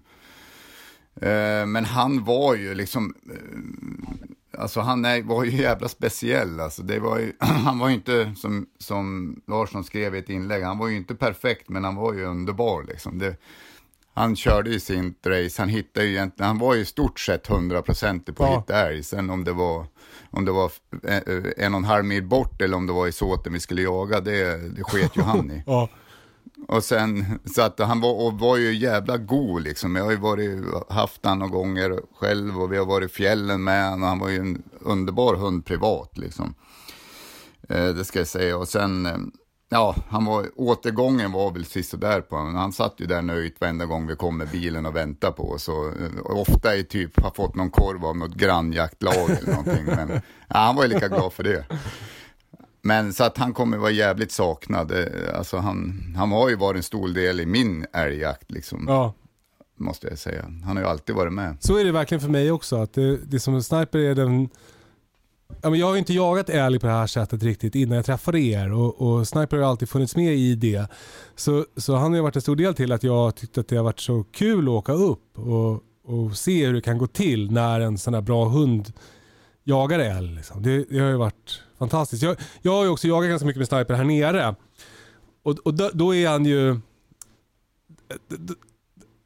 Eh, 1.15 1.65
men 1.65 1.86
han 1.86 2.24
var 2.24 2.56
ju 2.56 2.76
liksom... 2.76 3.15
Eh, 3.32 4.60
alltså 4.62 4.80
han 4.80 5.06
är, 5.06 5.21
var 5.21 5.43
ju 5.43 5.52
jävla 5.52 5.88
speciell. 5.88 6.60
Alltså 6.60 6.84
det 6.84 7.00
var 7.00 7.19
ju, 7.19 7.34
han 7.39 7.80
var 7.80 7.89
ju 7.89 7.95
inte, 7.95 8.34
som, 8.38 8.65
som 8.78 9.36
Larsson 9.48 9.84
skrev 9.84 10.15
i 10.15 10.19
ett 10.19 10.30
inlägg, 10.30 10.63
han 10.63 10.78
var 10.78 10.88
ju 10.88 10.98
inte 10.98 11.15
perfekt, 11.15 11.69
men 11.69 11.84
han 11.84 11.95
var 11.95 12.13
ju 12.13 12.26
underbar 12.26 12.84
liksom. 12.84 13.19
Det, 13.19 13.38
han 14.15 14.36
körde 14.36 14.69
ju 14.69 14.80
sin 14.80 15.15
race, 15.25 15.62
han 15.62 15.69
hittade 15.69 16.06
ju 16.06 16.12
egentligen, 16.12 16.47
han 16.47 16.58
var 16.58 16.75
ju 16.75 16.82
i 16.82 16.86
stort 16.86 17.19
sett 17.19 17.47
hundraprocentig 17.47 18.36
på 18.36 18.43
att 18.43 18.49
Ja. 18.49 18.60
hitta 18.60 18.88
älg. 18.89 19.04
Sen 19.04 19.30
om 19.30 19.43
det 19.43 19.51
var, 19.54 19.86
om 20.32 20.45
det 20.45 20.51
var 20.51 20.71
eh, 21.08 21.15
eh, 21.17 21.43
en 21.58 21.73
och 21.73 21.78
en 21.78 21.84
halv 21.86 22.06
mil 22.06 22.23
bort 22.23 22.62
eller 22.62 22.78
om 22.78 22.88
det 22.88 22.93
var 22.93 23.08
i 23.08 23.12
såten 23.12 23.54
vi 23.54 23.60
skulle 23.60 23.82
jaga, 23.82 24.19
det, 24.21 24.58
det 24.75 24.84
sket 24.84 25.17
ju 25.17 25.21
han 25.21 25.51
i. 25.51 25.63
Ja. 25.65 25.89
Och 26.67 26.84
sen, 26.84 27.39
så 27.56 27.62
att 27.62 27.80
han 27.80 28.01
var, 28.01 28.25
och 28.28 28.39
var 28.39 28.58
ju 28.58 28.73
jävla 28.75 29.17
god 29.17 29.62
liksom. 29.63 29.95
Jag 29.95 30.04
har 30.04 30.12
ju 30.12 30.17
varit, 30.17 30.60
haft 30.89 31.25
han 31.25 31.39
några 31.39 31.51
gånger 31.51 31.99
själv 32.19 32.62
och 32.62 32.73
vi 32.73 32.78
har 32.78 32.86
varit 32.86 33.12
i 33.12 33.13
fjällen 33.13 33.63
med 33.63 33.89
honom. 33.89 34.04
Han 34.04 34.19
var 34.19 34.30
ju 34.30 34.38
en 34.38 34.63
underbar 34.80 35.36
hund 35.36 35.65
privat 35.65 36.17
liksom. 36.17 36.54
Eh, 37.69 37.88
det 37.88 38.06
ska 38.06 38.19
jag 38.19 38.28
säga. 38.28 38.58
Och 38.58 38.67
sen, 38.67 39.06
eh, 39.06 39.17
ja, 39.75 39.95
han 40.09 40.25
var, 40.25 40.49
återgången 40.55 41.31
var 41.31 41.51
väl 41.51 41.65
sisådär 41.65 42.21
på 42.21 42.35
honom. 42.35 42.55
Han 42.55 42.71
satt 42.71 42.93
ju 42.97 43.05
där 43.05 43.21
nöjt 43.21 43.61
varenda 43.61 43.85
gång 43.85 44.07
vi 44.07 44.15
kom 44.15 44.38
med 44.38 44.47
bilen 44.47 44.85
och 44.85 44.95
väntade 44.95 45.33
på 45.33 45.51
oss. 45.51 45.67
Och, 45.67 45.85
eh, 45.88 46.19
och 46.23 46.41
ofta 46.41 46.75
i 46.75 46.83
typ, 46.83 47.19
har 47.21 47.31
fått 47.31 47.55
någon 47.55 47.69
korv 47.69 48.05
av 48.05 48.17
något 48.17 48.35
grannjaktlag 48.35 49.29
eller 49.29 49.49
någonting. 49.49 49.85
Men 49.85 50.09
ja, 50.47 50.59
han 50.59 50.75
var 50.75 50.83
ju 50.83 50.89
lika 50.89 51.07
glad 51.07 51.33
för 51.33 51.43
det. 51.43 51.65
Men 52.81 53.13
så 53.13 53.23
att 53.23 53.38
han 53.38 53.53
kommer 53.53 53.77
vara 53.77 53.91
jävligt 53.91 54.31
saknad. 54.31 54.91
Eh, 54.91 55.38
Alltså 55.38 55.57
han, 55.57 56.13
han 56.17 56.31
har 56.31 56.49
ju 56.49 56.55
varit 56.55 56.77
en 56.77 56.83
stor 56.83 57.07
del 57.07 57.39
i 57.39 57.45
min 57.45 57.85
älgjakt 57.93 58.51
liksom, 58.51 58.85
ja. 58.88 59.13
måste 59.77 60.07
jag 60.07 60.17
säga. 60.17 60.45
Han 60.65 60.77
har 60.77 60.83
ju 60.83 60.89
alltid 60.89 61.15
varit 61.15 61.33
med. 61.33 61.57
Så 61.59 61.77
är 61.77 61.83
det 61.83 61.91
verkligen 61.91 62.21
för 62.21 62.29
mig 62.29 62.51
också. 62.51 62.75
Att 62.75 62.93
det, 62.93 63.17
det 63.17 63.39
som 63.39 63.55
en 63.55 63.63
sniper 63.63 63.99
är 63.99 64.15
den... 64.15 64.49
Ja, 65.62 65.69
men 65.69 65.79
jag 65.79 65.88
har 65.88 65.97
inte 65.97 66.13
jagat 66.13 66.49
älg 66.49 66.79
på 66.79 66.88
det 66.88 66.93
här 66.93 67.08
sättet 67.08 67.43
riktigt 67.43 67.75
innan 67.75 67.95
jag 67.95 68.05
träffade 68.05 68.39
er 68.39 68.73
och, 68.73 69.01
och 69.01 69.27
sniper 69.27 69.58
har 69.58 69.69
alltid 69.69 69.89
funnits 69.89 70.15
med 70.15 70.36
i 70.36 70.55
det. 70.55 70.88
Så, 71.36 71.65
så 71.77 71.95
han 71.95 72.13
har 72.13 72.21
varit 72.21 72.36
en 72.36 72.41
stor 72.41 72.55
del 72.55 72.73
till 72.73 72.91
att 72.91 73.03
jag 73.03 73.36
tyckte 73.36 73.60
att 73.60 73.67
det 73.67 73.75
har 73.75 73.84
varit 73.84 73.99
så 73.99 74.23
kul 74.31 74.65
att 74.67 74.69
åka 74.69 74.93
upp 74.93 75.39
och, 75.39 75.84
och 76.05 76.38
se 76.38 76.65
hur 76.65 76.73
det 76.73 76.81
kan 76.81 76.97
gå 76.97 77.08
till 77.08 77.51
när 77.51 77.79
en 77.79 77.97
sån 77.97 78.13
här 78.13 78.21
bra 78.21 78.45
hund 78.45 78.93
jagar 79.63 79.99
älg. 79.99 80.36
Liksom. 80.36 80.63
Det, 80.63 80.84
det 80.89 80.99
har 80.99 81.10
ju 81.10 81.17
varit 81.17 81.62
fantastiskt. 81.79 82.23
Jag, 82.23 82.38
jag 82.62 82.71
har 82.71 82.84
ju 82.84 82.89
också 82.89 83.08
jagat 83.08 83.29
ganska 83.29 83.45
mycket 83.45 83.60
med 83.60 83.67
sniper 83.67 83.93
här 83.93 84.03
nere. 84.03 84.55
Och, 85.43 85.58
och 85.63 85.73
då, 85.73 85.89
då 85.93 86.15
är 86.15 86.29
han 86.29 86.45
ju... 86.45 86.79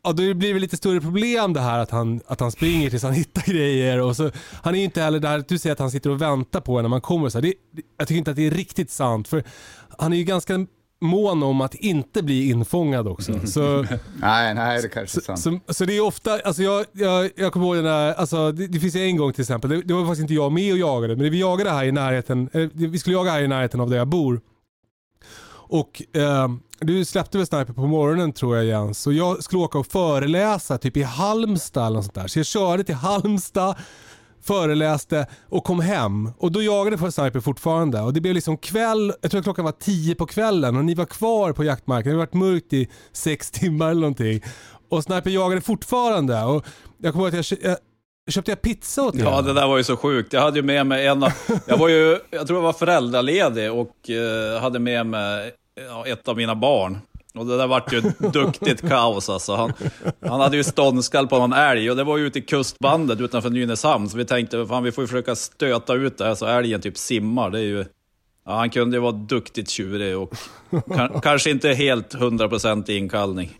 Ja, 0.09 0.13
då 0.13 0.33
blir 0.33 0.53
det 0.53 0.59
lite 0.59 0.77
större 0.77 1.01
problem 1.01 1.53
det 1.53 1.59
här 1.59 1.79
att 1.79 1.91
han, 1.91 2.21
att 2.27 2.39
han 2.39 2.51
springer 2.51 2.89
tills 2.89 3.03
han 3.03 3.13
hittar 3.23 3.41
grejer. 3.41 4.01
Och 4.01 4.15
så, 4.15 4.31
han 4.63 4.75
är 4.75 4.79
ju 4.79 4.85
inte 4.85 5.01
heller 5.01 5.19
där, 5.19 5.43
du 5.47 5.57
säger 5.57 5.73
att 5.73 5.79
han 5.79 5.91
sitter 5.91 6.09
och 6.09 6.21
väntar 6.21 6.61
på 6.61 6.77
en 6.77 6.83
när 6.83 6.89
man 6.89 7.01
kommer. 7.01 7.29
Så 7.29 7.41
det, 7.41 7.53
jag 7.97 8.07
tycker 8.07 8.17
inte 8.17 8.31
att 8.31 8.37
det 8.37 8.47
är 8.47 8.51
riktigt 8.51 8.91
sant. 8.91 9.27
För 9.27 9.43
han 9.97 10.13
är 10.13 10.17
ju 10.17 10.23
ganska 10.23 10.65
mån 11.01 11.43
om 11.43 11.61
att 11.61 11.75
inte 11.75 12.23
bli 12.23 12.49
infångad 12.49 13.07
också. 13.07 13.39
Så, 13.47 13.81
Nej, 14.21 14.53
nej, 14.53 14.81
det 14.81 14.89
kanske 14.89 15.19
är 15.19 15.21
sant. 15.21 15.39
så, 15.67 15.73
så 15.73 15.85
det 15.85 15.97
är 15.97 16.01
ofta, 16.01 16.39
alltså 16.39 16.63
jag, 16.63 16.85
jag, 16.91 17.29
jag 17.35 17.53
kommer 17.53 17.65
ihåg 17.65 17.75
den 17.75 17.85
där, 17.85 18.13
alltså 18.13 18.51
det, 18.51 18.67
det 18.67 18.79
finns 18.79 18.95
en 18.95 19.17
gång 19.17 19.33
till 19.33 19.41
exempel, 19.41 19.69
det, 19.69 19.81
det 19.81 19.93
var 19.93 20.01
faktiskt 20.01 20.21
inte 20.21 20.33
jag 20.33 20.51
med 20.51 20.73
och 20.73 20.79
jagade, 20.79 21.15
men 21.15 21.31
vi 21.31 21.39
jagade 21.39 21.69
här 21.69 21.85
i 21.85 21.91
närheten, 21.91 22.49
eh, 22.53 22.67
vi 22.73 22.99
skulle 22.99 23.15
jaga 23.15 23.31
här 23.31 23.41
i 23.41 23.47
närheten 23.47 23.79
av 23.81 23.89
där 23.89 23.97
jag 23.97 24.07
bor. 24.07 24.41
Och 25.71 26.03
eh, 26.15 26.47
du 26.81 27.05
släppte 27.05 27.37
väl 27.37 27.47
Sniper 27.47 27.73
på 27.73 27.87
morgonen 27.87 28.33
tror 28.33 28.55
jag 28.55 28.65
Jens. 28.65 28.99
Så 28.99 29.11
jag 29.11 29.43
skulle 29.43 29.61
åka 29.61 29.77
och 29.77 29.87
föreläsa 29.87 30.77
typ 30.77 30.97
i 30.97 31.03
Halmstad 31.03 31.85
eller 31.85 31.95
något 31.95 32.05
sånt 32.05 32.15
där. 32.15 32.27
Så 32.27 32.39
jag 32.39 32.45
körde 32.45 32.83
till 32.83 32.95
Halmstad, 32.95 33.75
föreläste 34.43 35.27
och 35.49 35.63
kom 35.63 35.79
hem. 35.79 36.31
Och 36.37 36.51
då 36.51 36.61
jagade 36.61 36.97
jag 37.01 37.13
Sniper 37.13 37.39
fortfarande. 37.39 38.01
Och 38.01 38.13
det 38.13 38.21
blev 38.21 38.35
liksom 38.35 38.57
kväll, 38.57 39.13
jag 39.21 39.31
tror 39.31 39.41
klockan 39.41 39.65
var 39.65 39.71
tio 39.71 40.15
på 40.15 40.25
kvällen 40.25 40.77
och 40.77 40.85
ni 40.85 40.93
var 40.93 41.05
kvar 41.05 41.53
på 41.53 41.63
jaktmarken. 41.63 42.03
Det 42.03 42.17
hade 42.17 42.25
varit 42.25 42.33
mörkt 42.33 42.73
i 42.73 42.87
sex 43.13 43.51
timmar 43.59 43.89
eller 43.89 44.01
någonting. 44.01 44.41
Och 44.89 45.03
Sniper 45.03 45.29
jagade 45.29 45.61
fortfarande. 45.61 46.43
Och 46.43 46.65
jag 46.97 47.13
kommer 47.13 47.25
ihåg 47.25 47.39
att 47.39 47.51
jag, 47.51 47.77
jag 48.25 48.33
köpte 48.33 48.51
jag 48.51 48.61
pizza 48.61 49.03
åt 49.03 49.15
er. 49.15 49.19
Ja, 49.19 49.41
det 49.41 49.53
där 49.53 49.67
var 49.67 49.77
ju 49.77 49.83
så 49.83 49.97
sjukt. 49.97 50.33
Jag 50.33 50.41
hade 50.41 50.59
ju 50.59 50.63
med 50.63 50.85
mig 50.85 51.07
en 51.07 51.23
av, 51.23 51.31
Jag 51.65 51.77
var 51.77 51.89
ju, 51.89 52.19
jag 52.29 52.47
tror 52.47 52.59
jag 52.59 52.63
var 52.63 52.73
föräldraledig 52.73 53.71
och 53.71 54.09
eh, 54.09 54.61
hade 54.61 54.79
med 54.79 55.05
mig 55.05 55.51
ja, 55.87 56.05
ett 56.07 56.27
av 56.27 56.37
mina 56.37 56.55
barn. 56.55 56.97
Och 57.35 57.45
det 57.45 57.57
där 57.57 57.67
vart 57.67 57.93
ju 57.93 58.01
duktigt 58.33 58.89
kaos 58.89 59.29
alltså. 59.29 59.55
Han, 59.55 59.73
han 60.21 60.39
hade 60.39 60.57
ju 60.57 60.63
ståndskall 60.63 61.27
på 61.27 61.37
någon 61.39 61.53
älg 61.53 61.89
och 61.91 61.97
det 61.97 62.03
var 62.03 62.17
ju 62.17 62.27
ute 62.27 62.39
i 62.39 62.41
kustbandet 62.41 63.21
utanför 63.21 63.49
Nynäshamn. 63.49 64.09
Så 64.09 64.17
vi 64.17 64.25
tänkte, 64.25 64.65
fan 64.67 64.83
vi 64.83 64.91
får 64.91 65.03
ju 65.03 65.07
försöka 65.07 65.35
stöta 65.35 65.93
ut 65.93 66.17
det 66.17 66.25
här 66.25 66.35
så 66.35 66.45
älgen 66.45 66.81
typ 66.81 66.97
simmar. 66.97 67.49
Det 67.49 67.59
är 67.59 67.63
ju... 67.63 67.85
Ja, 68.45 68.55
han 68.55 68.69
kunde 68.69 68.97
ju 68.97 69.01
vara 69.01 69.11
duktigt 69.11 69.69
tjurig 69.69 70.17
och 70.17 70.33
ka- 70.71 71.21
kanske 71.21 71.49
inte 71.49 71.69
helt 71.73 72.15
100% 72.15 72.89
i 72.91 72.97
inkallning. 72.97 73.59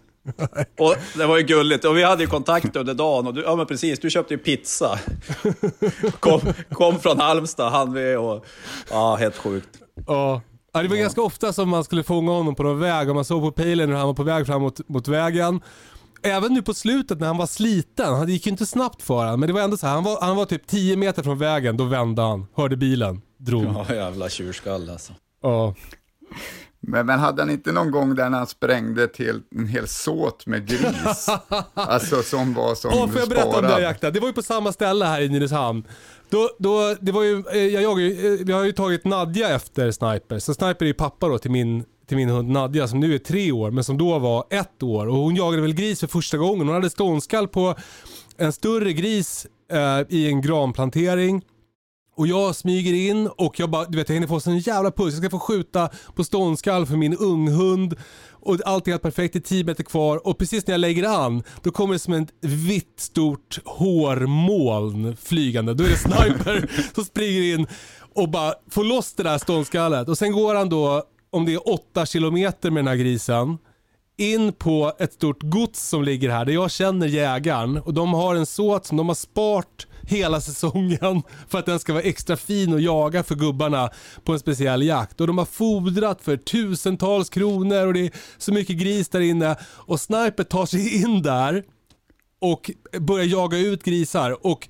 Och 0.80 0.96
det 1.18 1.26
var 1.26 1.38
ju 1.38 1.44
gulligt. 1.44 1.86
Och 1.86 1.98
vi 1.98 2.04
hade 2.04 2.24
ju 2.24 2.30
kontakt 2.30 2.76
under 2.76 2.94
dagen. 2.94 3.28
Och 3.28 3.34
du, 3.34 3.42
ja 3.42 3.56
men 3.56 3.66
precis, 3.66 4.00
du 4.00 4.10
köpte 4.10 4.34
ju 4.34 4.38
pizza. 4.38 5.00
Kom, 6.20 6.42
kom 6.72 7.00
från 7.00 7.20
Halmstad, 7.20 7.72
han 7.72 7.92
med 7.94 8.18
och... 8.20 8.46
Ja, 8.90 9.16
helt 9.16 9.36
sjukt. 9.38 9.70
Ja. 10.08 10.42
Ja, 10.74 10.82
det 10.82 10.88
var 10.88 10.96
ganska 10.96 11.22
ofta 11.22 11.54
som 11.54 11.70
man 11.70 11.84
skulle 11.84 12.04
fånga 12.04 12.32
honom 12.32 12.56
på 12.56 12.64
någon 12.64 12.80
väg 12.80 13.10
och 13.10 13.16
man 13.16 13.26
såg 13.26 13.42
på 13.42 13.52
pejlen 13.52 13.90
när 13.90 13.98
han 13.98 14.08
var 14.08 14.14
på 14.14 14.24
väg 14.24 14.46
fram 14.46 14.62
mot, 14.62 14.90
mot 14.90 15.08
vägen. 15.08 15.62
Även 16.24 16.54
nu 16.54 16.62
på 16.62 16.74
slutet 16.74 17.20
när 17.20 17.28
han 17.28 17.38
var 17.38 17.46
sliten, 17.48 18.14
han 18.14 18.26
det 18.26 18.32
gick 18.32 18.46
ju 18.46 18.52
inte 18.52 18.66
snabbt 18.66 19.02
för 19.02 19.14
honom, 19.26 19.40
men 19.40 19.48
det 19.48 19.54
var 19.54 19.62
ändå 19.62 19.78
så 19.78 19.88
här, 19.88 19.94
han 19.94 20.04
var, 20.04 20.22
han 20.22 20.36
var 20.36 20.46
typ 20.46 20.68
10 20.68 20.98
meter 20.98 21.24
från 21.24 21.38
vägen, 21.38 21.78
då 21.78 21.84
vände 21.84 22.22
han, 22.22 22.48
hörde 22.56 22.78
bilen, 22.78 23.22
drog. 23.38 23.66
Ja. 23.66 23.86
Ja, 23.90 23.96
jävla 23.96 24.30
tjurskalle 24.30 24.92
alltså. 24.92 25.14
Men, 26.82 27.06
men 27.06 27.20
hade 27.20 27.42
han 27.42 27.50
inte 27.50 27.72
någon 27.72 27.92
gång 27.92 28.16
där 28.16 28.30
när 28.30 28.38
han 28.38 28.48
sprängde 28.48 29.08
till 29.08 29.42
en 29.56 29.68
hel 29.68 29.88
såt 29.88 30.46
med 30.46 30.68
gris? 30.68 31.28
alltså 31.74 32.24
som 32.24 32.54
var 32.54 32.76
som 32.76 32.92
Åh, 32.94 33.10
får 33.10 33.20
jag 33.20 33.30
berätta 33.30 33.48
om 33.48 33.54
sparad. 33.54 33.72
där 33.72 33.80
jakten? 33.80 34.14
Det 34.14 34.20
var 34.20 34.28
ju 34.28 34.34
på 34.34 34.42
samma 34.42 34.72
ställe 34.72 35.06
här 35.06 35.22
i 35.22 35.30
Nynäshamn. 35.30 35.84
Då, 36.30 36.50
då, 36.60 36.96
det 37.02 37.12
var 37.12 37.24
ju, 37.24 37.44
jag, 37.54 37.68
jag 37.68 37.82
jagar 37.82 38.50
eh, 38.50 38.58
har 38.58 38.66
ju 38.66 38.72
tagit 38.72 39.06
Nadja 39.06 39.56
efter 39.56 39.92
Sniper. 39.92 40.40
Så 40.40 40.54
Sniper 40.54 40.86
är 40.86 40.88
ju 40.88 40.94
pappa 40.94 41.28
då 41.28 41.38
till 41.38 41.52
min, 41.52 41.84
till 42.08 42.18
min 42.18 42.30
hund 42.30 42.50
Nadja 42.50 42.88
som 42.88 43.00
nu 43.00 43.16
är 43.16 43.18
tre 43.18 43.52
år 43.52 43.72
men 43.72 43.84
som 43.84 43.98
då 43.98 44.20
var 44.20 44.46
ett 44.50 44.84
år. 44.84 45.08
Och 45.08 45.16
hon 45.16 45.36
jagade 45.36 45.62
väl 45.62 45.74
gris 45.74 46.00
för 46.00 46.08
första 46.08 46.38
gången. 46.38 46.68
Hon 46.68 46.76
hade 46.76 46.90
ståndskall 46.90 47.48
på 47.48 47.76
en 48.38 48.54
större 48.54 48.94
gris 48.94 49.48
eh, 49.72 50.02
i 50.10 50.28
en 50.28 50.42
granplantering. 50.42 51.42
Och 52.20 52.28
jag 52.28 52.56
smyger 52.56 52.94
in 52.94 53.28
och 53.28 53.60
jag 53.60 53.70
bara, 53.70 53.86
du 53.86 53.98
vet 53.98 54.10
jag 54.10 54.14
hinner 54.14 54.28
få 54.28 54.40
sån 54.40 54.60
jävla 54.60 54.92
puls. 54.92 55.14
Jag 55.14 55.24
ska 55.24 55.30
få 55.30 55.40
skjuta 55.40 55.90
på 56.16 56.24
ståndskall 56.24 56.86
för 56.86 56.96
min 56.96 57.18
unghund. 57.18 57.96
Och 58.32 58.58
allt 58.66 58.88
är 58.88 58.92
helt 58.92 59.02
perfekt, 59.02 59.34
det 59.34 59.40
är 59.40 59.42
10 59.42 59.64
meter 59.64 59.84
kvar. 59.84 60.28
Och 60.28 60.38
precis 60.38 60.68
när 60.68 60.74
jag 60.74 60.80
lägger 60.80 61.04
an, 61.04 61.44
då 61.64 61.72
kommer 61.72 61.94
det 61.94 62.00
som 62.00 62.14
ett 62.14 62.30
vitt 62.42 63.00
stort 63.00 63.60
hårmoln 63.66 65.16
flygande. 65.16 65.74
Då 65.74 65.84
är 65.84 65.90
det 65.90 65.98
sniper 65.98 66.72
som 66.96 67.06
springer 67.06 67.42
in. 67.42 67.68
och 68.16 68.30
bara 68.30 68.54
får 68.70 68.84
loss 68.84 69.14
det 69.14 69.24
där 69.24 69.38
ståndskallet. 69.38 70.10
Och 70.10 70.18
sen 70.18 70.32
går 70.32 70.56
han 70.56 70.70
då, 70.70 71.04
om 71.30 71.46
det 71.46 71.54
är 71.54 71.70
åtta 71.70 72.06
kilometer 72.06 72.72
med 72.72 72.84
den 72.84 72.88
här 72.88 72.96
grisen, 72.96 73.58
in 74.18 74.54
på 74.54 74.94
ett 75.00 75.14
stort 75.14 75.44
gods 75.44 75.90
som 75.90 76.04
ligger 76.04 76.30
här 76.30 76.46
där 76.46 76.54
jag 76.54 76.72
känner 76.72 77.08
jägaren 77.08 77.78
och 77.78 77.94
de 77.94 78.14
har 78.14 78.36
en 78.36 78.46
såt 78.46 78.86
som 78.86 78.98
de 78.98 79.08
har 79.08 79.16
spart 79.16 79.88
hela 80.10 80.42
säsongen 80.42 81.22
för 81.50 81.60
att 81.60 81.66
den 81.66 81.80
ska 81.80 81.94
vara 81.94 82.04
extra 82.04 82.38
fin 82.38 82.74
att 82.76 82.82
jaga 82.82 83.24
för 83.24 83.36
gubbarna 83.36 83.90
på 84.24 84.34
en 84.34 84.40
speciell 84.40 84.84
jakt. 84.84 85.22
Och 85.22 85.28
de 85.28 85.38
har 85.38 85.46
fodrat 85.46 86.22
för 86.22 86.38
tusentals 86.38 87.30
kronor 87.30 87.88
och 87.88 87.94
det 87.94 88.06
är 88.06 88.12
så 88.38 88.54
mycket 88.54 88.78
gris 88.78 89.10
där 89.10 89.20
inne 89.20 89.56
och 89.64 90.00
Sniper 90.00 90.44
tar 90.44 90.66
sig 90.66 91.02
in 91.04 91.22
där 91.22 91.64
och 92.42 92.72
börjar 93.00 93.26
jaga 93.26 93.58
ut 93.58 93.84
grisar 93.84 94.46
och 94.46 94.68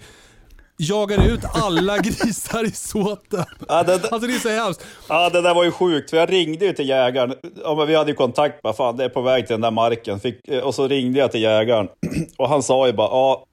jagar 0.77 1.27
ut 1.27 1.39
alla 1.53 1.97
grisar 2.03 2.63
i 2.65 2.71
såten. 2.71 3.45
Ja, 3.67 3.83
det, 3.83 3.93
Alltså 3.93 4.27
det 4.27 4.35
är 4.35 4.39
så 4.39 4.49
hemskt. 4.49 4.85
ja, 5.09 5.29
det 5.29 5.41
där 5.41 5.53
var 5.53 5.63
ju 5.63 5.71
sjukt, 5.71 6.09
för 6.09 6.17
jag 6.17 6.31
ringde 6.31 6.65
ju 6.65 6.73
till 6.73 6.89
jägaren. 6.89 7.33
Ja, 7.63 7.75
men 7.75 7.87
vi 7.87 7.95
hade 7.95 8.11
ju 8.11 8.15
kontakt, 8.15 8.61
bara 8.61 8.73
fan 8.73 8.97
det 8.97 9.03
är 9.03 9.09
på 9.09 9.21
väg 9.21 9.47
till 9.47 9.53
den 9.53 9.61
där 9.61 9.71
marken. 9.71 10.19
Fick, 10.19 10.47
eh, 10.47 10.59
och 10.59 10.75
så 10.75 10.87
ringde 10.87 11.19
jag 11.19 11.31
till 11.31 11.41
jägaren 11.41 11.87
och 12.37 12.49
han 12.49 12.63
sa 12.63 12.87
ju 12.87 12.93
bara, 12.93 13.07
ja, 13.07 13.45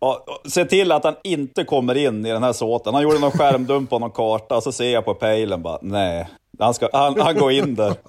ja, 0.00 0.24
se 0.48 0.64
till 0.64 0.92
att 0.92 1.04
han 1.04 1.14
inte 1.24 1.64
kommer 1.64 1.96
in 1.96 2.26
i 2.26 2.30
den 2.30 2.42
här 2.42 2.52
såten. 2.52 2.94
Han 2.94 3.02
gjorde 3.02 3.18
någon 3.18 3.30
skärmdump 3.32 3.90
på 3.90 3.98
någon 3.98 4.10
karta 4.10 4.56
och 4.56 4.62
så 4.62 4.72
ser 4.72 4.92
jag 4.92 5.04
på 5.04 5.14
pejlen 5.14 5.62
bara, 5.62 5.78
nej. 5.82 6.28
Han, 6.58 6.74
ska, 6.74 6.88
han, 6.92 7.20
han 7.20 7.38
går 7.38 7.52
in 7.52 7.74
där. 7.74 7.94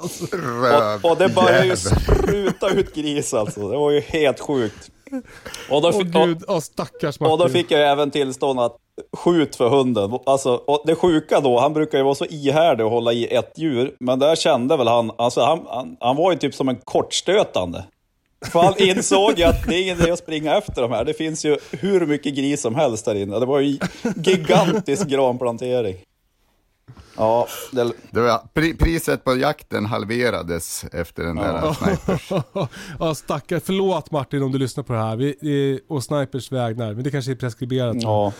Och, 1.03 1.11
och 1.11 1.17
det 1.17 1.29
började 1.35 1.65
ju 1.65 1.75
spruta 1.75 2.69
ut 2.69 2.95
gris 2.95 3.33
alltså. 3.33 3.69
Det 3.69 3.77
var 3.77 3.91
ju 3.91 3.99
helt 3.99 4.39
sjukt. 4.39 4.91
Och 5.69 5.81
då, 5.81 5.91
fick- 5.91 6.15
och, 6.15 6.27
gud, 6.27 6.43
åh 6.47 6.59
stackars 6.59 7.17
och 7.17 7.37
då 7.37 7.49
fick 7.49 7.71
jag 7.71 7.91
även 7.91 8.11
tillstånd 8.11 8.59
att 8.59 8.77
skjut 9.17 9.55
för 9.55 9.69
hunden. 9.69 10.19
Alltså, 10.25 10.53
och 10.53 10.83
det 10.85 10.95
sjuka 10.95 11.39
då, 11.39 11.59
han 11.59 11.73
brukar 11.73 11.97
ju 11.97 12.03
vara 12.03 12.15
så 12.15 12.25
ihärdig 12.25 12.85
och 12.85 12.91
hålla 12.91 13.13
i 13.13 13.35
ett 13.35 13.53
djur. 13.57 13.95
Men 13.99 14.19
där 14.19 14.35
kände 14.35 14.77
väl 14.77 14.87
han, 14.87 15.11
alltså 15.17 15.41
han, 15.41 15.59
han, 15.69 15.97
han 15.99 16.15
var 16.15 16.31
ju 16.31 16.37
typ 16.37 16.55
som 16.55 16.69
en 16.69 16.75
kortstötande. 16.83 17.83
För 18.45 18.59
han 18.59 18.73
insåg 18.77 19.37
ju 19.39 19.43
att 19.43 19.67
det 19.67 19.75
är 19.75 19.81
ingen 19.83 20.01
idé 20.01 20.11
att 20.11 20.19
springa 20.19 20.57
efter 20.57 20.81
de 20.81 20.91
här. 20.91 21.05
Det 21.05 21.13
finns 21.13 21.45
ju 21.45 21.57
hur 21.71 22.05
mycket 22.05 22.35
gris 22.35 22.61
som 22.61 22.75
helst 22.75 23.05
där 23.05 23.15
inne. 23.15 23.39
Det 23.39 23.45
var 23.45 23.59
ju 23.59 23.77
gigantisk 24.15 25.07
granplantering. 25.07 25.95
Ja, 27.17 27.47
det, 27.71 27.91
Det 28.11 28.21
var, 28.21 28.41
pri, 28.53 28.73
priset 28.73 29.23
på 29.23 29.35
jakten 29.37 29.85
halverades 29.85 30.85
efter 30.93 31.23
den 31.23 31.35
där 31.35 31.73
snipers. 31.73 32.31
ja 32.99 33.15
stackar, 33.15 33.61
förlåt 33.65 34.11
Martin 34.11 34.43
om 34.43 34.51
du 34.51 34.57
lyssnar 34.57 34.83
på 34.83 34.93
det 34.93 34.99
här. 34.99 35.15
Vi, 35.15 35.35
vi, 35.41 35.79
och 35.89 36.03
Snipers 36.03 36.51
vägnar, 36.51 36.93
men 36.93 37.03
det 37.03 37.11
kanske 37.11 37.31
är 37.31 37.35
preskriberat. 37.35 37.97
ja. 37.99 38.33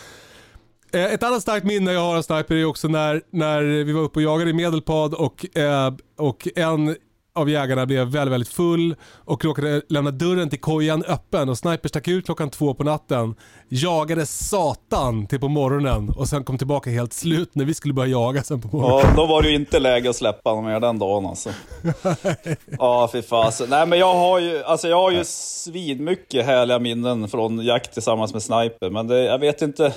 Eh, 0.92 1.04
Ett 1.04 1.22
annat 1.22 1.42
starkt 1.42 1.66
minne 1.66 1.92
jag 1.92 2.00
har 2.00 2.16
av 2.16 2.22
Sniper 2.22 2.54
är 2.54 2.64
också 2.64 2.88
när, 2.88 3.22
när 3.30 3.62
vi 3.62 3.92
var 3.92 4.00
uppe 4.02 4.18
och 4.18 4.22
jagade 4.22 4.50
i 4.50 4.54
Medelpad 4.54 5.14
och, 5.14 5.56
eh, 5.58 5.92
och 6.18 6.48
en 6.56 6.96
av 7.34 7.50
jägarna 7.50 7.86
blev 7.86 8.06
väldigt, 8.06 8.32
väldigt 8.32 8.48
full 8.48 8.96
och 9.24 9.44
råkade 9.44 9.82
lämna 9.88 10.10
dörren 10.10 10.50
till 10.50 10.60
kojan 10.60 11.04
öppen 11.04 11.48
och 11.48 11.58
Sniper 11.58 11.88
stack 11.88 12.08
ut 12.08 12.24
klockan 12.24 12.50
två 12.50 12.74
på 12.74 12.84
natten, 12.84 13.34
jagade 13.68 14.26
satan 14.26 15.26
till 15.26 15.40
på 15.40 15.48
morgonen 15.48 16.08
och 16.08 16.28
sen 16.28 16.44
kom 16.44 16.58
tillbaka 16.58 16.90
helt 16.90 17.12
slut 17.12 17.54
när 17.54 17.64
vi 17.64 17.74
skulle 17.74 17.94
börja 17.94 18.10
jaga 18.10 18.42
sen 18.42 18.60
på 18.60 18.76
morgonen. 18.76 19.06
Ja, 19.08 19.16
då 19.16 19.26
var 19.26 19.42
det 19.42 19.48
ju 19.48 19.54
inte 19.54 19.78
läge 19.78 20.10
att 20.10 20.16
släppa 20.16 20.50
honom 20.50 20.64
mer 20.64 20.80
den 20.80 20.98
dagen 20.98 21.26
alltså. 21.26 21.50
Ja, 22.78 23.08
fy 23.12 23.22
fasen. 23.22 23.66
Nej, 23.70 23.86
men 23.86 23.98
jag 23.98 24.14
har 24.14 24.38
ju, 24.38 24.62
alltså 24.62 24.88
jag 24.88 24.96
har 24.96 25.10
ju 25.10 25.24
svinmycket 25.24 26.46
härliga 26.46 26.78
minnen 26.78 27.28
från 27.28 27.64
jakt 27.64 27.92
tillsammans 27.92 28.32
med 28.32 28.42
Sniper, 28.42 28.90
men 28.90 29.06
det, 29.06 29.24
jag 29.24 29.38
vet 29.38 29.62
inte. 29.62 29.92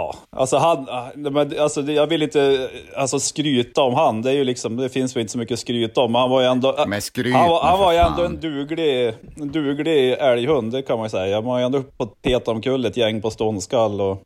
Ja, 0.00 0.14
alltså 0.30 0.56
han, 0.56 0.86
men 1.14 1.58
alltså 1.60 1.80
jag 1.82 2.06
vill 2.06 2.22
inte 2.22 2.70
alltså 2.96 3.20
skryta 3.20 3.82
om 3.82 3.94
han. 3.94 4.22
Det 4.22 4.30
är 4.30 4.34
ju 4.34 4.44
liksom, 4.44 4.76
det 4.76 4.88
finns 4.88 5.16
väl 5.16 5.20
inte 5.20 5.32
så 5.32 5.38
mycket 5.38 5.52
att 5.54 5.60
skryta 5.60 6.00
om. 6.00 6.12
Men 6.12 6.20
han 6.20 6.30
var 6.30 6.40
ju 6.40 6.46
ändå, 6.46 6.84
Men 6.86 7.02
skryt 7.02 7.34
han, 7.34 7.48
var- 7.50 7.62
han 7.62 7.78
var 7.78 7.92
ju 7.92 7.98
ändå 7.98 8.24
en 8.24 8.40
duglig, 8.40 9.14
en 9.36 9.52
duglig 9.52 10.12
älghund, 10.12 10.72
det 10.72 10.82
kan 10.82 10.96
man 10.98 11.06
ju 11.06 11.10
säga. 11.10 11.40
Man 11.40 11.50
har 11.50 11.58
ju 11.58 11.64
ändå 11.64 11.82
fått 11.98 12.22
peta 12.22 12.50
omkull 12.50 12.84
ett 12.84 12.96
gäng 12.96 13.22
på 13.22 13.30
ståndskall 13.30 14.00
och 14.00 14.22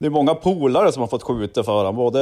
det 0.00 0.06
är 0.06 0.10
många 0.10 0.34
polare 0.34 0.92
som 0.92 1.00
har 1.00 1.06
fått 1.08 1.22
skjuta 1.22 1.62
för 1.62 1.72
honom, 1.76 1.96
både 1.96 2.20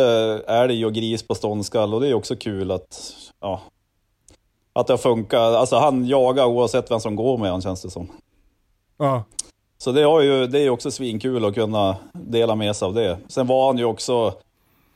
älg 0.49 0.87
och 0.87 0.93
gris 0.95 1.23
på 1.23 1.35
ståndskall 1.35 1.95
och 1.95 2.01
det 2.01 2.09
är 2.09 2.15
också 2.15 2.37
kul 2.37 2.71
att, 2.71 3.13
ja, 3.41 3.61
att 4.73 4.87
det 4.87 4.93
har 4.93 4.99
funkat. 4.99 5.41
Alltså 5.55 5.77
han 5.77 6.07
jagar 6.07 6.45
oavsett 6.45 6.91
vem 6.91 7.01
som 7.01 7.17
går 7.17 7.39
med 7.39 7.49
honom 7.51 7.63
känns 7.63 7.83
det 7.83 7.91
som. 7.91 8.09
Ja. 8.99 9.25
Så 9.83 9.93
det, 9.93 10.03
har 10.03 10.21
ju, 10.21 10.47
det 10.47 10.59
är 10.59 10.63
ju 10.63 10.71
också 10.71 10.91
svinkul 10.91 11.45
att 11.45 11.55
kunna 11.55 11.97
dela 12.13 12.55
med 12.55 12.77
sig 12.77 12.87
av 12.87 12.95
det. 12.95 13.19
Sen 13.29 13.47
var 13.47 13.67
han 13.67 13.79
ju 13.79 13.85
också, 13.85 14.33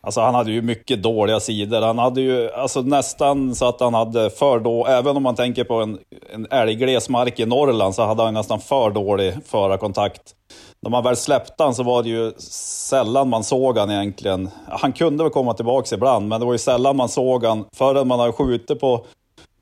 alltså 0.00 0.20
han 0.20 0.34
hade 0.34 0.52
ju 0.52 0.62
mycket 0.62 1.02
dåliga 1.02 1.40
sidor. 1.40 1.82
Han 1.82 1.98
hade 1.98 2.20
ju 2.20 2.50
alltså 2.50 2.80
nästan 2.80 3.54
så 3.54 3.68
att 3.68 3.80
han 3.80 3.94
hade 3.94 4.30
för 4.30 4.60
då, 4.60 4.86
även 4.86 5.16
om 5.16 5.22
man 5.22 5.34
tänker 5.34 5.64
på 5.64 5.74
en, 5.74 5.98
en 6.34 6.46
älggles 6.50 7.08
mark 7.08 7.40
i 7.40 7.46
Norrland 7.46 7.94
så 7.94 8.02
hade 8.02 8.22
han 8.22 8.34
nästan 8.34 8.60
för 8.60 8.90
dålig 8.90 9.34
förarkontakt. 9.46 10.22
När 10.80 10.90
man 10.90 11.04
väl 11.04 11.16
släppte 11.16 11.62
han 11.64 11.74
så 11.74 11.82
var 11.82 12.02
det 12.02 12.08
ju 12.08 12.32
sällan 12.88 13.28
man 13.28 13.44
såg 13.44 13.78
han 13.78 13.90
egentligen. 13.90 14.50
Han 14.68 14.92
kunde 14.92 15.24
väl 15.24 15.32
komma 15.32 15.54
tillbaka 15.54 15.94
ibland, 15.94 16.28
men 16.28 16.40
det 16.40 16.46
var 16.46 16.52
ju 16.52 16.58
sällan 16.58 16.96
man 16.96 17.08
såg 17.08 17.44
han 17.44 17.64
förrän 17.76 18.08
man 18.08 18.20
hade 18.20 18.32
skjutit 18.32 18.80
på 18.80 19.04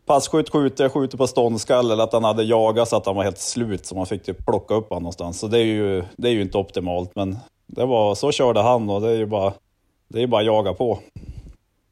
Passkytt 0.07 0.51
skjuter, 0.51 0.89
skjuter 0.89 1.19
på 1.19 1.27
ståndskall 1.27 1.91
eller 1.91 2.05
att 2.05 2.13
han 2.13 2.25
hade 2.25 2.43
jagat 2.43 2.89
så 2.89 2.97
att 2.97 3.07
han 3.07 3.17
var 3.17 3.25
helt 3.25 3.39
slut 3.39 3.87
så 3.87 3.95
man 3.95 4.07
fick 4.07 4.23
typ 4.23 4.47
plocka 4.47 4.75
upp 4.75 4.89
honom 4.89 5.03
någonstans. 5.03 5.39
Så 5.39 5.49
det 5.49 5.59
är 5.59 5.65
ju, 5.65 6.05
det 6.17 6.29
är 6.29 6.33
ju 6.33 6.43
inte 6.43 6.59
optimalt 6.59 7.11
men 7.15 7.39
det 7.67 7.87
var, 7.87 8.15
så 8.15 8.33
körde 8.33 8.63
han 8.63 8.91
och 8.91 9.01
det 9.01 9.09
är 9.09 9.17
ju 9.17 9.27
bara, 9.27 9.53
det 10.09 10.23
är 10.23 10.27
bara 10.27 10.41
att 10.41 10.47
jaga 10.47 10.75
på. 10.75 11.01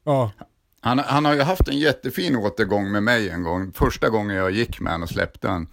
Ja. 0.03 0.31
Han, 0.81 0.99
han 0.99 1.25
har 1.25 1.33
ju 1.33 1.41
haft 1.41 1.67
en 1.67 1.79
jättefin 1.79 2.35
återgång 2.35 2.91
med 2.91 3.03
mig 3.03 3.29
en 3.29 3.43
gång. 3.43 3.71
Första 3.71 4.09
gången 4.09 4.35
jag 4.35 4.51
gick 4.51 4.79
med 4.79 4.91
honom 4.91 5.03
och 5.03 5.09
släppte 5.09 5.47
han. 5.47 5.67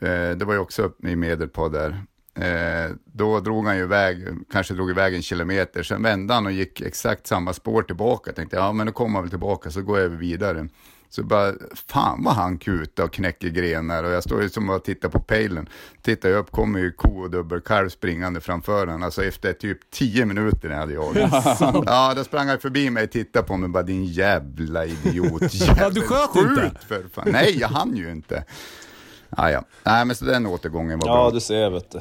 Eh, 0.00 0.36
det 0.36 0.44
var 0.44 0.54
ju 0.54 0.58
också 0.60 0.90
i 1.02 1.16
Medelpad 1.16 1.72
där. 1.72 2.02
Eh, 2.34 2.90
då 3.04 3.40
drog 3.40 3.66
han 3.66 3.76
ju 3.76 3.82
iväg, 3.82 4.26
kanske 4.52 4.74
drog 4.74 4.90
iväg 4.90 5.14
en 5.14 5.22
kilometer. 5.22 5.82
Sen 5.82 6.02
vände 6.02 6.34
han 6.34 6.46
och 6.46 6.52
gick 6.52 6.80
exakt 6.80 7.26
samma 7.26 7.52
spår 7.52 7.82
tillbaka. 7.82 8.32
Tänkte, 8.32 8.56
ja 8.56 8.72
men 8.72 8.86
nu 8.86 8.92
kommer 8.92 9.14
han 9.14 9.22
väl 9.22 9.30
tillbaka 9.30 9.70
så 9.70 9.82
går 9.82 9.98
jag 9.98 10.08
vidare. 10.08 10.68
Så 11.10 11.22
bara, 11.22 11.52
fan 11.88 12.24
vad 12.24 12.34
han 12.34 12.58
kutar 12.58 13.04
och 13.04 13.12
knäcker 13.12 13.48
grenar 13.48 14.04
och 14.04 14.10
jag 14.10 14.22
står 14.22 14.42
ju 14.42 14.48
som 14.48 14.70
och 14.70 14.84
tittar 14.84 15.08
på 15.08 15.20
pejlen. 15.20 15.68
Tittar 16.02 16.28
jag 16.28 16.38
upp 16.38 16.50
kommer 16.50 16.78
ju 16.78 16.92
ko 16.92 17.20
och 17.22 17.30
dubbelkalv 17.30 17.88
springande 17.88 18.40
framför 18.40 18.86
honom. 18.86 19.02
Alltså 19.02 19.24
efter 19.24 19.52
typ 19.52 19.90
tio 19.90 20.24
minuter 20.26 20.68
när 20.68 20.74
jag 20.74 20.80
hade 20.80 20.92
jagat. 20.92 21.56
ja, 21.86 22.12
då 22.16 22.24
sprang 22.24 22.48
han 22.48 22.58
förbi 22.58 22.90
mig 22.90 23.04
och 23.04 23.10
tittade 23.10 23.46
på 23.46 23.56
mig 23.56 23.68
bara 23.68 23.82
din 23.82 24.04
jävla 24.04 24.84
idiot. 24.86 25.42
Ja, 25.78 25.90
du 25.90 26.00
sköt 26.00 26.36
inte? 26.36 26.60
Skjut 26.60 26.84
för 26.88 27.04
fan. 27.14 27.28
Nej, 27.32 27.58
jag 27.58 27.68
hann 27.68 27.96
ju 27.96 28.10
inte. 28.10 28.44
Ah, 29.30 29.50
ja. 29.50 29.64
Nej, 29.84 30.04
men 30.04 30.16
så 30.16 30.24
den 30.24 30.46
återgången 30.46 30.98
var 30.98 31.08
Ja 31.08 31.14
bra. 31.14 31.30
du 31.30 31.40
ser 31.40 31.70
vet 31.70 31.90
du. 31.90 32.00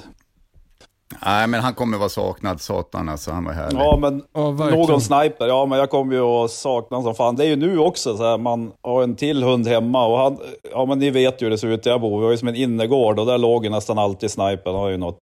Nej, 1.25 1.47
men 1.47 1.61
han 1.61 1.73
kommer 1.73 1.97
vara 1.97 2.09
saknad, 2.09 2.61
satan 2.61 3.09
alltså. 3.09 3.31
Han 3.31 3.45
var 3.45 3.51
härlig. 3.51 3.79
Ja 3.79 3.97
men 3.97 4.23
verkligen. 4.57 4.89
någon 4.89 5.01
sniper, 5.01 5.47
ja 5.47 5.65
men 5.65 5.79
jag 5.79 5.89
kommer 5.89 6.15
ju 6.15 6.21
att 6.21 6.51
sakna 6.51 7.01
som 7.01 7.15
fan. 7.15 7.35
Det 7.35 7.43
är 7.45 7.47
ju 7.47 7.55
nu 7.55 7.79
också 7.79 8.17
så 8.17 8.23
här, 8.23 8.37
man 8.37 8.71
har 8.83 9.03
en 9.03 9.15
till 9.15 9.43
hund 9.43 9.67
hemma 9.67 10.05
och 10.05 10.17
han, 10.17 10.37
ja 10.71 10.85
men 10.85 10.99
ni 10.99 11.09
vet 11.09 11.41
ju 11.41 11.45
hur 11.45 11.51
det 11.51 11.57
ser 11.57 11.67
ut 11.67 11.83
där 11.83 11.91
jag 11.91 12.01
bor. 12.01 12.19
Vi 12.19 12.25
har 12.25 12.31
ju 12.31 12.37
som 12.37 12.47
en 12.47 12.55
innergård 12.55 13.19
och 13.19 13.25
där 13.25 13.37
låg 13.37 13.63
ju 13.63 13.69
nästan 13.69 13.97
alltid 13.97 14.31
snipern. 14.31 14.73
Han 14.73 14.83
har 14.83 14.89
ju 14.89 14.97
något 14.97 15.17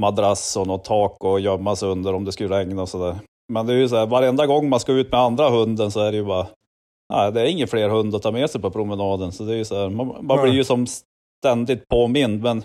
madrass 0.00 0.56
och 0.56 0.66
något 0.66 0.84
tak 0.84 1.24
att 1.24 1.42
gömma 1.42 1.76
sig 1.76 1.88
under 1.88 2.14
om 2.14 2.24
det 2.24 2.32
skulle 2.32 2.58
regna 2.58 2.82
och 2.82 2.88
sådär. 2.88 3.18
Men 3.52 3.66
det 3.66 3.72
är 3.72 3.76
ju 3.76 3.88
så 3.88 3.96
här, 3.96 4.06
varenda 4.06 4.46
gång 4.46 4.68
man 4.68 4.80
ska 4.80 4.92
ut 4.92 5.12
med 5.12 5.20
andra 5.20 5.50
hunden 5.50 5.90
så 5.90 6.00
är 6.00 6.10
det 6.12 6.16
ju 6.16 6.24
bara, 6.24 6.46
nej 7.14 7.32
det 7.32 7.40
är 7.40 7.46
ingen 7.46 7.68
fler 7.68 7.88
hund 7.88 8.14
att 8.14 8.22
ta 8.22 8.30
med 8.30 8.50
sig 8.50 8.60
på 8.60 8.70
promenaden. 8.70 9.32
Så 9.32 9.44
det 9.44 9.52
är 9.52 9.56
ju 9.56 9.64
så 9.64 9.80
här, 9.80 9.88
man, 9.88 10.14
man 10.20 10.42
blir 10.42 10.52
ju 10.52 10.64
som 10.64 10.86
ständigt 11.42 11.88
påmind 11.88 12.42
men 12.42 12.64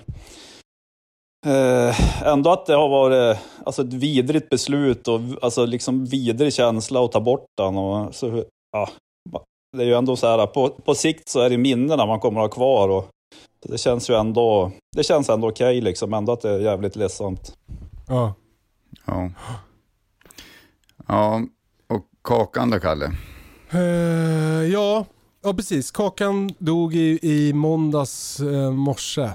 Eh, 1.45 2.27
ändå 2.27 2.51
att 2.51 2.65
det 2.65 2.73
har 2.73 2.89
varit 2.89 3.37
alltså, 3.65 3.81
ett 3.81 3.93
vidrigt 3.93 4.49
beslut 4.49 5.07
och 5.07 5.19
alltså, 5.41 5.65
liksom 5.65 6.05
vidrig 6.05 6.53
känsla 6.53 7.05
att 7.05 7.11
ta 7.11 7.19
bort 7.19 7.45
den. 7.57 7.77
Och, 7.77 8.15
så, 8.15 8.43
ja, 8.71 8.89
det 9.77 9.83
är 9.83 9.87
ju 9.87 9.93
ändå 9.93 10.15
så 10.15 10.27
här, 10.27 10.47
på, 10.47 10.69
på 10.69 10.95
sikt 10.95 11.29
så 11.29 11.39
är 11.39 11.49
det 11.49 11.57
minnena 11.57 12.05
man 12.05 12.19
kommer 12.19 12.41
att 12.41 12.51
ha 12.51 12.55
kvar. 12.55 12.89
Och, 12.89 13.09
det 13.65 13.77
känns 13.77 14.09
ju 14.09 14.15
ändå, 14.15 14.71
det 14.95 15.03
känns 15.03 15.29
ändå 15.29 15.47
okej 15.49 15.81
liksom, 15.81 16.13
ändå 16.13 16.31
att 16.31 16.41
det 16.41 16.49
är 16.49 16.59
jävligt 16.59 16.95
ledsamt. 16.95 17.57
Ja. 18.07 18.33
Ja. 19.05 19.29
ja, 21.07 21.41
och 21.89 22.05
Kakan 22.23 22.69
då, 22.69 22.79
Kalle? 22.79 23.11
Eh, 23.71 24.71
ja. 24.71 25.05
ja, 25.43 25.53
precis. 25.53 25.91
Kakan 25.91 26.51
dog 26.57 26.95
i, 26.95 27.19
i 27.21 27.53
måndags 27.53 28.39
eh, 28.39 28.71
morse. 28.71 29.29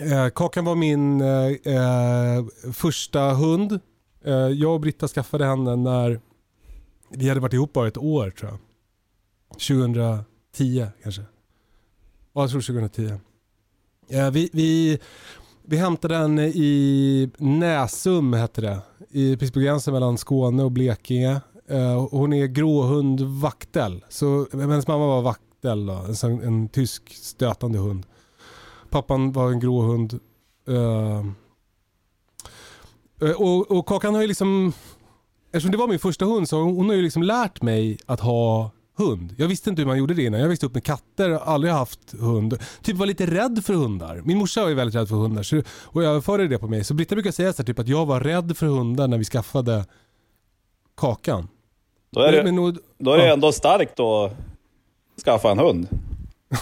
Eh, 0.00 0.28
Kakan 0.28 0.64
var 0.64 0.74
min 0.74 1.20
eh, 1.20 1.74
eh, 1.74 2.44
första 2.72 3.20
hund. 3.20 3.80
Eh, 4.24 4.34
jag 4.34 4.74
och 4.74 4.80
Britta 4.80 5.08
skaffade 5.08 5.44
henne 5.44 5.76
när 5.76 6.20
vi 7.10 7.28
hade 7.28 7.40
varit 7.40 7.52
ihop 7.52 7.72
bara 7.72 7.88
ett 7.88 7.98
år 7.98 8.30
tror 8.30 8.50
jag. 8.50 8.58
2010 9.58 10.86
kanske. 11.02 11.22
Ja, 12.32 12.40
jag 12.40 12.50
tror 12.50 12.60
2010. 12.60 13.12
Eh, 14.08 14.30
vi, 14.30 14.50
vi, 14.52 14.98
vi 15.62 15.76
hämtade 15.76 16.14
den 16.14 16.38
i 16.38 17.30
Näsum 17.38 18.32
hette 18.32 18.60
det. 18.60 18.78
I, 19.10 19.36
precis 19.36 19.52
på 19.52 19.60
gränsen 19.60 19.94
mellan 19.94 20.18
Skåne 20.18 20.62
och 20.62 20.72
Blekinge. 20.72 21.40
Eh, 21.68 22.08
hon 22.10 22.32
är 22.32 22.46
gråhund 22.46 23.20
vaktel. 23.20 24.04
Så 24.08 24.46
hennes 24.52 24.86
mamma 24.86 25.06
var 25.06 25.22
vaktel 25.22 25.86
då, 25.86 26.04
en, 26.22 26.42
en 26.42 26.68
tysk 26.68 27.14
stötande 27.14 27.78
hund. 27.78 28.06
Pappan 28.90 29.32
var 29.32 29.50
en 29.50 29.60
grå 29.60 29.80
hund. 29.80 30.20
Eh, 30.68 31.24
och, 33.36 33.70
och 33.70 33.86
Kakan 33.86 34.14
har 34.14 34.20
ju 34.22 34.26
liksom, 34.28 34.72
eftersom 35.52 35.70
det 35.70 35.76
var 35.78 35.88
min 35.88 35.98
första 35.98 36.24
hund 36.24 36.48
så 36.48 36.60
hon 36.62 36.88
har 36.88 36.96
ju 36.96 37.02
liksom 37.02 37.22
lärt 37.22 37.62
mig 37.62 37.98
att 38.06 38.20
ha 38.20 38.70
hund. 38.96 39.34
Jag 39.38 39.48
visste 39.48 39.70
inte 39.70 39.82
hur 39.82 39.86
man 39.86 39.98
gjorde 39.98 40.14
det 40.14 40.22
innan. 40.24 40.40
Jag 40.40 40.48
växte 40.48 40.66
upp 40.66 40.74
med 40.74 40.84
katter, 40.84 41.30
aldrig 41.30 41.72
haft 41.72 42.12
hund. 42.18 42.58
Typ 42.82 42.96
var 42.96 43.06
lite 43.06 43.26
rädd 43.26 43.64
för 43.64 43.74
hundar. 43.74 44.22
Min 44.24 44.38
morsa 44.38 44.62
var 44.62 44.68
ju 44.68 44.74
väldigt 44.74 44.94
rädd 44.94 45.08
för 45.08 45.16
hundar 45.16 45.42
så, 45.42 45.62
och 45.68 46.02
jag 46.02 46.10
överförde 46.10 46.48
det 46.48 46.58
på 46.58 46.68
mig. 46.68 46.84
Så 46.84 46.94
Britta 46.94 47.14
brukar 47.14 47.30
säga 47.30 47.52
så 47.52 47.62
här, 47.62 47.66
typ 47.66 47.78
att 47.78 47.88
jag 47.88 48.06
var 48.06 48.20
rädd 48.20 48.56
för 48.56 48.66
hundar 48.66 49.08
när 49.08 49.18
vi 49.18 49.24
skaffade 49.24 49.84
Kakan. 50.96 51.48
Då 52.10 52.20
är 52.20 52.32
det, 52.32 52.44
Men 52.44 52.54
nog- 52.56 52.78
då 52.98 53.12
är 53.12 53.18
det 53.18 53.26
ja. 53.26 53.32
ändå 53.32 53.52
starkt 53.52 54.00
att 54.00 54.32
skaffa 55.24 55.50
en 55.50 55.58
hund. 55.58 55.88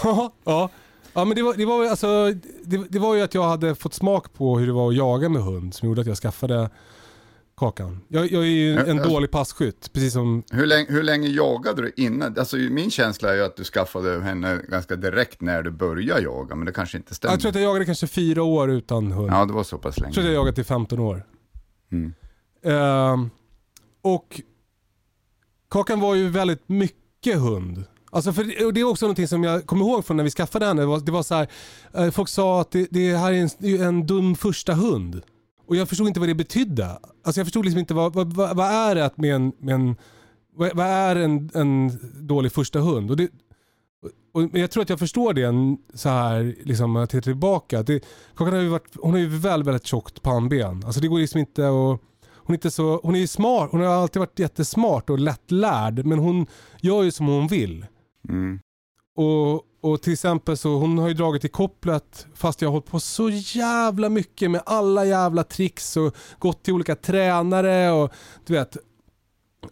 Ja, 0.44 0.68
ja. 1.16 1.24
Men 1.24 1.36
det 1.36 1.42
var, 1.42 1.54
det, 1.54 1.66
var, 1.66 1.86
alltså, 1.86 2.32
det, 2.64 2.76
det 2.88 2.98
var 2.98 3.14
ju 3.14 3.22
att 3.22 3.34
jag 3.34 3.42
hade 3.42 3.74
fått 3.74 3.94
smak 3.94 4.32
på 4.32 4.58
hur 4.58 4.66
det 4.66 4.72
var 4.72 4.88
att 4.88 4.96
jaga 4.96 5.28
med 5.28 5.42
hund 5.42 5.74
som 5.74 5.88
gjorde 5.88 6.00
att 6.00 6.06
jag 6.06 6.16
skaffade 6.16 6.70
Kakan. 7.56 8.00
Jag, 8.08 8.32
jag 8.32 8.42
är 8.42 8.46
ju 8.46 8.72
en 8.72 8.90
alltså- 8.90 9.08
dålig 9.08 9.30
passkytt, 9.30 9.92
precis 9.92 10.12
som... 10.12 10.42
Hur 10.50 10.66
länge, 10.66 10.86
hur 10.88 11.02
länge 11.02 11.28
jagade 11.28 11.82
du 11.82 11.92
innan? 11.96 12.38
Alltså 12.38 12.56
min 12.56 12.90
känsla 12.90 13.30
är 13.30 13.34
ju 13.34 13.44
att 13.44 13.56
du 13.56 13.64
skaffade 13.64 14.20
henne 14.22 14.60
ganska 14.68 14.96
direkt 14.96 15.40
när 15.40 15.62
du 15.62 15.70
började 15.70 16.22
jaga, 16.22 16.54
men 16.54 16.66
det 16.66 16.72
kanske 16.72 16.96
inte 16.96 17.14
stämmer. 17.14 17.32
Jag 17.32 17.40
tror 17.40 17.48
att 17.48 17.54
jag 17.54 17.64
jagade 17.64 17.84
kanske 17.84 18.06
fyra 18.06 18.42
år 18.42 18.70
utan 18.70 19.12
hund. 19.12 19.30
Ja, 19.32 19.44
det 19.44 19.52
var 19.52 19.64
så 19.64 19.78
pass 19.78 20.00
länge. 20.00 20.08
Jag 20.08 20.14
tror 20.14 20.24
att 20.24 20.30
jag 20.30 20.34
jagat 20.34 20.58
i 20.58 20.64
15 20.64 20.98
år. 20.98 21.26
Mm. 21.92 22.14
Ehm, 22.62 23.30
och 24.02 24.40
Kakan 25.70 26.00
var 26.00 26.14
ju 26.14 26.28
väldigt 26.28 26.68
mycket 26.68 27.38
hund. 27.38 27.84
Alltså 28.10 28.32
för, 28.32 28.66
och 28.66 28.72
det 28.74 28.80
är 28.80 28.84
också 28.84 29.06
någonting 29.06 29.28
som 29.28 29.44
jag 29.44 29.66
kommer 29.66 29.84
ihåg 29.84 30.04
från 30.04 30.16
när 30.16 30.24
vi 30.24 30.30
skaffade 30.30 30.66
henne. 30.66 30.82
Det 30.82 30.86
var, 30.86 31.00
det 31.00 31.12
var 31.12 31.22
så 31.22 31.34
här, 31.34 31.48
eh, 31.94 32.10
folk 32.10 32.28
sa 32.28 32.60
att 32.60 32.70
det, 32.70 32.88
det 32.90 33.16
här 33.16 33.32
är 33.32 33.42
en, 33.42 33.80
en 33.80 34.06
dum 34.06 34.34
första 34.34 34.74
hund. 34.74 35.22
Och 35.66 35.76
jag 35.76 35.88
förstod 35.88 36.08
inte 36.08 36.20
vad 36.20 36.28
det 36.28 36.34
betydde. 36.34 36.86
Alltså 36.86 37.40
jag 37.40 37.46
förstod 37.46 37.64
liksom 37.64 37.78
inte 37.78 37.94
vad, 37.94 38.14
vad, 38.14 38.32
vad, 38.32 38.56
vad 38.56 38.66
är 38.66 38.94
det 38.94 39.04
att 39.04 39.18
med 39.18 39.34
en, 39.34 39.52
med 39.58 39.74
en 39.74 39.96
vad, 40.56 40.80
är 40.80 41.16
en, 41.16 41.50
en 41.54 41.98
dålig 42.26 42.52
första 42.52 42.78
hund? 42.78 43.10
Och 43.10 43.16
det, 43.16 43.28
och, 44.32 44.42
men 44.52 44.60
jag 44.60 44.70
tror 44.70 44.82
att 44.82 44.90
jag 44.90 44.98
förstår 44.98 45.34
det 45.34 45.76
så 45.98 46.08
här, 46.08 46.54
liksom, 46.64 46.92
när 46.92 47.00
jag 47.00 47.10
tittar 47.10 47.22
tillbaka. 47.22 47.82
Det, 47.82 48.04
Kakan 48.36 48.54
har 48.54 48.60
ju 48.60 48.68
varit, 48.68 48.96
hon 48.96 49.10
har 49.10 49.18
ju 49.18 49.28
väldigt, 49.28 49.66
väldigt 49.66 49.86
tjockt 49.86 50.22
pannben. 50.22 50.82
Alltså 50.84 51.00
det 51.00 51.08
går 51.08 51.18
liksom 51.18 51.40
inte 51.40 51.68
att 51.68 52.00
hon 52.46 52.54
är, 52.54 52.54
inte 52.54 52.70
så, 52.70 53.00
hon 53.02 53.14
är 53.14 53.18
ju 53.18 53.26
smart, 53.26 53.68
hon 53.70 53.80
har 53.80 53.88
alltid 53.88 54.20
varit 54.20 54.38
jättesmart 54.38 55.10
och 55.10 55.18
lättlärd 55.18 56.06
men 56.06 56.18
hon 56.18 56.46
gör 56.80 57.02
ju 57.02 57.10
som 57.10 57.26
hon 57.26 57.46
vill. 57.46 57.86
Mm. 58.28 58.60
Och, 59.16 59.62
och 59.90 60.02
till 60.02 60.12
exempel 60.12 60.56
så 60.56 60.78
hon 60.78 60.98
har 60.98 61.08
ju 61.08 61.14
dragit 61.14 61.44
i 61.44 61.48
kopplet 61.48 62.26
fast 62.34 62.62
jag 62.62 62.68
har 62.68 62.72
hållit 62.72 62.90
på 62.90 63.00
så 63.00 63.30
jävla 63.30 64.08
mycket 64.08 64.50
med 64.50 64.62
alla 64.66 65.04
jävla 65.04 65.44
tricks 65.44 65.96
och 65.96 66.16
gått 66.38 66.62
till 66.62 66.74
olika 66.74 66.96
tränare 66.96 67.90
och 67.90 68.12
du 68.46 68.52
vet 68.52 68.76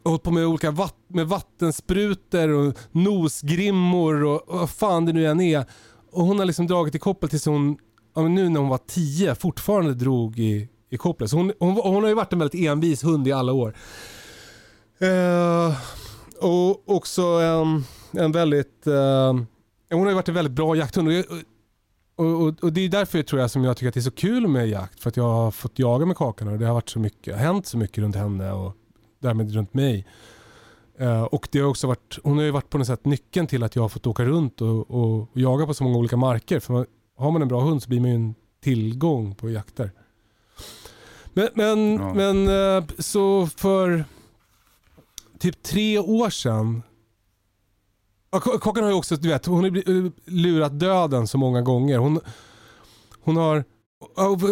hållit 0.04 0.22
på 0.22 0.30
med 0.30 0.46
olika 0.46 0.70
vatt, 0.70 0.96
med 1.08 1.28
vattensprutor 1.28 2.48
och 2.48 2.78
nosgrimmor 2.92 4.24
och, 4.24 4.42
vad 4.46 4.70
fan 4.70 5.06
det 5.06 5.12
nu 5.12 5.26
än 5.26 5.40
är. 5.40 5.64
Och 6.12 6.24
hon 6.24 6.38
har 6.38 6.46
liksom 6.46 6.66
dragit 6.66 6.94
i 6.94 6.98
kopplet 6.98 7.30
tills 7.30 7.46
hon, 7.46 7.78
ja, 8.14 8.22
men 8.22 8.34
nu 8.34 8.48
när 8.48 8.60
hon 8.60 8.68
var 8.68 8.80
10 8.86 9.34
fortfarande 9.34 9.94
drog 9.94 10.38
i, 10.38 10.68
i 10.90 10.96
kopplet. 10.96 11.30
Så 11.30 11.36
hon, 11.36 11.52
hon, 11.58 11.74
hon 11.74 12.02
har 12.02 12.08
ju 12.08 12.14
varit 12.14 12.32
en 12.32 12.38
väldigt 12.38 12.68
envis 12.68 13.04
hund 13.04 13.28
i 13.28 13.32
alla 13.32 13.52
år. 13.52 13.76
Uh, 15.02 15.76
och 16.40 16.88
också 16.96 17.22
en, 17.22 17.84
en 18.18 18.32
väldigt, 18.32 18.86
eh, 18.86 19.32
hon 19.90 20.00
har 20.02 20.08
ju 20.08 20.14
varit 20.14 20.28
en 20.28 20.34
väldigt 20.34 20.52
bra 20.54 20.76
jakthund. 20.76 21.08
Och, 21.08 21.14
jag- 21.14 21.24
och, 22.16 22.26
och, 22.42 22.64
och 22.64 22.72
det 22.72 22.80
är 22.80 22.88
därför 22.88 23.22
tror 23.22 23.40
jag 23.40 23.50
som 23.50 23.64
jag 23.64 23.76
tycker 23.76 23.88
att 23.88 23.94
det 23.94 24.00
är 24.00 24.02
så 24.02 24.10
kul 24.10 24.46
med 24.48 24.68
jakt. 24.68 25.00
För 25.00 25.08
att 25.08 25.16
jag 25.16 25.24
har 25.24 25.50
fått 25.50 25.78
jaga 25.78 26.06
med 26.06 26.16
Kakan 26.16 26.48
och 26.48 26.58
det 26.58 26.66
har 26.66 26.74
varit 26.74 26.88
så 26.88 26.98
mycket, 26.98 27.36
hänt 27.36 27.66
så 27.66 27.78
mycket 27.78 27.98
runt 27.98 28.16
henne 28.16 28.52
och 28.52 28.72
därmed 29.20 29.54
runt 29.54 29.74
mig. 29.74 30.06
Eh, 30.98 31.22
och 31.22 31.48
det 31.52 31.58
har 31.58 31.68
också 31.68 31.86
varit, 31.86 32.18
hon 32.24 32.36
har 32.36 32.44
ju 32.44 32.50
varit 32.50 32.70
på 32.70 32.78
något 32.78 32.86
sätt 32.86 33.04
nyckeln 33.04 33.46
till 33.46 33.62
att 33.62 33.76
jag 33.76 33.82
har 33.82 33.88
fått 33.88 34.06
åka 34.06 34.24
runt 34.24 34.60
och, 34.60 34.90
och, 34.90 35.20
och 35.20 35.28
jaga 35.32 35.66
på 35.66 35.74
så 35.74 35.84
många 35.84 35.98
olika 35.98 36.16
marker. 36.16 36.60
För 36.60 36.72
man, 36.72 36.86
har 37.16 37.30
man 37.30 37.42
en 37.42 37.48
bra 37.48 37.60
hund 37.60 37.82
så 37.82 37.88
blir 37.88 38.00
man 38.00 38.10
ju 38.10 38.16
en 38.16 38.34
tillgång 38.62 39.34
på 39.34 39.50
jakter. 39.50 39.90
Men, 41.32 41.48
men, 41.54 41.94
Ja. 41.94 42.14
men 42.14 42.48
eh, 42.48 42.84
så 42.98 43.46
för 43.46 44.04
typ 45.38 45.62
tre 45.62 45.98
år 45.98 46.30
sedan 46.30 46.82
Ja, 48.34 48.40
Kakan 48.40 48.84
har 48.84 48.90
ju 48.90 48.96
också, 48.96 49.16
du 49.16 49.28
vet, 49.28 49.46
hon 49.46 49.64
har 49.64 49.70
ju 49.70 50.06
eh, 50.06 50.12
lurat 50.24 50.78
döden 50.78 51.26
så 51.26 51.38
många 51.38 51.62
gånger. 51.62 51.98
Hon, 51.98 52.20
hon 53.20 53.36
har, 53.36 53.64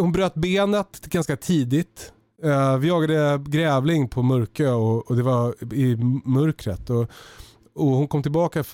hon 0.00 0.12
bröt 0.12 0.34
benet 0.34 1.00
ganska 1.00 1.36
tidigt. 1.36 2.12
Eh, 2.42 2.76
vi 2.76 2.88
jagade 2.88 3.44
grävling 3.46 4.08
på 4.08 4.22
Mörkö 4.22 4.70
och, 4.70 5.10
och 5.10 5.16
det 5.16 5.22
var 5.22 5.74
i 5.74 5.96
mörkret. 6.24 6.90
Och, 6.90 7.10
och 7.74 7.86
hon 7.86 8.08
kom 8.08 8.22
tillbaka 8.22 8.64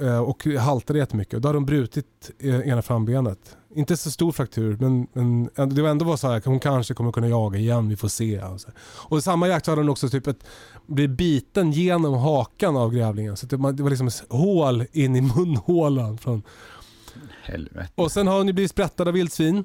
eh, 0.00 0.18
och 0.18 0.46
haltade 0.46 0.98
jättemycket. 0.98 1.34
Och 1.34 1.40
då 1.40 1.48
hade 1.48 1.58
hon 1.58 1.66
brutit 1.66 2.30
ena 2.40 2.82
frambenet. 2.82 3.56
Inte 3.74 3.96
så 3.96 4.10
stor 4.10 4.32
fraktur 4.32 4.76
men, 4.80 5.06
men 5.12 5.74
det 5.74 5.82
var 5.82 5.88
ändå 5.88 6.04
var 6.04 6.16
så 6.16 6.28
här, 6.28 6.42
hon 6.44 6.60
kanske 6.60 6.94
kommer 6.94 7.12
kunna 7.12 7.28
jaga 7.28 7.58
igen, 7.58 7.88
vi 7.88 7.96
får 7.96 8.08
se. 8.08 8.42
Och, 8.42 8.60
så 8.60 8.68
och 8.82 9.24
samma 9.24 9.48
jakt 9.48 9.66
hade 9.66 9.80
hon 9.80 9.88
också 9.88 10.08
typ 10.08 10.26
ett, 10.26 10.44
blivit 10.86 11.16
biten 11.16 11.72
genom 11.72 12.14
hakan 12.14 12.76
av 12.76 12.94
grävlingen. 12.94 13.36
Så 13.36 13.46
det, 13.46 13.56
var 13.56 13.90
liksom 13.90 14.06
ett 14.06 14.24
hål 14.28 14.86
in 14.92 15.16
i 15.16 15.20
munhålan. 15.20 16.18
Från, 16.18 16.42
Helvete. 17.42 17.92
och 17.94 18.12
sen 18.12 18.26
har 18.26 18.36
hon 18.36 18.46
ju 18.46 18.52
blivit 18.52 18.70
sprättad 18.70 19.08
av 19.08 19.14
vildsvin. 19.14 19.64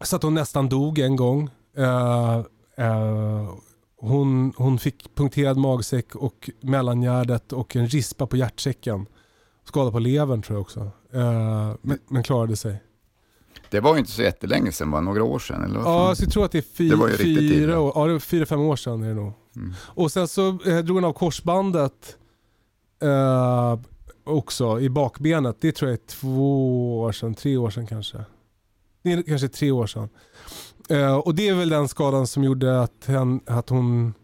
Så 0.00 0.16
att 0.16 0.22
hon 0.22 0.34
nästan 0.34 0.68
dog 0.68 0.98
en 0.98 1.16
gång. 1.16 1.50
Eh, 1.76 2.38
eh, 2.76 3.50
hon, 3.96 4.52
hon 4.56 4.78
fick 4.78 5.14
punkterad 5.14 5.56
magsäck 5.56 6.14
och 6.14 6.50
mellangärdet 6.60 7.52
och 7.52 7.76
en 7.76 7.86
rispa 7.86 8.26
på 8.26 8.36
hjärtsäcken. 8.36 9.06
Skada 9.64 9.90
på 9.90 9.98
levern 9.98 10.42
tror 10.42 10.56
jag 10.56 10.62
också. 10.62 10.80
Eh, 11.12 11.74
men, 11.82 11.98
men 12.08 12.22
klarade 12.22 12.56
sig. 12.56 12.82
Det 13.70 13.80
var 13.80 13.94
ju 13.94 13.98
inte 13.98 14.10
så 14.10 14.22
jättelänge 14.22 14.72
sedan, 14.72 14.90
var 14.90 15.00
några 15.00 15.24
år 15.24 15.38
sedan? 15.38 15.64
Eller 15.64 15.80
vad? 15.80 16.10
Ja, 16.10 16.14
så 16.14 16.24
jag 16.24 16.32
tror 16.32 16.44
att 16.44 16.52
det 16.52 16.58
är 16.58 16.62
fy, 16.62 16.88
Det 16.88 16.96
var 16.96 17.08
ju 17.08 17.16
fyra, 17.16 17.80
år, 17.80 17.92
ja, 17.94 18.06
det 18.06 18.12
var 18.12 18.20
fyra, 18.20 18.46
fem 18.46 18.60
år 18.60 18.76
sedan 18.76 19.02
är 19.02 19.08
det 19.08 19.14
nog. 19.14 19.32
Mm. 19.60 19.74
Och 19.84 20.12
sen 20.12 20.28
så 20.28 20.48
eh, 20.48 20.78
drog 20.78 20.96
hon 20.96 21.04
av 21.04 21.12
korsbandet 21.12 22.16
eh, 23.02 23.78
också 24.24 24.80
i 24.80 24.90
bakbenet. 24.90 25.56
Det 25.60 25.72
tror 25.72 25.90
jag 25.90 26.00
är 26.00 26.06
två 26.06 27.00
år 27.00 27.12
sedan, 27.12 27.34
tre 27.34 27.56
år 27.56 27.70
sedan 27.70 27.86
kanske. 27.86 28.24
Det 29.02 29.12
är 29.12 29.22
kanske 29.22 29.48
tre 29.48 29.70
år 29.70 29.86
sedan. 29.86 30.08
Eh, 30.88 31.16
och 31.16 31.34
det 31.34 31.48
är 31.48 31.54
väl 31.54 31.68
den 31.68 31.88
skadan 31.88 32.26
som 32.26 32.44
gjorde 32.44 32.82
att, 32.82 33.06
hen, 33.06 33.40
att 33.46 33.68
hon 33.68 34.14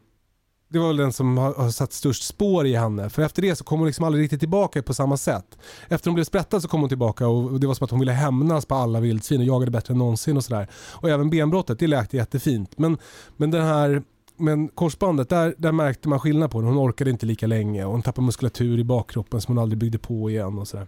det 0.68 0.78
var 0.78 0.86
väl 0.86 0.96
den 0.96 1.12
som 1.12 1.38
har, 1.38 1.54
har 1.54 1.70
satt 1.70 1.92
störst 1.92 2.22
spår 2.22 2.66
i 2.66 2.74
henne. 2.74 3.10
För 3.10 3.22
efter 3.22 3.42
det 3.42 3.56
så 3.56 3.64
kom 3.64 3.78
hon 3.78 3.86
liksom 3.86 4.04
aldrig 4.04 4.24
riktigt 4.24 4.40
tillbaka 4.40 4.82
på 4.82 4.94
samma 4.94 5.16
sätt. 5.16 5.58
Efter 5.88 6.10
hon 6.10 6.14
blev 6.14 6.24
sprättad 6.24 6.62
så 6.62 6.68
kom 6.68 6.80
hon 6.80 6.88
tillbaka 6.88 7.28
och 7.28 7.60
det 7.60 7.66
var 7.66 7.74
som 7.74 7.84
att 7.84 7.90
hon 7.90 8.00
ville 8.00 8.12
hämnas 8.12 8.66
på 8.66 8.74
alla 8.74 9.00
vildsvin 9.00 9.40
och 9.40 9.46
jagade 9.46 9.70
bättre 9.70 9.92
än 9.92 9.98
någonsin 9.98 10.36
och 10.36 10.44
sådär. 10.44 10.68
Och 10.74 11.10
även 11.10 11.30
benbrottet, 11.30 11.78
det 11.78 11.86
läkte 11.86 12.16
jättefint. 12.16 12.78
Men, 12.78 12.98
men 13.36 13.50
den 13.50 13.64
här 13.64 14.02
men 14.38 14.68
korsbandet, 14.68 15.28
där, 15.28 15.54
där 15.58 15.72
märkte 15.72 16.08
man 16.08 16.20
skillnad 16.20 16.50
på 16.50 16.58
henne. 16.58 16.70
Hon 16.70 16.88
orkade 16.90 17.10
inte 17.10 17.26
lika 17.26 17.46
länge 17.46 17.84
och 17.84 17.92
hon 17.92 18.02
tappade 18.02 18.24
muskulatur 18.26 18.78
i 18.78 18.84
bakkroppen 18.84 19.40
som 19.40 19.56
hon 19.56 19.62
aldrig 19.62 19.78
byggde 19.78 19.98
på 19.98 20.30
igen 20.30 20.58
och 20.58 20.68
sådär. 20.68 20.86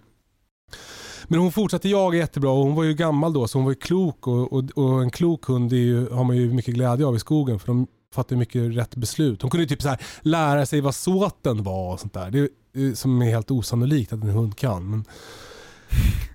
Men 1.25 1.41
hon 1.41 1.53
fortsatte 1.53 1.89
jaga 1.89 2.19
jättebra 2.19 2.51
och 2.51 2.65
hon 2.65 2.75
var 2.75 2.85
ju 2.85 2.95
gammal 2.95 3.33
då 3.33 3.49
så 3.49 3.59
hon 3.59 3.65
var 3.65 3.73
ju 3.73 3.79
klok 3.79 4.27
och, 4.27 4.53
och, 4.53 4.65
och 4.75 5.03
en 5.03 5.11
klok 5.11 5.45
hund 5.45 5.73
är 5.73 5.77
ju, 5.77 6.11
har 6.11 6.25
man 6.25 6.37
ju 6.37 6.53
mycket 6.53 6.75
glädje 6.75 7.07
av 7.07 7.17
i 7.17 7.19
skogen 7.19 7.59
för 7.59 7.67
de 7.67 7.87
fattar 8.15 8.37
ju 8.37 8.39
mycket 8.41 8.77
rätt 8.77 8.97
beslut. 8.97 9.43
Hon 9.43 9.51
kunde 9.51 9.63
ju 9.63 9.69
typ 9.69 9.83
så 9.83 9.89
här 9.89 10.01
lära 10.21 10.67
sig 10.67 10.81
vad 10.81 10.95
såten 10.95 11.63
var 11.63 11.93
och 11.93 12.01
sånt 12.01 12.15
där. 12.15 12.31
Det, 12.31 12.39
är- 12.39 12.49
eh, 12.89 12.93
som 12.95 13.23
är 13.23 13.27
helt 13.27 13.51
osannolikt 13.51 14.13
att 14.13 14.23
en 14.23 14.31
hund 14.31 14.57
kan. 14.57 14.91
Men, 14.91 15.05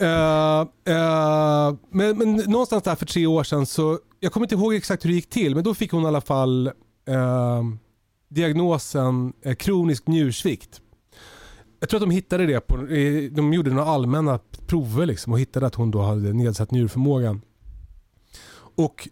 uh, 0.02 0.62
uh, 0.96 1.76
men, 1.90 2.18
men 2.18 2.36
någonstans 2.36 2.84
där 2.84 2.96
för 2.96 3.06
tre 3.06 3.26
år 3.28 3.44
sedan 3.44 3.66
så, 3.66 4.00
jag 4.20 4.32
kommer 4.32 4.46
inte 4.46 4.56
ihåg 4.56 4.74
exakt 4.76 5.06
hur 5.06 5.10
det 5.10 5.16
gick 5.16 5.30
till, 5.30 5.56
men 5.56 5.64
då 5.64 5.74
fick 5.74 5.92
hon 5.92 6.04
i 6.04 6.08
alla 6.08 6.22
fall 6.22 6.72
eh, 7.06 7.64
diagnosen 8.30 9.34
eh, 9.42 9.56
kronisk 9.56 10.08
njursvikt. 10.08 10.82
Jag 11.80 11.90
tror 11.90 11.98
att 11.98 12.10
de 12.10 12.12
hittade 12.12 12.46
det 12.46 12.60
på, 12.60 12.78
de 13.32 13.54
gjorde 13.54 13.70
några 13.70 13.90
allmänna 13.90 14.40
prover 14.68 15.06
liksom 15.06 15.34
och 15.34 15.40
hittade 15.40 15.66
att 15.68 15.76
hon 15.76 15.92
då 15.92 16.02
hade 16.02 16.34
nedsatt 16.34 16.72
njurförmåga. 16.72 17.40
Och 18.76 19.10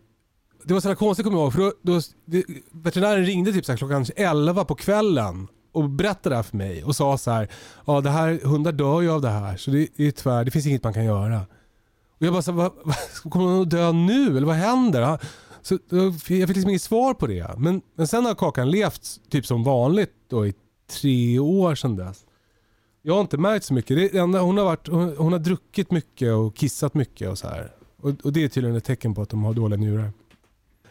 det 0.64 0.74
var 0.74 0.82
så 0.82 0.88
här 0.88 0.96
konstigt 0.96 1.26
kommer 1.26 1.38
jag 1.38 1.44
ihåg, 1.44 1.54
för 1.54 1.62
då, 1.62 1.74
då, 1.82 2.02
det, 2.26 2.44
veterinären 2.72 3.26
ringde 3.26 3.54
typ 3.54 3.66
så 3.66 3.72
här 3.72 3.78
klockan 3.78 4.06
11 4.16 4.66
på 4.66 4.76
kvällen 4.76 5.48
och 5.72 5.90
berättade 5.90 6.30
det 6.30 6.36
här 6.36 6.44
för 6.44 6.58
mig 6.58 6.84
och 6.84 6.96
sa 6.96 7.18
så 7.18 7.32
här, 7.32 7.48
ja 7.86 8.02
det 8.02 8.10
här, 8.10 8.40
hundar 8.44 8.72
dör 8.72 9.02
ju 9.02 9.12
av 9.12 9.22
det 9.22 9.30
här 9.30 9.58
så 9.58 9.72
det 9.72 9.88
är 9.98 10.12
tyvärr, 10.12 10.46
det 10.46 10.52
finns 10.52 10.66
inget 10.68 10.84
man 10.84 10.94
kan 10.94 11.06
göra. 11.06 11.42
Och 12.20 12.26
jag 12.26 12.34
bara 12.34 12.42
så, 12.42 12.52
här, 12.52 12.58
va, 12.58 12.72
kommer 13.30 13.46
hon 13.46 13.62
att 13.62 13.70
dö 13.70 13.92
nu 13.92 14.38
eller 14.38 14.48
vad 14.48 14.56
händer? 14.56 15.20
Så, 15.62 15.78
jag 15.90 16.20
fick 16.22 16.48
liksom 16.48 16.70
inget 16.70 16.82
svar 16.82 17.14
på 17.14 17.28
det. 17.28 17.50
Men, 17.58 17.82
men 17.96 18.08
sen 18.08 18.26
har 18.26 18.36
Kakan 18.36 18.72
levt 18.72 19.02
typ 19.30 19.46
som 19.46 19.64
vanligt 19.64 20.12
då 20.30 20.48
i 20.48 20.54
tre 21.02 21.40
år 21.40 21.76
sedan 21.76 21.96
dess. 21.96 22.26
Jag 23.02 23.14
har 23.14 23.22
inte 23.22 23.38
märkt 23.38 23.66
så 23.66 23.74
mycket. 23.74 23.98
Det 24.14 24.18
enda, 24.20 24.40
hon, 24.42 24.58
har 24.58 24.66
varit, 24.66 24.88
hon, 24.88 25.16
hon 25.18 25.32
har 25.32 25.40
druckit 25.40 25.92
mycket 25.92 26.34
och 26.34 26.56
kissat 26.56 26.94
mycket 26.94 27.30
och 27.30 27.38
så 27.38 27.48
här. 27.48 27.72
Och, 28.02 28.10
och 28.24 28.34
det 28.34 28.44
är 28.44 28.48
tydligen 28.50 28.78
ett 28.78 28.84
tecken 28.84 29.16
på 29.16 29.22
att 29.22 29.30
de 29.30 29.44
har 29.44 29.54
dåliga 29.54 29.78
njurar. 29.80 30.12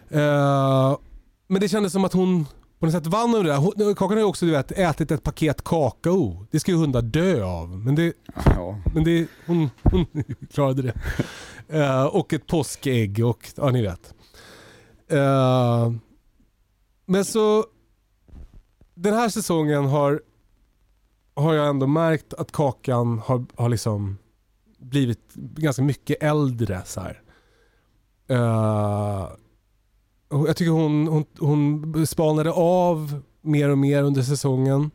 Eh, 0.09 0.99
men 1.47 1.61
det 1.61 1.69
kändes 1.69 1.93
som 1.93 2.05
att 2.05 2.13
hon 2.13 2.47
på 2.79 2.87
något 2.87 2.93
sätt 2.95 3.07
vann 3.07 3.35
över 3.35 3.45
det 3.45 3.51
där. 3.51 3.57
Hon- 3.59 3.95
Kakan 3.95 4.11
har 4.11 4.19
ju 4.19 4.25
också 4.25 4.47
du 4.47 4.53
vet, 4.53 4.73
ätit 4.73 5.11
ett 5.11 5.23
paket 5.23 5.65
kakao. 5.65 6.47
Det 6.51 6.61
ska 6.61 6.71
ju 6.73 6.79
hundar 6.79 7.03
dö 7.03 7.45
av. 7.45 7.69
Men, 7.79 7.95
det, 7.95 8.13
Ja. 8.45 8.79
men 8.95 9.05
det, 9.05 9.27
hon, 9.47 9.71
hon 9.83 10.07
klarade 10.53 10.83
det. 10.83 10.95
Eh, 11.79 12.05
och 12.05 12.33
ett 12.33 12.47
påskägg 12.47 13.25
och 13.25 13.49
ja 13.57 13.71
ni 13.71 13.83
vet. 13.83 14.15
Eh, 15.11 15.93
men 17.07 17.25
så 17.25 17.67
den 18.95 19.15
här 19.15 19.29
säsongen 19.29 19.85
har, 19.85 20.23
har 21.35 21.55
jag 21.55 21.69
ändå 21.69 21.87
märkt 21.87 22.35
att 22.35 22.53
Kakan 22.53 23.19
har, 23.19 23.47
har 23.57 23.69
liksom 23.69 24.19
blivit 24.79 25.35
ganska 25.35 25.83
mycket 25.83 26.23
äldre. 26.23 26.83
Så 26.85 27.01
här. 27.01 27.23
Eh, 28.29 29.29
jag 30.31 30.57
tycker 30.57 30.71
hon, 30.71 31.07
hon, 31.07 31.25
hon 31.39 32.07
spanade 32.07 32.53
av 32.53 33.23
mer 33.41 33.69
och 33.69 33.79
mer 33.79 34.03
under 34.03 34.23
säsongen. 34.23 34.91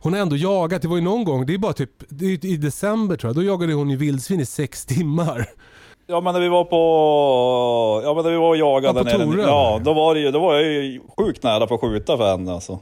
Hon 0.00 0.12
har 0.12 0.20
ändå 0.20 0.36
jagat, 0.36 0.82
det 0.82 0.88
var 0.88 0.96
ju 0.96 1.02
någon 1.02 1.24
gång, 1.24 1.46
det 1.46 1.54
är 1.54 1.58
bara 1.58 1.72
typ 1.72 2.04
det 2.08 2.26
är 2.26 2.44
i 2.44 2.56
december 2.56 3.16
tror 3.16 3.28
jag, 3.28 3.36
då 3.36 3.42
jagade 3.42 3.72
hon 3.72 3.90
ju 3.90 3.96
vildsvin 3.96 4.40
i 4.40 4.46
sex 4.46 4.86
timmar. 4.86 5.46
Ja 6.10 6.20
men 6.20 6.34
när 6.34 6.40
vi 6.40 6.48
var 6.48 6.64
på, 6.64 8.00
ja 8.04 8.14
men 8.14 8.24
när 8.24 8.30
vi 8.30 8.36
var 8.36 8.48
och 8.48 8.56
jagade 8.56 9.10
Ja, 9.10 9.18
på 9.18 9.24
nere, 9.24 9.42
ja 9.42 9.80
då 9.84 9.94
var 9.94 10.14
det 10.14 10.20
ju, 10.20 10.30
då 10.30 10.40
var 10.40 10.54
jag 10.54 10.62
ju 10.64 11.00
sjukt 11.18 11.42
nära 11.42 11.66
på 11.66 11.74
att 11.74 11.80
skjuta 11.80 12.16
för 12.16 12.30
henne 12.30 12.52
alltså. 12.52 12.78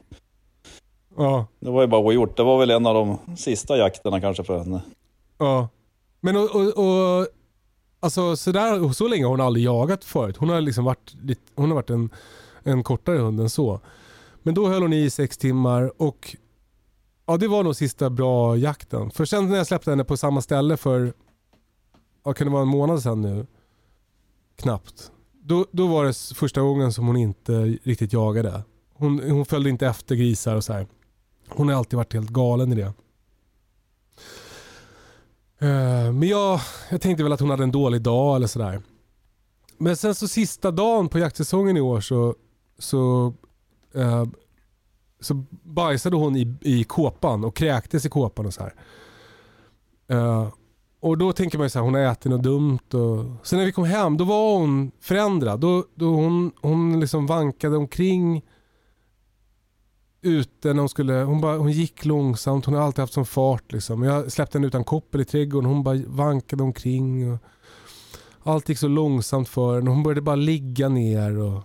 Ja, 1.16 1.46
Det 1.60 1.70
var 1.70 1.80
ju 1.82 1.86
bara 1.88 2.00
ogjort, 2.00 2.36
det 2.36 2.42
var 2.42 2.58
väl 2.58 2.70
en 2.70 2.86
av 2.86 2.94
de 2.94 3.36
sista 3.36 3.76
jakterna 3.76 4.20
kanske 4.20 4.44
för 4.44 4.58
henne. 4.58 4.80
ja. 5.38 5.68
Men 6.20 6.36
och, 6.36 6.42
och, 6.56 6.62
och 6.78 7.26
alltså 8.00 8.36
så, 8.36 8.52
där, 8.52 8.92
så 8.92 9.08
länge 9.08 9.24
har 9.24 9.30
hon 9.30 9.40
aldrig 9.40 9.64
jagat 9.64 10.04
förut. 10.04 10.36
Hon 10.36 10.48
har 10.48 10.60
liksom 10.60 10.84
varit, 10.84 11.14
lite, 11.22 11.40
hon 11.54 11.68
har 11.68 11.74
varit 11.74 11.90
en, 11.90 12.10
en 12.62 12.82
kortare 12.82 13.18
hund 13.18 13.40
än 13.40 13.50
så. 13.50 13.80
Men 14.42 14.54
då 14.54 14.68
höll 14.68 14.82
hon 14.82 14.92
i 14.92 15.10
sex 15.10 15.38
timmar 15.38 15.92
och 16.02 16.36
ja, 17.26 17.36
det 17.36 17.48
var 17.48 17.62
nog 17.62 17.76
sista 17.76 18.10
bra 18.10 18.56
jakten. 18.56 19.10
För 19.10 19.24
sen 19.24 19.48
när 19.48 19.56
jag 19.56 19.66
släppte 19.66 19.90
henne 19.90 20.04
på 20.04 20.16
samma 20.16 20.40
ställe 20.42 20.76
för, 20.76 21.12
vad 22.26 22.36
kan 22.36 22.46
det 22.46 22.52
vara 22.52 22.62
en 22.62 22.68
månad 22.68 23.02
sedan 23.02 23.22
nu? 23.22 23.46
Knappt. 24.56 25.10
Då, 25.32 25.66
då 25.70 25.86
var 25.86 26.04
det 26.04 26.34
första 26.34 26.60
gången 26.60 26.92
som 26.92 27.06
hon 27.06 27.16
inte 27.16 27.52
riktigt 27.82 28.12
jagade. 28.12 28.62
Hon, 28.94 29.30
hon 29.30 29.44
följde 29.44 29.70
inte 29.70 29.86
efter 29.86 30.14
grisar 30.14 30.56
och 30.56 30.64
så 30.64 30.72
här. 30.72 30.86
Hon 31.48 31.68
har 31.68 31.74
alltid 31.74 31.96
varit 31.96 32.12
helt 32.12 32.30
galen 32.30 32.72
i 32.72 32.74
det. 32.74 32.92
Eh, 35.58 36.12
men 36.12 36.22
jag, 36.22 36.60
jag 36.90 37.00
tänkte 37.00 37.22
väl 37.22 37.32
att 37.32 37.40
hon 37.40 37.50
hade 37.50 37.62
en 37.62 37.72
dålig 37.72 38.02
dag 38.02 38.36
eller 38.36 38.46
sådär. 38.46 38.82
Men 39.78 39.96
sen 39.96 40.14
så 40.14 40.28
sista 40.28 40.70
dagen 40.70 41.08
på 41.08 41.18
jaktsäsongen 41.18 41.76
i 41.76 41.80
år 41.80 42.00
så, 42.00 42.34
så, 42.78 43.34
eh, 43.94 44.24
så 45.20 45.44
bajsade 45.62 46.16
hon 46.16 46.36
i, 46.36 46.56
i 46.60 46.84
kåpan 46.84 47.44
och 47.44 47.56
kräktes 47.56 48.04
i 48.04 48.08
kåpan 48.08 48.46
och 48.46 48.54
så 48.54 48.62
här. 48.62 48.74
Eh, 50.08 50.48
och 51.00 51.18
då 51.18 51.32
tänker 51.32 51.58
man 51.58 51.64
ju 51.64 51.70
så 51.70 51.78
här, 51.78 51.84
hon 51.84 51.94
har 51.94 52.00
ätit 52.00 52.30
något 52.30 52.42
dumt. 52.42 52.94
Och... 52.94 53.46
Sen 53.46 53.58
när 53.58 53.66
vi 53.66 53.72
kom 53.72 53.84
hem, 53.84 54.16
då 54.16 54.24
var 54.24 54.58
hon 54.58 54.90
förändrad. 55.00 55.60
Då, 55.60 55.84
då 55.94 56.06
hon, 56.14 56.52
hon 56.60 57.00
liksom 57.00 57.26
vankade 57.26 57.76
omkring 57.76 58.42
ute 60.22 60.72
när 60.72 60.80
hon 60.80 60.88
skulle, 60.88 61.12
hon, 61.12 61.40
bara, 61.40 61.56
hon 61.56 61.72
gick 61.72 62.04
långsamt, 62.04 62.64
hon 62.64 62.74
har 62.74 62.82
alltid 62.82 63.00
haft 63.00 63.12
sån 63.12 63.26
fart 63.26 63.72
liksom. 63.72 64.02
Jag 64.02 64.32
släppte 64.32 64.58
henne 64.58 64.66
utan 64.66 64.84
koppel 64.84 65.20
i 65.20 65.24
trädgården, 65.24 65.70
hon 65.70 65.82
bara 65.82 66.02
vankade 66.06 66.62
omkring. 66.62 67.32
Och 67.32 67.38
allt 68.42 68.68
gick 68.68 68.78
så 68.78 68.88
långsamt 68.88 69.48
för 69.48 69.74
henne, 69.74 69.90
hon 69.90 70.02
började 70.02 70.20
bara 70.20 70.36
ligga 70.36 70.88
ner. 70.88 71.38
Och, 71.38 71.62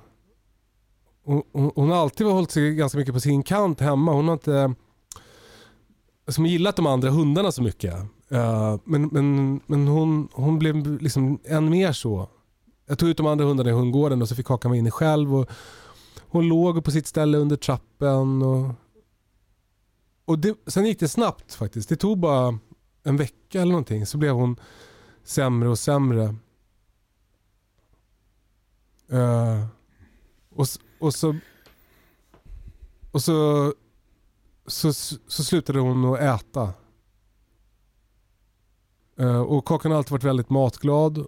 hon, 1.26 1.44
hon, 1.52 1.72
hon 1.76 1.90
har 1.90 1.98
alltid 1.98 2.28
hållit 2.28 2.52
sig 2.52 2.76
ganska 2.76 2.98
mycket 2.98 3.14
på 3.14 3.20
sin 3.20 3.44
kant 3.44 3.80
hemma. 3.80 4.14
Hon 4.14 4.28
har 4.28 4.34
inte 4.34 4.74
som 6.28 6.46
gillat 6.46 6.76
de 6.76 6.88
andra 6.88 7.10
hundarna 7.10 7.52
så 7.52 7.64
mycket. 7.64 7.96
Eh, 8.32 8.80
men 8.84 9.10
men, 9.12 9.60
men 9.68 9.88
hon, 9.88 10.30
hon 10.34 10.60
blev 10.60 11.02
liksom 11.02 11.40
än 11.44 11.70
mer 11.70 11.92
så. 11.92 12.30
Jag 12.88 13.00
tog 13.00 13.10
ut 13.10 13.18
de 13.18 13.28
andra 13.28 13.46
hundarna 13.46 13.70
i 13.70 13.74
hundgården 13.74 14.22
och 14.22 14.30
så 14.30 14.36
fick 14.36 14.46
Kakan 14.46 14.72
vara 14.72 14.80
inne 14.80 14.92
själv. 14.92 15.36
Och 15.36 15.50
hon 16.20 16.48
låg 16.48 16.84
på 16.84 16.92
sitt 16.92 17.08
ställe 17.08 17.38
under 17.38 17.56
trappen. 17.56 18.42
Och, 18.42 18.72
och 20.26 20.40
det, 20.40 20.56
sen 20.68 20.86
gick 20.86 21.00
det 21.00 21.08
snabbt 21.08 21.54
faktiskt. 21.54 21.90
Det 21.90 21.96
tog 21.96 22.18
bara 22.20 22.60
en 23.04 23.18
vecka 23.18 23.62
eller 23.62 23.72
någonting 23.72 24.06
så 24.06 24.18
blev 24.18 24.34
hon 24.34 24.56
sämre 25.24 25.70
och 25.70 25.80
sämre. 25.80 26.36
Uh, 29.14 29.66
och, 30.56 30.68
och 31.00 31.14
så 31.14 31.36
och 33.12 33.24
så, 33.24 33.74
så, 34.68 34.94
så 35.28 35.44
slutade 35.44 35.80
hon 35.80 36.14
att 36.14 36.20
äta. 36.20 36.74
Eh, 39.22 39.42
och 39.42 39.66
Kakan 39.66 39.92
har 39.92 39.98
alltid 39.98 40.12
varit 40.12 40.24
väldigt 40.24 40.50
matglad. 40.50 41.26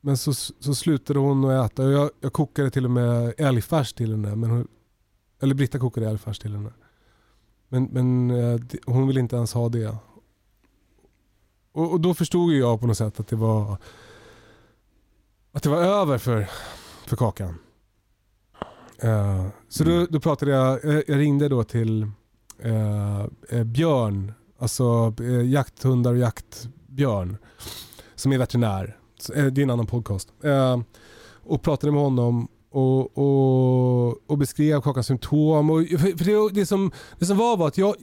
Men 0.00 0.16
så, 0.16 0.34
så 0.34 0.74
slutade 0.74 1.18
hon 1.18 1.44
att 1.44 1.72
äta. 1.72 1.90
Jag, 1.90 2.10
jag 2.20 2.32
kokade 2.32 2.70
till 2.70 2.84
och 2.84 2.90
med 2.90 3.34
älgfärs 3.38 3.92
till 3.92 4.10
henne. 4.10 4.36
Men 4.36 4.50
hon, 4.50 4.68
eller 5.42 5.54
Britta 5.54 5.78
kokade 5.78 6.08
älgfärs 6.08 6.38
till 6.38 6.52
henne. 6.52 6.72
Men, 7.68 7.84
men 7.84 8.30
eh, 8.30 8.60
hon 8.86 9.06
ville 9.06 9.20
inte 9.20 9.36
ens 9.36 9.52
ha 9.52 9.68
det. 9.68 9.96
Och, 11.72 11.92
och 11.92 12.00
då 12.00 12.14
förstod 12.14 12.52
jag 12.52 12.80
på 12.80 12.86
något 12.86 12.96
sätt 12.96 13.20
att 13.20 13.28
det 13.28 13.36
var 13.36 13.78
att 15.52 15.62
det 15.62 15.68
var 15.68 15.82
över 15.82 16.18
för, 16.18 16.48
för 17.06 17.16
Kakan. 17.16 17.58
Eh, 18.98 19.46
så 19.68 19.84
då, 19.84 20.06
då 20.10 20.20
pratade 20.20 20.50
jag, 20.50 20.84
jag, 20.84 21.18
ringde 21.18 21.48
då 21.48 21.64
till 21.64 22.02
eh, 22.58 23.64
Björn, 23.64 24.32
alltså 24.58 25.14
eh, 25.20 25.50
jakthundar 25.50 26.12
och 26.12 26.18
Björn 27.00 27.36
som 28.14 28.32
är 28.32 28.38
veterinär. 28.38 28.96
Eh, 29.34 29.44
det 29.44 29.60
är 29.60 29.62
en 29.62 29.70
annan 29.70 29.86
podcast. 29.86 30.28
Eh, 30.44 30.80
och 31.44 31.62
pratade 31.62 31.92
med 31.92 32.02
honom 32.02 32.48
och, 32.70 33.18
och, 33.18 34.30
och 34.30 34.38
beskrev 34.38 34.80
Kakans 34.80 35.06
symptom. 35.06 35.70
Och, 35.70 35.86
för 35.88 36.24
det, 36.24 36.60
det, 36.60 36.66
som, 36.66 36.92
det 37.18 37.26
som 37.26 37.36
var 37.36 37.56
var 37.56 37.68
att 37.68 37.78
jag, 37.78 37.96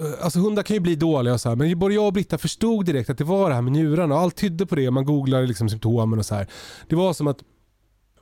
eh, 0.00 0.24
Alltså 0.24 0.38
hundar 0.38 0.62
kan 0.62 0.74
ju 0.74 0.80
bli 0.80 0.96
dåliga 0.96 1.34
och 1.34 1.40
så 1.40 1.48
här, 1.48 1.56
men 1.56 1.78
både 1.78 1.94
jag 1.94 2.06
och 2.06 2.12
Britta 2.12 2.38
förstod 2.38 2.86
direkt 2.86 3.10
att 3.10 3.18
det 3.18 3.24
var 3.24 3.48
det 3.48 3.54
här 3.54 3.62
med 3.62 3.72
njurarna 3.72 4.14
och 4.14 4.20
allt 4.20 4.36
tydde 4.36 4.66
på 4.66 4.74
det. 4.74 4.90
Man 4.90 5.04
googlade 5.04 5.46
liksom 5.46 5.68
symptomen 5.68 6.18
och 6.18 6.26
så 6.26 6.34
här. 6.34 6.46
Det 6.88 6.96
var 6.96 7.12
som 7.12 7.26
att 7.26 7.38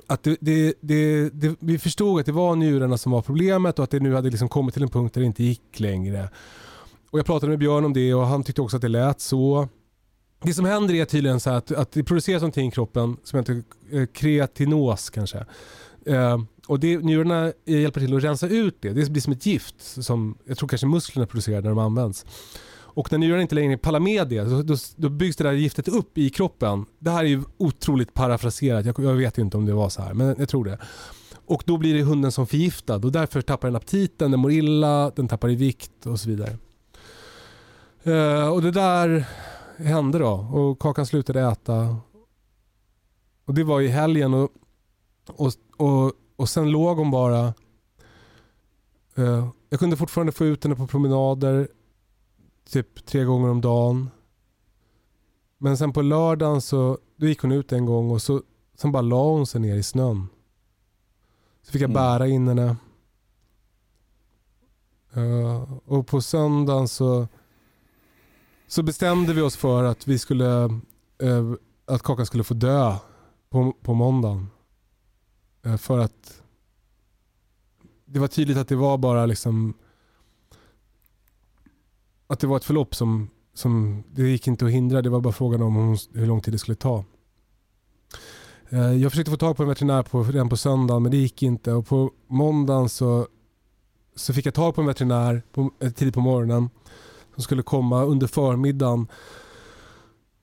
att 0.07 0.23
det, 0.23 0.37
det, 0.41 0.75
det, 0.81 1.31
det, 1.31 1.57
vi 1.61 1.79
förstod 1.79 2.21
att 2.21 2.27
det 2.27 2.33
var 2.33 2.57
njurarna 2.57 2.99
som 2.99 3.13
var 3.13 3.23
problemet 3.23 3.79
och 3.79 3.85
att 3.85 3.91
det 3.91 4.01
nu 4.01 4.15
hade 4.15 4.31
liksom 4.31 4.49
kommit 4.49 4.75
till 4.75 4.83
en 4.83 4.89
punkt 4.89 5.15
där 5.15 5.21
det 5.21 5.27
inte 5.27 5.45
gick 5.45 5.81
längre. 5.81 6.29
Och 7.11 7.19
Jag 7.19 7.27
pratade 7.27 7.51
med 7.51 7.59
Björn 7.59 7.85
om 7.85 7.93
det 7.93 8.15
och 8.15 8.27
han 8.27 8.45
tyckte 8.45 8.63
också 8.63 8.77
att 8.77 8.83
det 8.83 8.89
lät 8.89 9.21
så. 9.21 9.69
Det 10.45 10.55
som 10.55 10.65
händer 10.65 10.95
är 10.95 11.05
tydligen 11.05 11.41
så 11.41 11.51
här 11.51 11.57
att, 11.57 11.73
att 11.73 11.93
det 11.93 12.05
produceras 12.05 12.43
någonting 12.43 12.69
i 12.69 12.71
kroppen 12.71 13.17
som 13.25 13.39
heter 13.39 13.63
eh, 13.93 14.07
kreatinos 14.07 15.11
kanske. 15.11 15.45
Eh, 16.07 16.39
och 16.67 16.81
det, 16.81 16.99
njurarna 16.99 17.53
eh, 17.67 17.81
hjälper 17.81 18.01
till 18.01 18.17
att 18.17 18.25
rensa 18.25 18.49
ut 18.49 18.77
det. 18.81 18.93
Det 18.93 19.11
blir 19.11 19.23
som 19.23 19.33
ett 19.33 19.47
gift 19.47 19.75
som 19.79 20.39
jag 20.45 20.59
tror 20.59 20.69
kanske 20.69 20.87
musklerna 20.87 21.27
producerar 21.27 21.63
när 21.63 21.69
de 21.69 21.79
används. 21.79 22.27
Och 22.95 23.13
när 23.13 23.19
njurarna 23.19 23.43
inte 23.43 23.55
längre 23.55 23.79
pallar 23.79 24.01
med 24.01 24.29
det, 24.29 24.41
då, 24.41 24.63
då, 24.63 24.77
då 24.97 25.09
byggs 25.09 25.37
det 25.37 25.45
där 25.45 25.53
giftet 25.53 25.89
upp 25.89 26.19
i 26.19 26.31
kroppen. 26.31 26.87
Det 26.99 27.11
här 27.11 27.25
är 27.25 27.29
ju 27.29 27.43
otroligt 27.59 28.15
parafraserat, 28.15 28.87
jag, 28.87 28.99
jag 28.99 29.15
vet 29.15 29.39
inte 29.39 29.57
om 29.57 29.67
det 29.67 29.73
var 29.73 29.89
så 29.89 30.03
här, 30.03 30.15
men 30.15 30.37
jag 30.39 30.49
tror 30.49 30.65
det. 30.65 30.79
Och 31.47 31.63
då 31.67 31.77
blir 31.77 31.95
det 31.95 32.03
hunden 32.03 32.33
som 32.33 32.47
förgiftad 32.47 32.97
och 32.97 33.13
därför 33.13 33.41
tappar 33.41 33.69
den 33.69 33.77
aptiten, 33.77 34.31
den 34.31 34.41
mår 34.41 34.53
illa, 34.53 35.11
den 35.17 35.29
tappar 35.29 35.51
i 35.51 35.55
vikt 35.55 36.07
och 36.07 36.21
så 36.21 36.29
vidare. 36.29 36.57
Eh, 38.03 38.49
och 38.49 38.63
det 38.63 38.71
där 38.71 39.27
hände 39.83 40.19
då 40.19 40.31
och 40.33 40.79
Kakan 40.79 41.07
slutade 41.07 41.41
äta. 41.41 41.97
Och 43.45 43.55
det 43.55 43.65
var 43.65 43.81
i 43.81 43.89
helgen 43.89 44.35
och, 44.35 44.51
och, 45.27 45.53
och, 45.77 46.13
och 46.37 46.49
sen 46.49 46.71
låg 46.71 46.99
hon 46.99 47.11
bara. 47.11 47.55
Eh, 49.15 49.49
jag 49.69 49.81
kunde 49.81 49.97
fortfarande 49.97 50.33
få 50.33 50.45
ut 50.45 50.65
henne 50.65 50.77
på 50.77 50.87
promenader 50.87 51.69
typ 52.71 53.07
tre 53.07 53.25
gånger 53.25 53.49
om 53.49 53.61
dagen. 53.61 54.11
Men 55.59 55.77
sen 55.77 55.93
på 55.93 56.03
lördagen 56.03 56.61
så 56.61 56.99
då 57.17 57.27
gick 57.27 57.41
hon 57.43 57.53
ut 57.53 57.73
en 57.73 57.87
gång 57.87 58.11
och 58.11 58.23
så 58.23 58.43
sen 58.75 58.93
bara 58.93 59.03
la 59.03 59.25
hon 59.33 59.47
sig 59.47 59.61
ner 59.61 59.77
i 59.77 59.83
snön. 59.83 60.29
Så 61.63 61.73
fick 61.73 61.83
jag 61.83 61.91
Mm. 61.91 61.95
bära 62.03 62.29
in 62.29 62.49
henne. 62.49 62.77
Eh, 65.15 65.63
och 65.85 66.07
på 66.07 66.21
söndagen 66.23 66.89
så, 66.89 67.29
så 68.73 68.83
bestämde 68.83 69.33
vi 69.33 69.41
oss 69.41 69.57
för 69.57 69.85
att 69.85 70.09
vi 70.09 70.19
skulle 70.19 70.65
eh, 71.19 71.53
att 71.85 72.03
Kakan 72.03 72.27
skulle 72.27 72.45
få 72.45 72.55
dö 72.55 72.95
på, 73.51 73.73
på 73.83 73.95
måndagen. 73.95 74.47
Eh, 75.63 75.77
för 75.77 75.99
att 75.99 76.43
det 78.05 78.21
var 78.21 78.29
tydligt 78.29 78.57
att 78.57 78.69
det 78.69 78.77
var 78.77 78.99
bara 78.99 79.27
liksom 79.27 79.75
att 82.27 82.41
det 82.41 82.47
var 82.47 82.57
ett 82.57 82.65
förlopp 82.65 82.95
som, 82.95 83.31
som 83.55 84.03
det 84.11 84.23
gick 84.23 84.47
inte 84.47 84.65
att 84.65 84.71
hindra. 84.71 85.03
Det 85.03 85.11
var 85.11 85.21
bara 85.21 85.33
frågan 85.33 85.63
om 85.63 85.75
hon, 85.75 85.99
hur 86.13 86.27
lång 86.27 86.41
tid 86.41 86.55
det 86.55 86.59
skulle 86.59 86.75
ta. 86.75 87.05
Eh, 88.69 88.93
jag 88.93 89.13
försökte 89.13 89.31
få 89.31 89.37
tag 89.37 89.57
på 89.57 89.63
en 89.63 89.69
veterinär 89.69 90.03
på, 90.03 90.23
redan 90.23 90.49
på 90.49 90.57
söndagen 90.57 91.03
men 91.03 91.13
det 91.13 91.19
gick 91.19 91.43
inte. 91.43 91.73
Och 91.73 91.87
på 91.87 92.11
måndagen 92.27 92.89
så, 92.89 93.29
så 94.17 94.33
fick 94.33 94.47
jag 94.47 94.55
tag 94.55 94.75
på 94.75 94.81
en 94.81 94.87
veterinär 94.87 95.43
på, 95.53 95.71
eh, 95.81 95.91
tidigt 95.91 96.15
på 96.15 96.21
morgonen 96.21 96.71
som 97.35 97.43
skulle 97.43 97.63
komma 97.63 98.05
under 98.05 98.27
förmiddagen. 98.27 99.07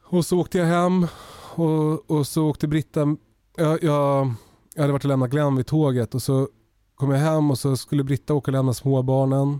Och 0.03 0.25
så 0.25 0.39
åkte 0.39 0.57
jag 0.57 0.65
hem 0.65 1.07
och, 1.55 2.11
och 2.11 2.27
så 2.27 2.49
åkte 2.49 2.67
Britta, 2.67 3.15
jag, 3.55 3.83
jag, 3.83 4.33
jag 4.75 4.81
hade 4.81 4.93
varit 4.93 5.03
och 5.05 5.09
lämnat 5.09 5.31
Glenn 5.31 5.55
vid 5.55 5.67
tåget 5.67 6.15
och 6.15 6.21
så 6.21 6.47
kom 6.95 7.11
jag 7.11 7.19
hem 7.19 7.51
och 7.51 7.59
så 7.59 7.77
skulle 7.77 8.03
Britta 8.03 8.33
åka 8.33 8.51
och 8.51 8.53
lämna 8.53 8.73
småbarnen. 8.73 9.59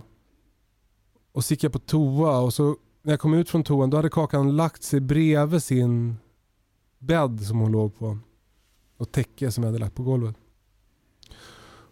Och 1.32 1.44
så 1.44 1.52
gick 1.52 1.64
jag 1.64 1.72
på 1.72 1.78
toa 1.78 2.40
och 2.40 2.54
så 2.54 2.76
när 3.02 3.12
jag 3.12 3.20
kom 3.20 3.34
ut 3.34 3.50
från 3.50 3.64
toan 3.64 3.90
då 3.90 3.96
hade 3.96 4.10
Kakan 4.10 4.56
lagt 4.56 4.82
sig 4.82 5.00
bredvid 5.00 5.62
sin 5.62 6.16
bädd 6.98 7.40
som 7.40 7.58
hon 7.58 7.72
låg 7.72 7.98
på. 7.98 8.18
Och 8.96 9.12
täcke 9.12 9.50
som 9.50 9.64
jag 9.64 9.68
hade 9.68 9.78
lagt 9.78 9.94
på 9.94 10.02
golvet. 10.02 10.36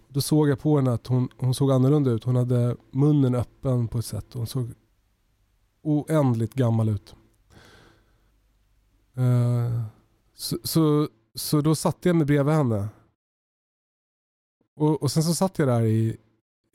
Då 0.08 0.20
såg 0.20 0.48
jag 0.48 0.60
på 0.60 0.76
henne 0.76 0.92
att 0.92 1.06
hon, 1.06 1.28
hon 1.36 1.54
såg 1.54 1.72
annorlunda 1.72 2.10
ut. 2.10 2.24
Hon 2.24 2.36
hade 2.36 2.76
munnen 2.90 3.34
öppen 3.34 3.88
på 3.88 3.98
ett 3.98 4.04
sätt. 4.04 4.26
Hon 4.32 4.46
såg 4.46 4.70
oändligt 5.88 6.54
gammal 6.54 6.88
ut. 6.88 7.14
Uh, 9.18 9.82
så, 10.34 10.58
så, 10.64 11.08
så 11.34 11.60
då 11.60 11.74
satte 11.74 12.08
jag 12.08 12.16
mig 12.16 12.26
bredvid 12.26 12.54
henne. 12.54 12.88
Och, 14.76 15.02
och 15.02 15.12
sen 15.12 15.22
så 15.22 15.34
satt 15.34 15.58
jag 15.58 15.68
där 15.68 15.82
i, 15.82 16.16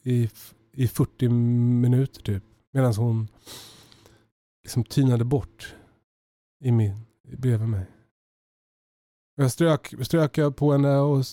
i, 0.04 0.30
i 0.72 0.88
40 0.88 1.30
minuter 1.30 2.22
typ. 2.22 2.44
Medan 2.72 2.96
hon 2.96 3.28
liksom 4.64 4.84
tynade 4.84 5.24
bort 5.24 5.76
i 6.60 6.72
min, 6.72 7.00
bredvid 7.24 7.70
mig. 7.70 7.86
Jag 9.36 9.52
strök, 9.52 9.94
strök 10.02 10.38
jag 10.38 10.56
på 10.56 10.72
henne 10.72 10.98
och, 10.98 11.26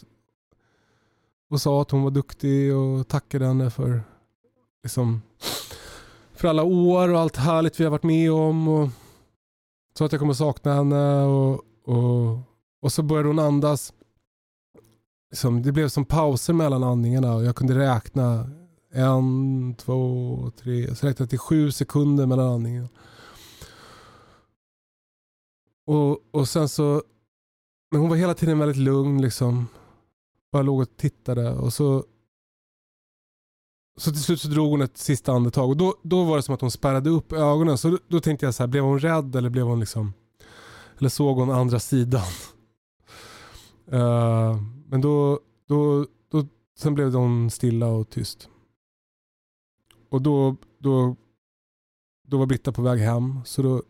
och 1.49 1.61
sa 1.61 1.83
att 1.83 1.91
hon 1.91 2.03
var 2.03 2.11
duktig 2.11 2.75
och 2.77 3.09
tackade 3.09 3.47
henne 3.47 3.71
för, 3.71 4.03
liksom, 4.83 5.23
för 6.41 6.49
alla 6.49 6.63
år 6.63 7.13
och 7.13 7.21
allt 7.21 7.37
härligt 7.37 7.81
vi 7.81 7.85
har 7.85 7.91
varit 7.91 8.03
med 8.03 8.33
om. 8.33 8.69
Och 8.69 8.89
så 9.99 10.05
att 10.05 10.13
jag 10.13 10.19
kommer 10.19 10.35
sakna 10.35 10.75
henne 10.75 11.23
och, 11.23 11.65
och, 11.85 12.39
och 12.83 12.93
så 12.93 13.03
började 13.03 13.29
hon 13.29 13.39
andas. 13.39 13.93
Liksom, 15.31 15.63
det 15.63 15.73
blev 15.73 15.89
som 15.89 16.05
pauser 16.05 16.53
mellan 16.53 16.85
andningarna 16.85 17.35
och 17.35 17.45
jag 17.45 17.57
kunde 17.57 17.79
räkna 17.79 18.51
en, 18.93 19.75
två, 19.79 20.51
tre. 20.57 20.95
Så 20.95 21.07
räknade 21.07 21.23
jag 21.23 21.31
till 21.31 21.39
sju 21.39 21.73
sekunder 21.73 22.27
mellan 22.27 22.49
andningen. 22.49 22.89
Och, 25.87 26.19
och 26.31 26.49
sen 26.49 26.69
så, 26.69 27.03
men 27.91 28.01
hon 28.01 28.11
var 28.11 28.17
hela 28.17 28.35
tiden 28.35 28.59
väldigt 28.59 28.77
lugn 28.77 29.23
liksom. 29.23 29.67
Bara 30.53 30.63
låg 30.63 30.81
och 30.81 30.97
tittade 30.97 31.51
och 31.51 31.73
så 31.73 32.05
så 34.01 34.11
till 34.11 34.23
slut 34.23 34.41
så 34.41 34.49
drog 34.49 34.71
hon 34.71 34.83
ett 34.83 34.99
sista 34.99 35.33
andetag 35.33 35.71
och 35.71 35.77
då, 35.77 35.95
då 36.03 36.25
var 36.25 36.37
det 36.37 36.43
som 36.43 36.55
att 36.55 36.61
hon 36.61 36.71
spärrade 36.71 37.11
upp 37.11 37.33
ögonen. 37.33 37.79
Så 37.79 37.91
då, 37.91 37.99
då 38.09 38.21
tänkte 38.21 38.47
jag 38.47 38.55
så 38.55 38.63
här, 38.63 38.69
blev 38.69 38.83
hon 38.83 38.99
rädd 38.99 39.37
eller 39.37 39.51
blev 39.51 39.65
hon 39.65 39.81
liksom 39.81 40.13
eller 40.99 41.09
såg 41.09 41.37
hon 41.37 41.51
andra 41.51 41.81
sidan? 41.81 42.27
Uh, 43.93 44.63
men 44.87 45.01
då, 45.01 45.41
då, 45.67 46.07
då, 46.31 46.47
sen 46.79 46.95
blev 46.95 47.15
hon 47.15 47.51
stilla 47.51 47.87
och 47.87 48.11
tyst. 48.11 48.49
Och 50.11 50.23
då, 50.23 50.57
då, 50.79 51.17
då 52.29 52.39
var 52.39 52.47
Britta 52.47 52.73
på 52.73 52.83
väg 52.83 53.01
hem. 53.01 53.41
Så 53.45 53.63
då 53.63 53.83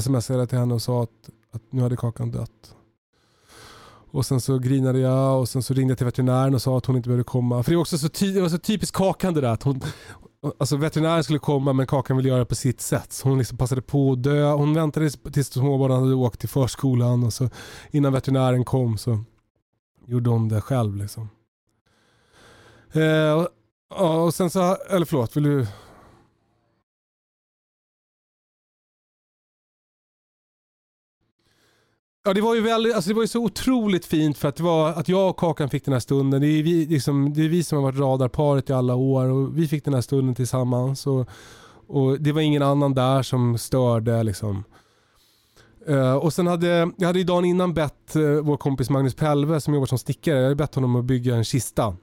smsade 0.00 0.38
jag 0.38 0.48
till 0.48 0.58
henne 0.58 0.74
och 0.74 0.82
sa 0.82 1.02
att, 1.02 1.30
att 1.50 1.72
nu 1.72 1.82
hade 1.82 1.96
Kakan 1.96 2.30
dött. 2.30 2.76
Och 4.10 4.26
sen 4.26 4.40
så 4.40 4.58
grinade 4.58 4.98
jag 4.98 5.40
och 5.40 5.48
sen 5.48 5.62
så 5.62 5.74
ringde 5.74 5.90
jag 5.90 5.98
till 5.98 6.04
veterinären 6.04 6.54
och 6.54 6.62
sa 6.62 6.78
att 6.78 6.86
hon 6.86 6.96
inte 6.96 7.08
behövde 7.08 7.24
komma. 7.24 7.62
För 7.62 7.70
det 7.70 7.76
var 7.76 7.80
också 7.80 7.98
så, 7.98 8.08
ty 8.08 8.32
det 8.32 8.40
var 8.40 8.48
så 8.48 8.58
typiskt 8.58 8.96
Kakan 8.96 9.34
det 9.34 9.40
där. 9.40 9.48
Att 9.48 9.62
hon, 9.62 9.80
alltså 10.58 10.76
veterinären 10.76 11.24
skulle 11.24 11.38
komma 11.38 11.72
men 11.72 11.86
Kakan 11.86 12.16
ville 12.16 12.28
göra 12.28 12.38
det 12.38 12.44
på 12.46 12.54
sitt 12.54 12.80
sätt. 12.80 13.12
Så 13.12 13.28
hon 13.28 13.38
liksom 13.38 13.58
passade 13.58 13.82
på 13.82 14.12
att 14.12 14.22
dö. 14.22 14.52
Hon 14.52 14.74
väntade 14.74 15.10
tills 15.10 15.52
småbarnen 15.52 16.02
hade 16.02 16.14
åkt 16.14 16.40
till 16.40 16.48
förskolan 16.48 17.24
och 17.24 17.32
så 17.32 17.50
innan 17.90 18.12
veterinären 18.12 18.64
kom 18.64 18.98
så 18.98 19.24
gjorde 20.06 20.30
hon 20.30 20.48
det 20.48 20.60
själv. 20.60 20.96
Liksom. 20.96 21.28
Eh, 22.92 23.46
och, 23.90 24.24
och 24.24 24.34
sen 24.34 24.50
så, 24.50 24.76
eller 24.90 25.06
förlåt, 25.06 25.36
vill 25.36 25.44
du? 25.44 25.66
Ja, 32.28 32.34
det 32.34 32.40
var 32.40 32.54
ju 32.54 32.60
väldigt, 32.60 32.94
alltså 32.94 33.08
det 33.08 33.14
var 33.14 33.22
ju 33.22 33.28
så 33.28 33.44
otroligt 33.44 34.06
fint 34.06 34.38
för 34.38 34.48
att, 34.48 34.56
det 34.56 34.62
var, 34.62 34.90
att 34.90 35.08
jag 35.08 35.30
och 35.30 35.36
Kakan 35.36 35.70
fick 35.70 35.84
den 35.84 35.92
här 35.92 36.00
stunden. 36.00 36.40
Det 36.40 36.46
är, 36.46 36.62
vi, 36.62 36.86
liksom, 36.86 37.32
det 37.34 37.44
är 37.44 37.48
vi 37.48 37.62
som 37.62 37.76
har 37.78 37.82
varit 37.82 37.98
radarparet 37.98 38.70
i 38.70 38.72
alla 38.72 38.94
år 38.94 39.24
och 39.24 39.58
vi 39.58 39.68
fick 39.68 39.84
den 39.84 39.94
här 39.94 40.00
stunden 40.00 40.34
tillsammans. 40.34 41.06
Och, 41.06 41.28
och 41.86 42.20
det 42.20 42.32
var 42.32 42.40
ingen 42.40 42.62
annan 42.62 42.94
där 42.94 43.22
som 43.22 43.58
störde 43.58 44.22
liksom. 44.22 44.64
Uh, 45.88 46.14
och 46.14 46.32
sen 46.32 46.46
hade 46.46 46.90
jag 46.96 47.06
hade 47.06 47.18
ju 47.18 47.24
dagen 47.24 47.44
innan 47.44 47.74
bett 47.74 48.16
uh, 48.16 48.40
vår 48.40 48.56
kompis 48.56 48.90
Magnus 48.90 49.14
Pelve 49.14 49.60
som 49.60 49.74
jobbar 49.74 49.86
som 49.86 49.98
stickare, 49.98 50.36
jag 50.36 50.42
hade 50.42 50.56
bett 50.56 50.74
honom 50.74 50.96
att 50.96 51.04
bygga 51.04 51.36
en 51.36 51.44
kista. 51.44 51.96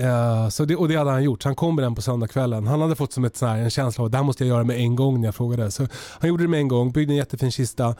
Uh, 0.00 0.48
så 0.48 0.64
det, 0.64 0.76
och 0.76 0.88
det 0.88 0.96
hade 0.96 1.10
han 1.10 1.24
gjort. 1.24 1.42
Så 1.42 1.48
han 1.48 1.56
kom 1.56 1.74
med 1.74 1.84
den 1.84 1.94
på 1.94 2.02
söndagskvällen. 2.02 2.66
Han 2.66 2.80
hade 2.80 2.96
fått 2.96 3.12
som 3.12 3.24
ett, 3.24 3.36
så 3.36 3.46
här, 3.46 3.58
en 3.58 3.70
känsla 3.70 4.02
av 4.02 4.06
att 4.06 4.12
det 4.12 4.18
här 4.18 4.24
måste 4.24 4.44
jag 4.44 4.48
göra 4.48 4.64
med 4.64 4.76
en 4.76 4.96
gång 4.96 5.20
när 5.20 5.28
jag 5.28 5.34
frågade. 5.34 5.70
Så 5.70 5.86
han 5.92 6.28
gjorde 6.28 6.44
det 6.44 6.48
med 6.48 6.60
en 6.60 6.68
gång, 6.68 6.92
byggde 6.92 7.12
en 7.12 7.16
jättefin 7.16 7.50
kista. 7.50 7.94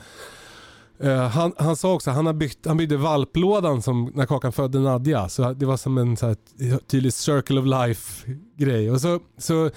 Uh, 1.03 1.17
han, 1.17 1.53
han 1.57 1.75
sa 1.75 1.93
också 1.93 2.09
att 2.09 2.15
han, 2.15 2.25
han 2.65 2.77
byggde 2.77 2.97
valplådan 2.97 3.81
som 3.81 4.11
när 4.15 4.25
Kakan 4.25 4.51
födde 4.51 4.79
Nadja. 4.79 5.29
Så 5.29 5.53
det 5.53 5.65
var 5.65 5.77
som 5.77 5.97
en 5.97 6.17
så 6.17 6.27
här, 6.27 6.35
tydlig 6.87 7.13
circle 7.13 7.59
of 7.59 7.65
life 7.65 8.31
grej. 8.57 8.91
Och 8.91 9.01
så, 9.01 9.19
så 9.37 9.69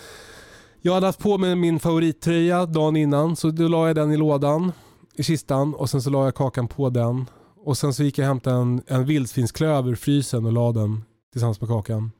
jag 0.83 0.95
hade 0.95 1.07
haft 1.07 1.21
på 1.21 1.39
mig 1.39 1.57
min 1.57 1.81
favorittröja 1.81 2.67
dagen 2.67 2.97
innan 2.97 3.37
så 3.37 3.51
då 3.51 3.69
la 3.69 3.87
jag 3.87 3.97
den 3.97 4.13
i 4.13 4.17
lådan 4.17 4.73
i 5.15 5.23
kistan 5.23 5.75
och 5.75 5.91
sen 5.91 6.03
så 6.03 6.11
la 6.11 6.25
jag 6.25 6.35
Kakan 6.35 6.69
på 6.69 6.91
den. 6.91 7.27
Och 7.65 7.79
sen 7.79 7.95
så 7.95 8.03
gick 8.03 8.19
jag 8.19 8.25
och 8.25 8.29
hämtade 8.29 8.57
en, 8.57 8.83
en 8.87 9.05
vildsvinsklöv 9.05 9.89
ur 9.89 9.95
frysen 9.95 10.47
och 10.47 10.53
la 10.53 10.73
den 10.73 11.05
tillsammans 11.33 11.61
med 11.61 11.71
Kakan. 11.71 12.11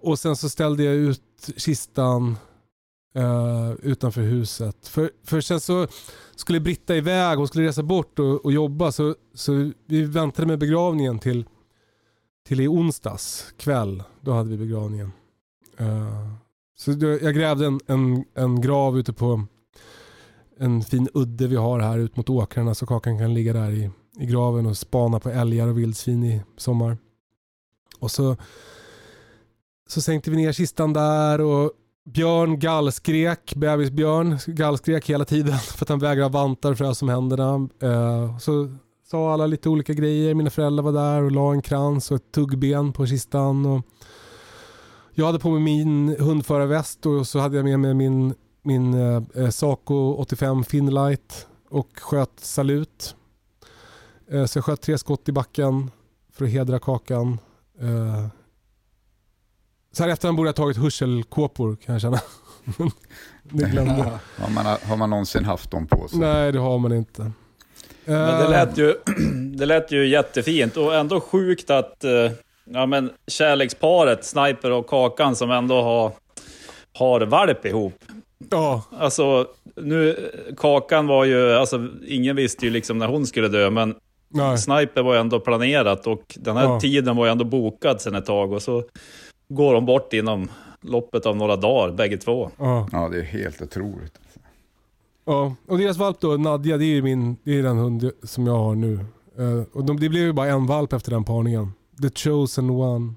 Och 0.00 0.18
sen 0.18 0.36
så 0.36 0.48
ställde 0.48 0.84
jag 0.84 0.94
ut 0.94 1.50
kistan 1.56 2.36
uh, 3.18 3.72
utanför 3.82 4.20
huset. 4.20 4.88
För, 4.88 5.10
för 5.24 5.40
sen 5.40 5.60
så 5.60 5.86
skulle 6.36 6.60
Britta 6.60 6.96
iväg, 6.96 7.38
hon 7.38 7.48
skulle 7.48 7.68
resa 7.68 7.82
bort 7.82 8.18
och, 8.18 8.44
och 8.44 8.52
jobba 8.52 8.92
så, 8.92 9.14
så 9.34 9.72
vi 9.86 10.04
väntade 10.04 10.46
med 10.46 10.58
begravningen 10.58 11.18
till, 11.18 11.44
till 12.46 12.60
i 12.60 12.68
onsdags 12.68 13.54
kväll. 13.56 14.02
Då 14.20 14.32
hade 14.32 14.50
vi 14.50 14.56
begravningen. 14.56 15.12
Uh, 15.80 16.34
så 16.76 16.92
då, 16.92 17.06
jag 17.06 17.34
grävde 17.34 17.66
en, 17.66 17.80
en, 17.86 18.24
en 18.34 18.60
grav 18.60 18.98
ute 18.98 19.12
på 19.12 19.46
en 20.58 20.82
fin 20.82 21.08
udde 21.14 21.46
vi 21.46 21.56
har 21.56 21.80
här 21.80 21.98
ut 21.98 22.16
mot 22.16 22.30
åkrarna 22.30 22.74
så 22.74 22.86
Kakan 22.86 23.18
kan 23.18 23.34
ligga 23.34 23.52
där 23.52 23.70
i, 23.70 23.90
i 24.18 24.26
graven 24.26 24.66
och 24.66 24.76
spana 24.76 25.20
på 25.20 25.30
älgar 25.30 25.68
och 25.68 25.78
vildsvin 25.78 26.24
i 26.24 26.42
sommar. 26.56 26.98
Och 27.98 28.10
så, 28.10 28.36
så 29.86 30.00
sänkte 30.00 30.30
vi 30.30 30.36
ner 30.36 30.52
kistan 30.52 30.92
där 30.92 31.40
och 31.40 31.72
Björn 32.04 32.58
gallskrek, 32.58 33.54
bebisbjörn 33.54 34.38
gallskrek 34.46 35.10
hela 35.10 35.24
tiden 35.24 35.58
för 35.76 35.84
att 35.84 35.88
han 35.88 35.98
vägrade 35.98 36.32
vantar 36.32 36.74
frös 36.74 37.02
om 37.02 37.08
händerna. 37.08 37.68
Eh, 37.82 38.38
så 38.38 38.76
sa 39.10 39.32
alla 39.32 39.46
lite 39.46 39.68
olika 39.68 39.92
grejer. 39.92 40.34
Mina 40.34 40.50
föräldrar 40.50 40.82
var 40.82 40.92
där 40.92 41.22
och 41.22 41.32
la 41.32 41.52
en 41.52 41.62
krans 41.62 42.10
och 42.10 42.16
ett 42.16 42.32
tuggben 42.32 42.92
på 42.92 43.06
kistan. 43.06 43.66
Och 43.66 43.82
jag 45.12 45.26
hade 45.26 45.38
på 45.38 45.50
mig 45.50 45.60
min 45.60 46.16
hundförarväst 46.18 47.06
och 47.06 47.26
så 47.26 47.38
hade 47.38 47.56
jag 47.56 47.64
med 47.64 47.80
mig 47.80 47.94
min, 47.94 48.34
min 48.62 48.94
eh, 49.34 49.50
Saco 49.50 50.14
85 50.14 50.64
Finlight 50.64 51.46
och 51.70 51.88
sköt 52.00 52.40
salut. 52.40 53.16
Eh, 54.30 54.44
så 54.44 54.58
jag 54.58 54.64
sköt 54.64 54.80
tre 54.80 54.98
skott 54.98 55.28
i 55.28 55.32
backen 55.32 55.90
för 56.32 56.44
att 56.44 56.50
hedra 56.50 56.78
kakan. 56.78 57.38
Så 59.96 60.02
här 60.02 60.10
efterhand 60.10 60.36
borde 60.36 60.48
jag 60.48 60.56
tagit 60.56 60.76
hörselkåpor 60.76 61.76
kan 61.76 61.92
jag 61.92 62.02
känna. 62.02 62.20
det 63.42 63.70
glömde 63.70 63.92
har, 64.38 64.50
man, 64.50 64.66
har 64.88 64.96
man 64.96 65.10
någonsin 65.10 65.44
haft 65.44 65.70
dem 65.70 65.86
på 65.86 66.08
sig? 66.08 66.18
Nej, 66.18 66.52
det 66.52 66.58
har 66.58 66.78
man 66.78 66.92
inte. 66.92 67.30
Men 68.04 68.40
det 68.40 68.48
lät, 68.48 68.78
ju, 68.78 68.94
det 69.56 69.66
lät 69.66 69.92
ju 69.92 70.06
jättefint 70.08 70.76
och 70.76 70.94
ändå 70.94 71.20
sjukt 71.20 71.70
att 71.70 72.04
uh, 72.04 72.30
ja, 72.64 72.86
men 72.86 73.10
kärleksparet 73.26 74.24
Sniper 74.24 74.70
och 74.70 74.86
Kakan 74.86 75.36
som 75.36 75.50
ändå 75.50 75.82
har, 75.82 76.12
har 76.98 77.20
valp 77.20 77.66
ihop. 77.66 78.04
Ja, 78.50 78.82
Alltså, 78.98 79.46
nu, 79.76 80.30
Kakan 80.56 81.06
var 81.06 81.24
ju, 81.24 81.52
alltså 81.52 81.88
ingen 82.06 82.36
visste 82.36 82.64
ju 82.66 82.70
liksom 82.72 82.98
när 82.98 83.06
hon 83.06 83.26
skulle 83.26 83.48
dö, 83.48 83.70
men 83.70 83.94
nej. 84.28 84.58
Sniper 84.58 85.02
var 85.02 85.14
ju 85.14 85.20
ändå 85.20 85.40
planerat 85.40 86.06
och 86.06 86.22
den 86.36 86.56
här 86.56 86.64
Ja. 86.64 86.80
tiden 86.80 87.16
var 87.16 87.26
ju 87.26 87.32
ändå 87.32 87.44
bokad 87.44 88.00
sen 88.00 88.14
ett 88.14 88.26
tag 88.26 88.52
och 88.52 88.62
så 88.62 88.82
går 89.54 89.74
de 89.74 89.86
bort 89.86 90.12
inom 90.12 90.48
loppet 90.80 91.26
av 91.26 91.36
några 91.36 91.56
dagar, 91.56 91.94
bägge 91.94 92.16
två. 92.16 92.50
Ja. 92.58 92.88
Ja, 92.92 93.08
det 93.08 93.18
är 93.18 93.22
helt 93.22 93.62
otroligt. 93.62 94.18
ja. 95.24 95.54
Och 95.66 95.78
deras 95.78 95.96
valp 95.96 96.20
då, 96.20 96.28
Nadja, 96.36 96.76
det 96.76 96.84
är 96.84 96.94
ju 96.94 97.02
min, 97.02 97.36
det 97.44 97.58
är 97.58 97.62
den 97.62 97.76
hund 97.78 98.10
som 98.22 98.46
jag 98.46 98.58
har 98.58 98.74
nu. 98.74 98.94
Eh, 99.38 99.62
och 99.72 99.84
de, 99.84 100.00
det 100.00 100.08
blev 100.08 100.22
ju 100.22 100.32
bara 100.32 100.46
en 100.48 100.66
valp 100.66 100.92
efter 100.92 101.10
den 101.10 101.24
parningen. 101.24 101.72
The 102.02 102.10
chosen 102.10 102.70
one. 102.70 103.14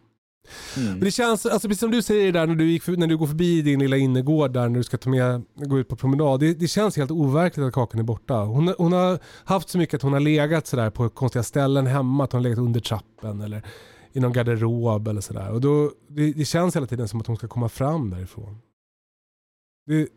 Men 0.76 1.00
det 1.00 1.12
känns, 1.12 1.46
alltså 1.46 1.68
precis 1.68 1.80
som 1.80 1.92
du 1.92 2.02
säger 2.02 2.32
där 2.32 2.48
när 2.48 2.56
du, 2.56 2.72
gick 2.72 2.84
för, 2.84 2.92
när 2.98 3.08
du 3.08 3.18
går 3.18 3.28
förbi 3.28 3.62
din 3.62 3.80
lilla 3.80 3.98
innergård 3.98 4.52
där 4.52 4.70
när 4.70 4.78
du 4.78 4.84
ska 4.84 4.98
ta 4.98 5.10
med, 5.10 5.44
gå 5.56 5.80
ut 5.80 5.88
på 5.88 5.96
promenad. 5.96 6.40
Det, 6.40 6.54
det 6.54 6.68
känns 6.68 6.98
helt 6.98 7.12
overkligt 7.12 7.66
att 7.66 7.74
Kakan 7.74 8.00
är 8.00 8.04
borta. 8.04 8.34
Hon, 8.34 8.74
hon 8.78 8.94
har 8.94 9.20
haft 9.46 9.70
så 9.70 9.78
mycket 9.78 9.96
att 9.96 10.02
hon 10.02 10.14
har 10.14 10.20
legat 10.20 10.68
sådär 10.68 10.90
på 10.90 11.10
konstiga 11.10 11.44
ställen 11.44 11.88
hemma. 11.88 12.24
Att 12.24 12.32
hon 12.32 12.40
har 12.40 12.44
legat 12.44 12.60
under 12.60 12.80
trappen 12.80 13.42
eller 13.42 13.64
i 14.18 14.20
någon 14.20 14.34
garderob 14.34 15.08
eller 15.08 15.22
sådär. 15.22 15.52
Och 15.52 15.62
då, 15.62 15.92
det, 16.08 16.34
det 16.34 16.46
känns 16.46 16.76
hela 16.76 16.88
tiden 16.88 17.08
som 17.08 17.22
att 17.22 17.28
hon 17.28 17.38
ska 17.38 17.48
komma 17.48 17.70
fram 17.70 18.10
därifrån. 18.10 18.62
Det, 19.86 20.10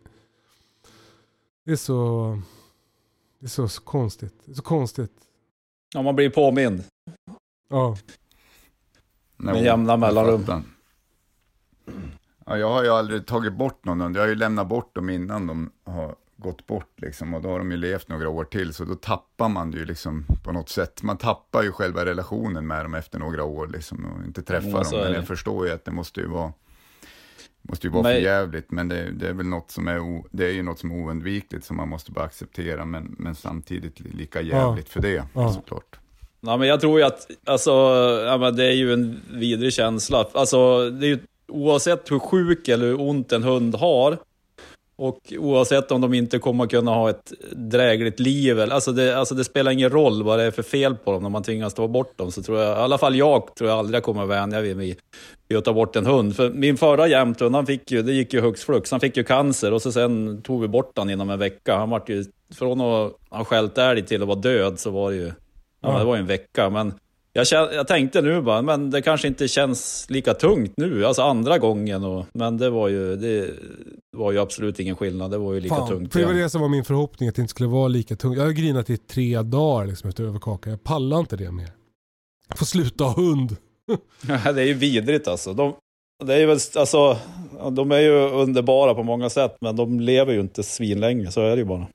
det 1.64 1.72
är 1.72 1.76
så... 1.76 2.42
Det 3.38 3.46
är 3.46 3.66
så 3.68 3.80
konstigt. 3.80 4.34
Det 4.44 4.53
är 4.53 4.55
så 4.55 4.62
konstigt. 4.62 5.12
Ja, 5.94 6.03
man 6.03 6.16
blir 6.16 6.30
påmind. 6.30 6.84
Ja. 7.68 7.96
Med 9.36 9.64
jämna 9.64 9.96
mellanrum. 9.96 10.44
Ja, 12.46 12.59
jag 12.59 12.70
har 12.70 12.82
ju 12.82 12.88
aldrig 12.90 13.26
tagit 13.26 13.53
bort 13.53 13.84
någon 13.84 14.01
hund. 14.01 14.16
Jag 14.16 14.22
har 14.22 14.28
ju 14.28 14.34
lämnat 14.34 14.68
bort 14.68 14.94
dem 14.94 15.11
innan 15.11 15.46
de 15.46 15.72
har 15.84 16.16
gått 16.41 16.66
bort 16.66 16.93
liksom. 16.97 17.34
Och 17.34 17.43
då 17.43 17.49
har 17.49 17.59
de 17.59 17.70
ju 17.70 17.76
levt 17.76 18.09
några 18.09 18.28
år 18.28 18.45
till. 18.45 18.74
Så 18.74 18.84
då 18.84 18.95
tappar 18.95 19.49
man 19.49 19.72
ju 19.72 19.84
liksom 19.84 20.24
på 20.45 20.53
något 20.53 20.68
sätt. 20.68 21.03
Man 21.03 21.16
tappar 21.16 21.62
ju 21.62 21.72
själva 21.72 22.05
relationen 22.05 22.66
med 22.66 22.84
dem 22.84 22.95
efter 22.95 23.18
några 23.18 23.45
år 23.45 23.66
liksom. 23.66 24.05
Och 24.05 24.24
inte 24.26 24.43
träffa 24.43 24.68
Ja, 24.68 24.84
så 24.84 24.97
dem. 24.97 25.05
Men 25.05 25.12
jag 25.14 25.26
förstår 25.26 25.66
ju 25.66 25.72
att 25.72 25.84
det 25.84 25.91
måste 25.91 26.20
ju 26.20 26.26
vara 26.26 26.53
måste 27.62 27.86
ju 27.86 27.91
vara 27.93 28.03
Men- 28.03 28.12
för 28.14 28.20
jävligt, 28.20 28.70
men 28.70 28.88
det, 28.88 29.11
det 29.11 29.28
är 29.28 29.32
väl 29.32 29.47
något 29.47 29.70
som 29.70 29.88
är, 29.88 29.99
o, 30.01 30.26
det 30.30 30.45
är 30.47 30.51
ju 30.53 30.62
något 30.62 30.78
som 30.78 30.91
är 30.91 30.95
oundvikligt 30.95 31.64
som 31.64 31.76
man 31.76 31.88
måste 31.88 32.12
bara 32.12 32.24
acceptera, 32.24 32.84
men, 32.84 33.14
men 33.18 33.34
samtidigt 33.34 34.01
li- 34.01 34.11
lika 34.11 34.41
jävligt 34.41 34.88
för 34.88 35.01
det, 35.03 35.24
Ja. 35.34 35.53
såklart. 35.53 35.99
Ja, 36.41 36.57
men 36.57 36.68
jag 36.68 36.80
tror 36.80 36.99
ju 36.99 37.05
att, 37.07 37.30
alltså, 37.47 37.70
ja, 38.26 38.36
men 38.38 38.57
det 38.57 38.64
är 38.64 38.72
ju 38.72 38.93
en 38.93 39.20
vidrig 39.32 39.72
känsla. 39.72 40.26
Alltså, 40.34 40.91
det 40.91 41.07
är 41.07 41.09
ju, 41.09 41.18
oavsett 41.49 42.11
hur 42.11 42.18
sjuk 42.18 42.68
eller 42.68 42.86
hur 42.86 43.01
ont 43.01 43.32
en 43.32 43.43
hund 43.43 43.74
har, 43.74 44.18
och 45.01 45.32
oavsett 45.38 45.90
om 45.90 46.01
de 46.01 46.14
inte 46.14 46.38
kommer 46.38 46.64
att 46.64 46.70
kunna 46.70 46.90
ha 46.90 47.11
ett 47.11 47.32
drägligt 47.53 48.20
liv, 48.20 48.61
alltså 48.61 48.92
det, 48.92 49.18
alltså 49.18 49.34
det 49.34 49.44
spelar 49.44 49.70
ingen 49.70 49.90
roll 49.90 50.22
vad 50.22 50.38
det 50.38 50.44
är 50.44 50.51
för 50.51 50.62
fel 50.62 50.96
på 50.96 51.12
dem 51.12 51.22
när 51.22 51.30
man 51.30 51.42
tvingas 51.42 51.74
ta 51.74 51.88
bort 51.88 52.18
dem, 52.18 52.32
så 52.32 52.42
tror 52.42 52.59
jag, 52.59 52.78
i 52.78 52.80
alla 52.80 52.98
fall 52.98 53.16
jag, 53.16 53.55
tror 53.55 53.70
jag 53.70 53.78
aldrig 53.78 53.96
jag 53.96 54.03
kommer 54.03 54.26
vänja 54.26 54.61
vid 54.61 54.76
mig 54.76 54.96
vid 55.48 55.59
att 55.59 55.64
ta 55.64 55.72
bort 55.72 55.96
en 55.96 56.07
hund. 56.07 56.36
För 56.36 56.51
min 56.51 56.76
förra 56.76 57.07
jämthund, 57.07 57.55
han 57.55 57.66
fick 57.66 57.90
ju, 57.90 58.03
det 58.03 58.12
gick 58.12 58.32
ju 58.32 58.40
hux 58.40 58.64
flux, 58.64 58.90
han 58.90 59.01
fick 59.01 59.16
ju 59.16 59.24
cancer 59.24 59.72
och 59.72 59.82
så 59.82 59.92
sen 59.92 60.42
tog 60.42 60.61
vi 60.61 60.68
bort 60.68 60.98
han 60.98 61.11
inom 61.11 61.30
en 61.30 61.38
vecka. 61.38 61.76
Han 61.76 61.90
vart 61.90 62.09
ju, 62.09 62.24
från 62.55 62.80
att 62.80 63.12
ha 63.30 63.44
skällt 63.44 63.78
älg 63.78 64.07
till 64.07 64.22
att 64.22 64.28
vara 64.28 64.38
död 64.38 64.78
så 64.78 64.90
var 64.90 65.11
det 65.11 65.16
ju, 65.16 65.32
ja, 65.82 65.98
det 65.98 66.05
var 66.05 66.14
ju 66.14 66.20
en 66.20 66.26
vecka. 66.26 66.70
Men 66.70 66.94
jag, 67.33 67.45
kän- 67.45 67.72
jag 67.72 67.89
tänkte 67.89 68.22
nu 68.22 68.43
bara, 68.43 68.62
men 68.62 68.91
det 68.91 69.03
kanske 69.03 69.28
inte 69.28 69.49
känns 69.49 70.07
lika 70.11 70.35
tungt 70.35 70.72
nu, 70.76 71.07
alltså 71.07 71.22
andra 71.22 71.59
gången. 71.59 72.05
Och, 72.05 72.26
men 72.33 72.59
det 72.59 72.70
var, 72.70 72.89
ju, 72.89 73.16
det 73.16 73.51
var 74.16 74.33
ju 74.33 74.39
absolut 74.39 74.81
ingen 74.81 74.97
skillnad, 74.97 75.31
det 75.31 75.39
var 75.39 75.55
ju 75.55 75.61
lika 75.61 75.74
Fan, 75.74 75.89
tungt. 75.89 76.12
för 76.12 76.20
det 76.20 76.26
var 76.26 76.35
det 76.35 76.51
som 76.51 76.61
var 76.61 76.68
min 76.68 76.85
förhoppning, 76.85 77.28
att 77.28 77.35
det 77.35 77.43
inte 77.43 77.51
skulle 77.51 77.68
vara 77.68 77.89
lika 77.89 78.16
tungt. 78.16 78.37
Jag 78.39 78.45
har 78.45 78.53
grinat 78.53 78.91
i 78.91 78.97
tre 78.97 79.43
dagar 79.43 79.87
liksom, 79.87 80.09
efter 80.09 80.24
överkakan. 80.24 80.70
Jag 80.70 80.83
pallar 80.83 81.20
inte 81.20 81.37
det 81.37 81.51
mer. 81.51 81.68
Jag 82.49 82.59
får 82.59 82.66
sluta 82.66 83.05
ha 83.05 83.12
hund. 83.12 83.57
det 84.26 84.62
är 84.62 84.66
ju 84.66 84.74
vidrigt 84.74 85.28
alltså. 85.28 85.53
De, 85.55 85.74
det 86.24 86.35
är 86.35 86.39
ju 86.39 86.47
väl, 86.47 86.59
alltså. 86.76 87.16
De 87.70 87.93
är 87.93 87.99
ju 87.99 88.12
underbara 88.12 88.95
på 88.95 89.03
många 89.03 89.31
sätt, 89.31 89.57
men 89.61 89.76
de 89.76 90.01
lever 90.01 90.33
ju 90.33 90.41
inte 90.41 90.62
svinlänge, 90.62 91.31
så 91.31 91.41
är 91.41 91.51
det 91.51 91.57
ju 91.57 91.64
bara. 91.64 91.87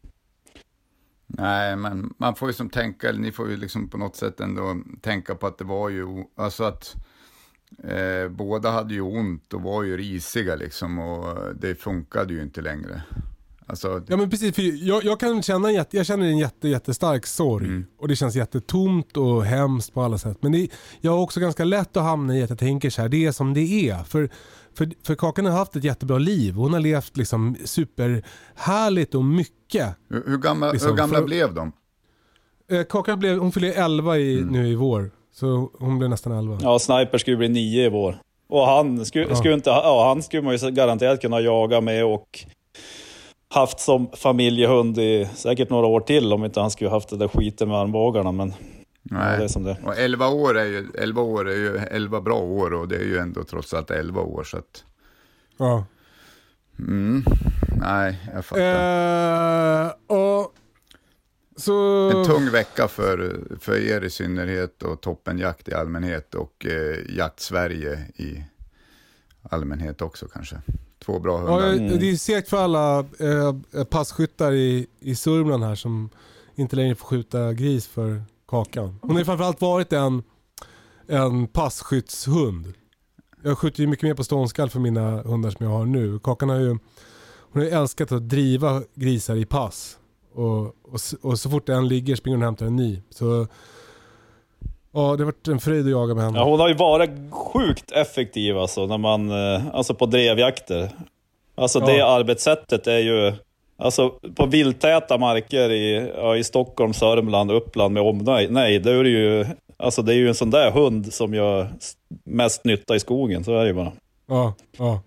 Nej, 1.37 1.75
men 1.75 2.13
man 2.17 2.35
får 2.35 2.49
ju 2.49 2.53
som 2.53 2.69
tänka, 2.69 3.09
eller 3.09 3.19
ni 3.19 3.31
får 3.31 3.49
ju 3.49 3.57
liksom 3.57 3.89
på 3.89 3.97
något 3.97 4.15
sätt 4.15 4.39
ändå 4.39 4.77
tänka 5.01 5.35
på 5.35 5.47
att 5.47 5.57
det 5.57 5.63
var 5.63 5.89
ju, 5.89 6.23
alltså 6.35 6.63
att 6.63 6.95
eh, 7.83 8.29
båda 8.29 8.71
hade 8.71 8.93
ju 8.93 9.01
ont 9.01 9.53
och 9.53 9.61
var 9.61 9.83
ju 9.83 9.97
risiga 9.97 10.55
liksom 10.55 10.99
och 10.99 11.55
det 11.55 11.75
funkade 11.75 12.33
ju 12.33 12.41
inte 12.41 12.61
längre. 12.61 13.01
Alltså, 13.67 14.01
Ja 14.07 14.17
men 14.17 14.29
precis, 14.29 14.55
för 14.55 14.87
jag, 14.87 15.03
jag 15.03 15.19
kan 15.19 15.41
känna 15.43 15.67
en, 15.67 15.73
jätte, 15.73 15.97
jag 15.97 16.05
känner 16.05 16.25
en 16.25 16.37
jätte, 16.37 16.67
jättestark 16.69 17.25
sorg. 17.25 17.65
Mm. 17.65 17.85
Och 17.99 18.07
det 18.07 18.15
känns 18.15 18.35
jättetomt 18.35 19.17
och 19.17 19.45
hemskt 19.45 19.93
på 19.93 20.01
alla 20.01 20.17
sätt. 20.17 20.37
Men 20.41 20.51
det, 20.51 20.67
jag 21.01 21.11
har 21.11 21.19
också 21.19 21.39
ganska 21.39 21.63
lätt 21.63 21.97
att 21.97 22.03
hamna 22.03 22.37
i 22.37 22.43
att 22.43 22.49
jag 22.49 22.59
tänker 22.59 22.89
så 22.89 23.01
här, 23.01 23.09
det 23.09 23.25
är 23.25 23.31
som 23.31 23.53
det 23.53 23.89
är. 23.89 24.03
För, 24.03 24.29
för, 24.77 24.89
för 25.03 25.15
Kakan 25.15 25.45
har 25.45 25.51
haft 25.51 25.75
ett 25.75 25.83
jättebra 25.83 26.17
liv. 26.17 26.53
Hon 26.53 26.73
har 26.73 26.79
levt 26.79 27.17
liksom 27.17 27.55
superhärligt 27.65 29.15
och 29.15 29.25
mycket. 29.25 29.87
hur, 30.09 30.23
hur, 30.27 30.37
gamla, 30.37 30.71
liksom, 30.71 30.89
hur 30.89 30.97
gamla 30.97 31.17
för- 31.17 31.25
blev 31.25 31.53
de? 31.53 31.71
Eh, 32.71 32.83
Kakan 32.83 33.19
blev, 33.19 33.37
hon 33.39 33.51
fyller 33.51 33.71
11 33.85 34.17
i, 34.17 34.37
Mm. 34.37 34.47
nu 34.53 34.67
i 34.67 34.75
vår. 34.75 35.11
Så 35.33 35.71
hon 35.79 35.97
blev 35.97 36.09
nästan 36.09 36.33
11. 36.33 36.57
Ja, 36.61 36.79
Sniper 36.79 37.17
skulle 37.17 37.37
bli 37.37 37.49
nio 37.49 37.85
i 37.85 37.89
vår. 37.89 38.17
Och 38.49 38.65
han 38.67 39.05
skulle, 39.05 39.25
Ja. 39.29 39.35
skulle 39.35 39.53
inte, 39.53 39.69
ja, 39.69 40.07
han 40.07 40.23
skulle 40.23 40.41
man 40.41 40.57
ju 40.57 40.71
garanterat 40.71 41.21
kunna 41.21 41.41
jaga 41.41 41.81
med 41.81 42.05
och 42.05 42.45
haft 43.55 43.79
som 43.79 44.07
familjehund 44.13 44.97
i 44.97 45.29
säkert 45.35 45.69
några 45.69 45.87
år 45.87 45.99
till 45.99 46.33
om 46.33 46.45
inte 46.45 46.59
han 46.59 46.71
skulle 46.71 46.89
haft 46.89 47.09
det 47.09 47.17
där 47.17 47.27
skiten 47.27 47.67
med 47.69 47.77
armbågarna. 47.77 48.31
Men 48.31 48.53
Nej. 49.03 49.37
det 49.37 49.43
är 49.43 49.47
som 49.47 49.63
det 49.63 49.77
Och 49.83 49.97
11 49.97 50.27
år 50.27 50.57
är 50.57 50.65
ju 50.65 50.87
11 50.93 51.21
år 51.21 51.49
är 51.49 51.55
ju 51.55 51.77
11 51.77 52.21
bra 52.21 52.37
år 52.39 52.73
och 52.73 52.87
det 52.87 52.95
är 52.95 53.03
ju 53.03 53.17
ändå 53.17 53.43
trots 53.43 53.73
allt 53.73 53.91
11 53.91 54.21
år 54.21 54.43
så 54.43 54.57
att, 54.57 54.83
Ja. 55.57 55.85
mm, 56.79 57.23
nej, 57.81 58.29
jag 58.33 58.45
fattar. 58.45 59.85
Eh, 59.85 59.91
och 60.07 60.53
så... 61.57 62.09
En 62.09 62.25
tung 62.25 62.51
vecka 62.51 62.87
för, 62.87 63.41
för 63.59 63.77
er 63.77 64.01
i 64.01 64.09
synnerhet 64.09 64.83
och 64.83 65.01
toppenjakt 65.01 65.69
i 65.69 65.73
allmänhet 65.73 66.35
och 66.35 66.65
eh, 66.65 66.97
jakt 67.17 67.39
Sverige 67.39 67.99
i 68.15 68.43
allmänhet 69.49 70.01
också 70.01 70.27
kanske. 70.27 70.61
Två 71.05 71.19
bra 71.19 71.33
Ja, 71.41 71.59
hundar. 71.69 71.73
Mm. 71.85 71.99
det 71.99 72.11
är 72.11 72.15
segt 72.15 72.49
för 72.49 72.57
alla 72.57 72.99
eh, 72.99 73.83
passkyttar 73.89 74.51
i, 74.51 74.87
i 74.99 75.15
Sörmland 75.15 75.63
här 75.63 75.75
som 75.75 76.09
inte 76.55 76.75
längre 76.75 76.95
får 76.95 77.07
skjuta 77.07 77.53
gris 77.53 77.87
för 77.87 78.23
Kakan. 78.47 78.99
Hon 79.01 79.11
har 79.11 79.19
ju 79.19 79.25
framförallt 79.25 79.61
varit 79.61 79.93
en, 79.93 80.23
en 81.07 81.47
passkyttshund. 81.47 82.73
Jag 83.43 83.57
skjuter 83.57 83.81
ju 83.81 83.87
mycket 83.87 84.03
mer 84.03 84.13
på 84.13 84.23
ståndskall 84.23 84.69
för 84.69 84.79
mina 84.79 85.21
hundar 85.21 85.49
som 85.49 85.65
jag 85.65 85.73
har 85.73 85.85
nu. 85.85 86.19
Kakan 86.19 86.49
har 86.49 86.59
ju 86.59 86.69
hon 87.51 87.61
har 87.61 87.63
ju 87.63 87.69
älskat 87.69 88.11
att 88.11 88.29
driva 88.29 88.81
grisar 88.95 89.35
i 89.35 89.45
pass. 89.45 89.97
Och, 90.33 90.59
och, 90.65 90.99
och 91.21 91.39
så 91.39 91.49
fort 91.49 91.69
en 91.69 91.87
ligger 91.87 92.15
springer 92.15 92.37
hon 92.37 92.43
och 92.43 92.47
hämtar 92.47 92.65
en 92.65 92.75
ny. 92.75 93.01
Så 93.09 93.47
ja, 94.95 95.01
det 95.15 95.23
har 95.23 95.25
varit 95.25 95.47
en 95.47 95.59
fröjd 95.59 95.85
att 95.85 95.91
jaga 95.91 96.13
med 96.15 96.23
henne. 96.23 96.37
Ja, 96.37 96.43
hon 96.45 96.59
har 96.59 96.67
ju 96.67 96.73
varit 96.73 97.09
sjukt 97.31 97.91
effektiv 97.91 98.57
alltså, 98.57 98.85
när 98.85 98.97
man, 98.97 99.31
eh, 99.31 99.67
alltså 99.73 99.93
på 99.93 100.05
drevjakter. 100.05 100.89
Alltså 101.55 101.79
Ja. 101.79 101.85
det 101.85 102.01
arbetssättet 102.01 102.87
är 102.87 102.97
ju, 102.99 103.33
alltså 103.77 104.09
på 104.35 104.45
vilttäta 104.45 105.17
marker 105.17 105.69
i, 105.71 106.11
ja, 106.15 106.35
i 106.37 106.43
Stockholm, 106.43 106.93
Sörmland, 106.93 107.51
Uppland 107.51 107.93
med 107.93 108.03
omnejd, 108.03 108.51
nej, 108.51 108.79
det 108.79 108.91
är 108.91 109.03
det 109.03 109.09
ju, 109.09 109.45
alltså 109.77 110.01
det 110.01 110.13
är 110.13 110.17
ju 110.17 110.27
en 110.27 110.35
sån 110.35 110.49
där 110.49 110.71
hund 110.71 111.13
som 111.13 111.33
gör 111.33 111.69
mest 112.23 112.65
nytta 112.65 112.95
i 112.95 112.99
skogen, 112.99 113.43
så 113.43 113.51
är 113.57 113.61
det 113.61 113.67
ju 113.67 113.73
bara. 113.73 113.91
Ja, 114.27 114.53
ja. 114.77 115.01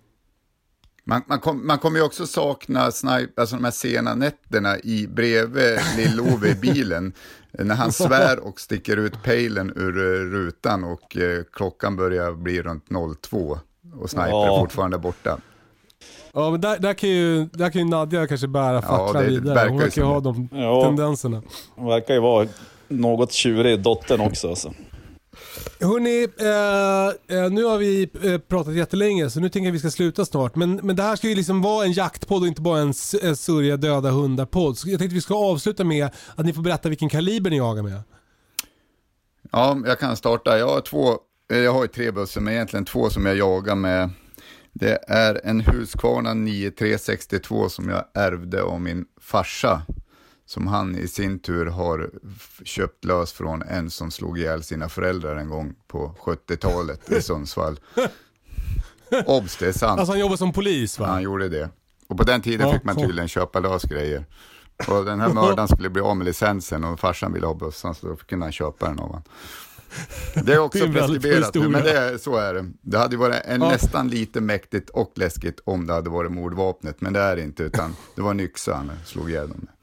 Man, 1.03 1.21
man, 1.27 1.39
kom, 1.39 1.67
man 1.67 1.79
kommer 1.79 1.99
ju 1.99 2.05
också 2.05 2.27
sakna 2.27 2.91
snipe, 2.91 3.41
alltså 3.41 3.55
de 3.55 3.63
här 3.63 3.71
sena 3.71 4.15
nätterna 4.15 4.79
i 4.79 5.07
bredvid 5.07 5.79
Lill-Ove 5.97 6.47
i 6.47 6.55
bilen. 6.55 7.13
när 7.51 7.75
han 7.75 7.91
svär 7.91 8.39
och 8.39 8.59
sticker 8.59 8.97
ut 8.97 9.23
pejlen 9.23 9.73
ur 9.75 9.97
eh, 9.97 10.31
rutan 10.31 10.83
och 10.83 11.17
eh, 11.17 11.43
klockan 11.53 11.95
börjar 11.95 12.31
bli 12.31 12.61
runt 12.61 12.85
02. 13.21 13.59
Och 13.99 14.09
sniper 14.09 14.29
Ja. 14.29 14.55
är 14.55 14.59
fortfarande 14.59 14.97
borta. 14.97 15.37
Ja 16.33 16.51
men 16.51 16.61
där, 16.61 16.79
där, 16.79 16.93
kan 16.93 17.09
ju, 17.09 17.45
där 17.45 17.69
kan 17.69 17.81
ju 17.81 17.87
Nadja 17.87 18.27
kanske 18.27 18.47
bära 18.47 18.81
facklan 18.81 19.23
det 19.23 19.29
vidare. 19.29 19.55
verkar 19.55 19.69
Hon 19.69 19.79
verkar 19.79 20.01
ju 20.01 20.07
ha 20.07 20.19
de 20.19 20.49
Ja. 20.51 20.83
tendenserna. 20.83 21.41
Hon 21.75 21.87
verkar 21.87 22.13
ju 22.13 22.19
vara 22.19 22.47
något 22.87 23.31
tjurig, 23.31 23.81
dottern 23.81 24.21
också. 24.21 24.49
Alltså. 24.49 24.73
Hörni, 25.79 26.27
eh, 26.39 27.37
eh, 27.37 27.51
nu 27.51 27.63
har 27.63 27.77
vi 27.77 28.09
eh, 28.23 28.37
pratat 28.37 28.73
jättelänge 28.73 29.29
så 29.29 29.39
nu 29.39 29.49
tänker 29.49 29.65
jag 29.65 29.71
att 29.71 29.75
vi 29.75 29.79
ska 29.79 29.91
sluta 29.91 30.25
snart. 30.25 30.55
Men, 30.55 30.75
men 30.75 30.95
det 30.95 31.03
här 31.03 31.15
ska 31.15 31.27
ju 31.29 31.35
liksom 31.35 31.61
vara 31.61 31.85
en 31.85 31.91
jaktpodd 31.91 32.41
och 32.41 32.47
inte 32.47 32.61
bara 32.61 32.79
en 32.79 32.87
eh, 32.87 32.93
surja 32.93 33.35
sörja 33.35 33.77
döda 33.77 34.11
hundar-podd. 34.11 34.77
Så 34.77 34.89
jag 34.89 34.99
tänkte 34.99 35.13
att 35.13 35.17
vi 35.17 35.21
ska 35.21 35.35
avsluta 35.35 35.83
med 35.83 36.09
att 36.35 36.45
ni 36.45 36.53
får 36.53 36.61
berätta 36.61 36.89
vilken 36.89 37.09
kaliber 37.09 37.49
ni 37.49 37.57
jagar 37.57 37.83
med. 37.83 38.01
Ja, 39.51 39.77
jag 39.85 39.99
kan 39.99 40.17
starta. 40.17 40.57
Jag 40.57 40.67
har 40.67 40.81
två, 40.81 41.17
jag 41.47 41.73
har 41.73 41.81
ju 41.81 41.87
tre 41.87 42.11
bussar, 42.11 42.41
men 42.41 42.53
egentligen 42.53 42.85
två 42.85 43.09
som 43.09 43.25
jag 43.25 43.37
jagar 43.37 43.75
med. 43.75 44.09
Det 44.73 44.99
är 45.07 45.41
en 45.43 45.61
Husqvarna 45.61 46.33
9362 46.33 47.69
som 47.69 47.89
jag 47.89 48.05
ärvde 48.13 48.63
av 48.63 48.81
min 48.81 49.05
farsa. 49.21 49.81
Som 50.49 50.67
han 50.67 50.95
i 50.97 51.07
sin 51.07 51.39
tur 51.39 51.65
har 51.65 52.09
köpt 52.63 53.05
lös 53.05 53.31
från 53.33 53.61
en 53.61 53.89
som 53.89 54.11
slog 54.11 54.39
ihjäl 54.39 54.63
sina 54.63 54.89
föräldrar 54.89 55.35
en 55.35 55.49
gång 55.49 55.75
på 55.87 56.15
70-talet 56.23 57.11
i 57.11 57.21
Sundsvall. 57.21 57.79
Obs, 59.25 59.57
det 59.57 59.67
är 59.67 59.71
sant. 59.71 59.99
Alltså 59.99 60.11
han 60.13 60.19
jobbar 60.19 60.35
som 60.35 60.53
polis 60.53 60.99
va? 60.99 61.07
Han 61.07 61.21
gjorde 61.21 61.49
det. 61.49 61.69
Och 62.07 62.17
på 62.17 62.23
den 62.23 62.41
tiden 62.41 62.67
Ja, 62.67 62.73
fick 62.73 62.83
man 62.83 62.95
tydligen 62.95 63.27
köpa 63.27 63.59
lös 63.59 63.83
grejer. 63.83 64.25
Och 64.87 65.05
den 65.05 65.19
här 65.19 65.29
mördaren 65.33 65.67
skulle 65.67 65.89
bli 65.89 66.01
av 66.01 66.17
med 66.17 66.25
licensen 66.25 66.83
och 66.83 66.99
farsan 66.99 67.33
ville 67.33 67.47
ha 67.47 67.53
bössan 67.53 67.95
så 67.95 68.07
då 68.07 68.15
kunde 68.15 68.45
han 68.45 68.51
köpa 68.51 68.87
den 68.87 68.99
av 68.99 69.05
honom. 69.07 69.23
Det 70.45 70.53
är 70.53 70.59
också 70.59 70.79
Det 70.79 70.85
är 70.85 70.93
preskriberat 70.93 71.53
nu, 71.55 71.67
men 71.67 71.83
det 71.83 71.91
är, 71.97 72.17
så 72.17 72.35
är 72.35 72.53
det. 72.53 72.71
Det 72.81 72.97
hade 72.97 73.17
varit 73.17 73.41
en, 73.45 73.61
Ja. 73.61 73.69
nästan 73.69 74.07
lite 74.07 74.41
mäktigt 74.41 74.89
och 74.89 75.11
läskigt 75.15 75.59
om 75.63 75.87
det 75.87 75.93
hade 75.93 76.09
varit 76.09 76.31
mordvapnet, 76.31 77.01
men 77.01 77.13
det 77.13 77.19
är 77.19 77.35
det 77.35 77.41
inte, 77.41 77.63
utan 77.63 77.95
det 78.15 78.21
var 78.21 78.31
en 78.31 78.39
yxa 78.39 78.73
han 78.75 78.91
slog 79.05 79.29
ihjäl 79.29 79.49
dem 79.49 79.57
med. 79.59 79.73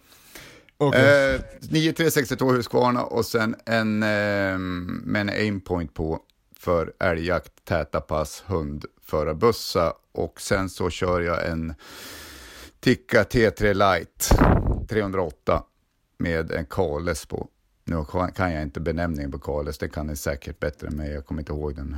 Okay. 0.79 1.35
Eh, 1.35 1.41
9362 1.61 2.53
Husqvarna 2.53 3.05
och 3.05 3.25
sen 3.27 3.57
en 3.67 4.03
eh, 4.03 4.59
med 4.59 5.21
en 5.21 5.29
aimpoint 5.29 5.95
på 5.95 6.21
för 6.57 6.93
älgjakt, 7.01 7.53
täta 7.65 8.01
pass, 8.01 8.45
hundförarbössa 8.47 9.93
och 10.13 10.41
sen 10.41 10.69
så 10.69 10.91
kör 10.91 11.21
jag 11.21 11.47
en 11.49 11.75
Tikka 12.81 13.23
T3 13.23 13.75
Light 13.75 14.29
308 14.89 15.63
med 16.19 16.51
en 16.53 16.67
Kales 16.67 17.27
på. 17.27 17.49
Nu 17.85 18.05
kan- 18.05 18.33
kan 18.33 18.53
jag 18.53 18.63
inte 18.63 18.81
benämningen 18.81 19.31
på 19.33 19.39
Kales, 19.39 19.79
det 19.79 19.89
kan 19.89 20.07
ni 20.07 20.17
säkert 20.17 20.61
bättre 20.61 20.87
än 20.87 20.97
mig, 20.97 21.13
jag 21.13 21.27
kommer 21.27 21.41
inte 21.43 21.53
ihåg 21.53 21.77
den. 21.77 21.97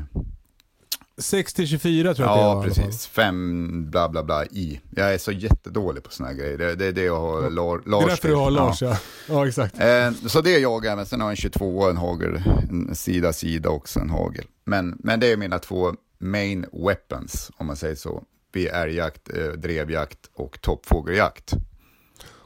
6 1.19 1.55
till 1.55 1.67
24 1.67 2.15
tror 2.15 2.29
jag 2.29 2.35
att 2.39 2.41
det 2.41 2.47
var. 2.47 2.55
Ja, 2.57 2.63
precis. 2.63 3.07
Fem 3.07 3.91
bla 3.91 4.09
bla 4.09 4.23
bla 4.23 4.45
i. 4.45 4.81
Jag 4.97 5.15
är 5.15 5.19
så 5.19 5.33
jättedålig 5.33 6.03
på 6.03 6.11
såna 6.11 6.29
här 6.29 6.37
grejer. 6.37 6.59
Det, 6.59 6.75
det 6.75 6.87
är 6.87 6.93
det 6.93 7.03
jag 7.05 7.21
har 7.21 7.43
Det 7.43 7.51
Lars 7.91 8.05
är 8.05 8.09
därför 8.09 8.29
du 8.29 8.35
har 8.35 8.45
Ja. 8.45 8.51
Lars 8.51 8.83
ja. 8.83 8.97
Ja 9.29 9.47
exakt. 9.49 9.81
Eh, 9.81 10.11
så 10.27 10.41
det 10.41 10.55
är 10.55 10.59
jag 10.59 10.87
även, 10.87 11.07
sen 11.07 11.21
har 11.21 11.27
jag 11.27 11.31
en 11.31 11.37
22 11.37 11.79
och 11.79 11.91
en 11.91 11.97
hagel, 11.97 12.43
en 12.71 12.95
sida 12.95 13.33
sida 13.33 13.71
också 13.71 14.01
en 14.01 14.11
hagel. 14.11 14.45
Men, 14.65 14.97
men 14.99 15.21
det 15.21 15.33
är 15.33 15.37
mina 15.37 15.59
två 15.59 15.93
main 16.19 16.67
weapons, 16.73 17.51
om 17.57 17.67
man 17.67 17.77
säger 17.77 17.95
så, 17.95 18.23
vid 18.53 18.69
älgjakt, 18.69 19.37
eh, 19.37 19.45
drevjakt 19.45 20.19
och 20.35 20.61
toppfågeljakt. 20.61 21.53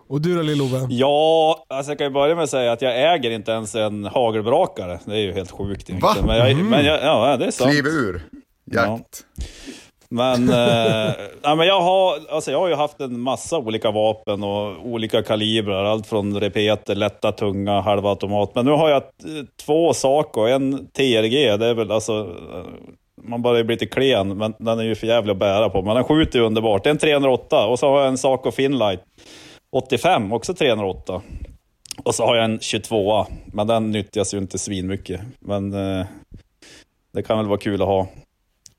Och 0.08 0.20
du 0.20 0.34
då 0.36 0.42
Lill-Ove? 0.42 0.86
Ja, 0.90 1.66
alltså 1.68 1.90
jag 1.90 1.98
kan 1.98 2.06
ju 2.06 2.12
börja 2.12 2.34
med 2.34 2.44
att 2.44 2.50
säga 2.50 2.72
att 2.72 2.82
jag 2.82 3.14
äger 3.14 3.30
inte 3.30 3.52
ens 3.52 3.74
en 3.74 4.04
hagelbrakare. 4.04 5.00
Det 5.04 5.12
är 5.12 5.18
ju 5.20 5.32
helt 5.32 5.50
sjukt 5.50 5.90
egentligen. 5.90 6.00
Va? 6.00 6.26
Men, 6.26 6.36
jag, 6.36 6.56
men 6.56 6.84
jag, 6.84 7.02
ja, 7.02 7.36
det 7.36 7.46
är 7.46 7.50
sant. 7.50 7.70
Kliv 7.70 7.86
ur, 7.86 8.22
jakt. 8.64 9.24
Men, 10.08 10.48
eh, 10.48 11.14
ja, 11.42 11.54
men 11.54 11.66
jag, 11.66 11.80
har, 11.80 12.18
alltså 12.30 12.50
jag 12.50 12.58
har 12.60 12.68
ju 12.68 12.74
haft 12.74 13.00
en 13.00 13.20
massa 13.20 13.58
olika 13.58 13.90
vapen 13.90 14.42
och 14.42 14.86
olika 14.86 15.22
kalibrar. 15.22 15.84
Allt 15.84 16.06
från 16.06 16.40
repeter, 16.40 16.94
lätta, 16.94 17.32
tunga, 17.32 17.80
halvautomat. 17.80 18.54
Men 18.54 18.64
nu 18.64 18.70
har 18.70 18.90
jag 18.90 19.02
två 19.66 19.94
saker. 19.94 20.48
En 20.48 20.86
TRG, 20.86 21.56
det 21.56 21.66
är 21.66 21.74
väl 21.74 21.90
alltså... 21.90 22.12
eh, 22.54 22.64
Man 23.24 23.42
börjar 23.42 23.64
bli 23.64 23.74
lite 23.74 23.86
klen, 23.86 24.38
men 24.38 24.54
den 24.58 24.78
är 24.78 24.82
ju 24.84 24.94
för 24.94 25.06
jävlig 25.06 25.32
att 25.32 25.38
bära 25.38 25.68
på. 25.70 25.82
Men 25.82 25.94
den 25.94 26.04
skjuter 26.04 26.38
ju 26.38 26.44
underbart. 26.44 26.84
Det 26.84 26.88
är 26.88 26.92
en 26.92 26.98
308 26.98 27.66
och 27.66 27.78
så 27.78 27.88
har 27.88 27.98
jag 28.00 28.08
en 28.08 28.18
Saco 28.18 28.50
Finlight 28.50 29.00
85, 29.72 30.32
också 30.32 30.54
308. 30.54 31.22
Och 32.04 32.14
så 32.14 32.24
har 32.26 32.36
jag 32.36 32.44
en 32.44 32.60
22 32.60 33.26
men 33.46 33.66
den 33.66 33.90
nyttjas 33.90 34.34
ju 34.34 34.38
inte 34.38 34.58
svinmycket. 34.58 35.20
Men 35.40 35.74
eh, 35.74 36.06
det 37.12 37.22
kan 37.22 37.38
väl 37.38 37.46
vara 37.46 37.58
kul 37.58 37.82
att 37.82 37.88
ha. 37.88 38.06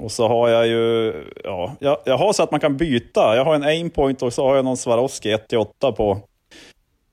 Och 0.03 0.11
så 0.11 0.27
har 0.27 0.49
jag 0.49 0.67
ju, 0.67 1.13
ja, 1.43 1.75
jag, 1.79 1.97
jag 2.05 2.17
har 2.17 2.33
så 2.33 2.43
att 2.43 2.51
man 2.51 2.59
kan 2.59 2.77
byta. 2.77 3.35
Jag 3.35 3.45
har 3.45 3.55
en 3.55 3.63
aimpoint 3.63 4.21
och 4.21 4.33
så 4.33 4.47
har 4.47 4.55
jag 4.55 4.65
någon 4.65 4.77
Swarovski 4.77 5.35
1-8 5.35 5.91
på, 5.91 6.11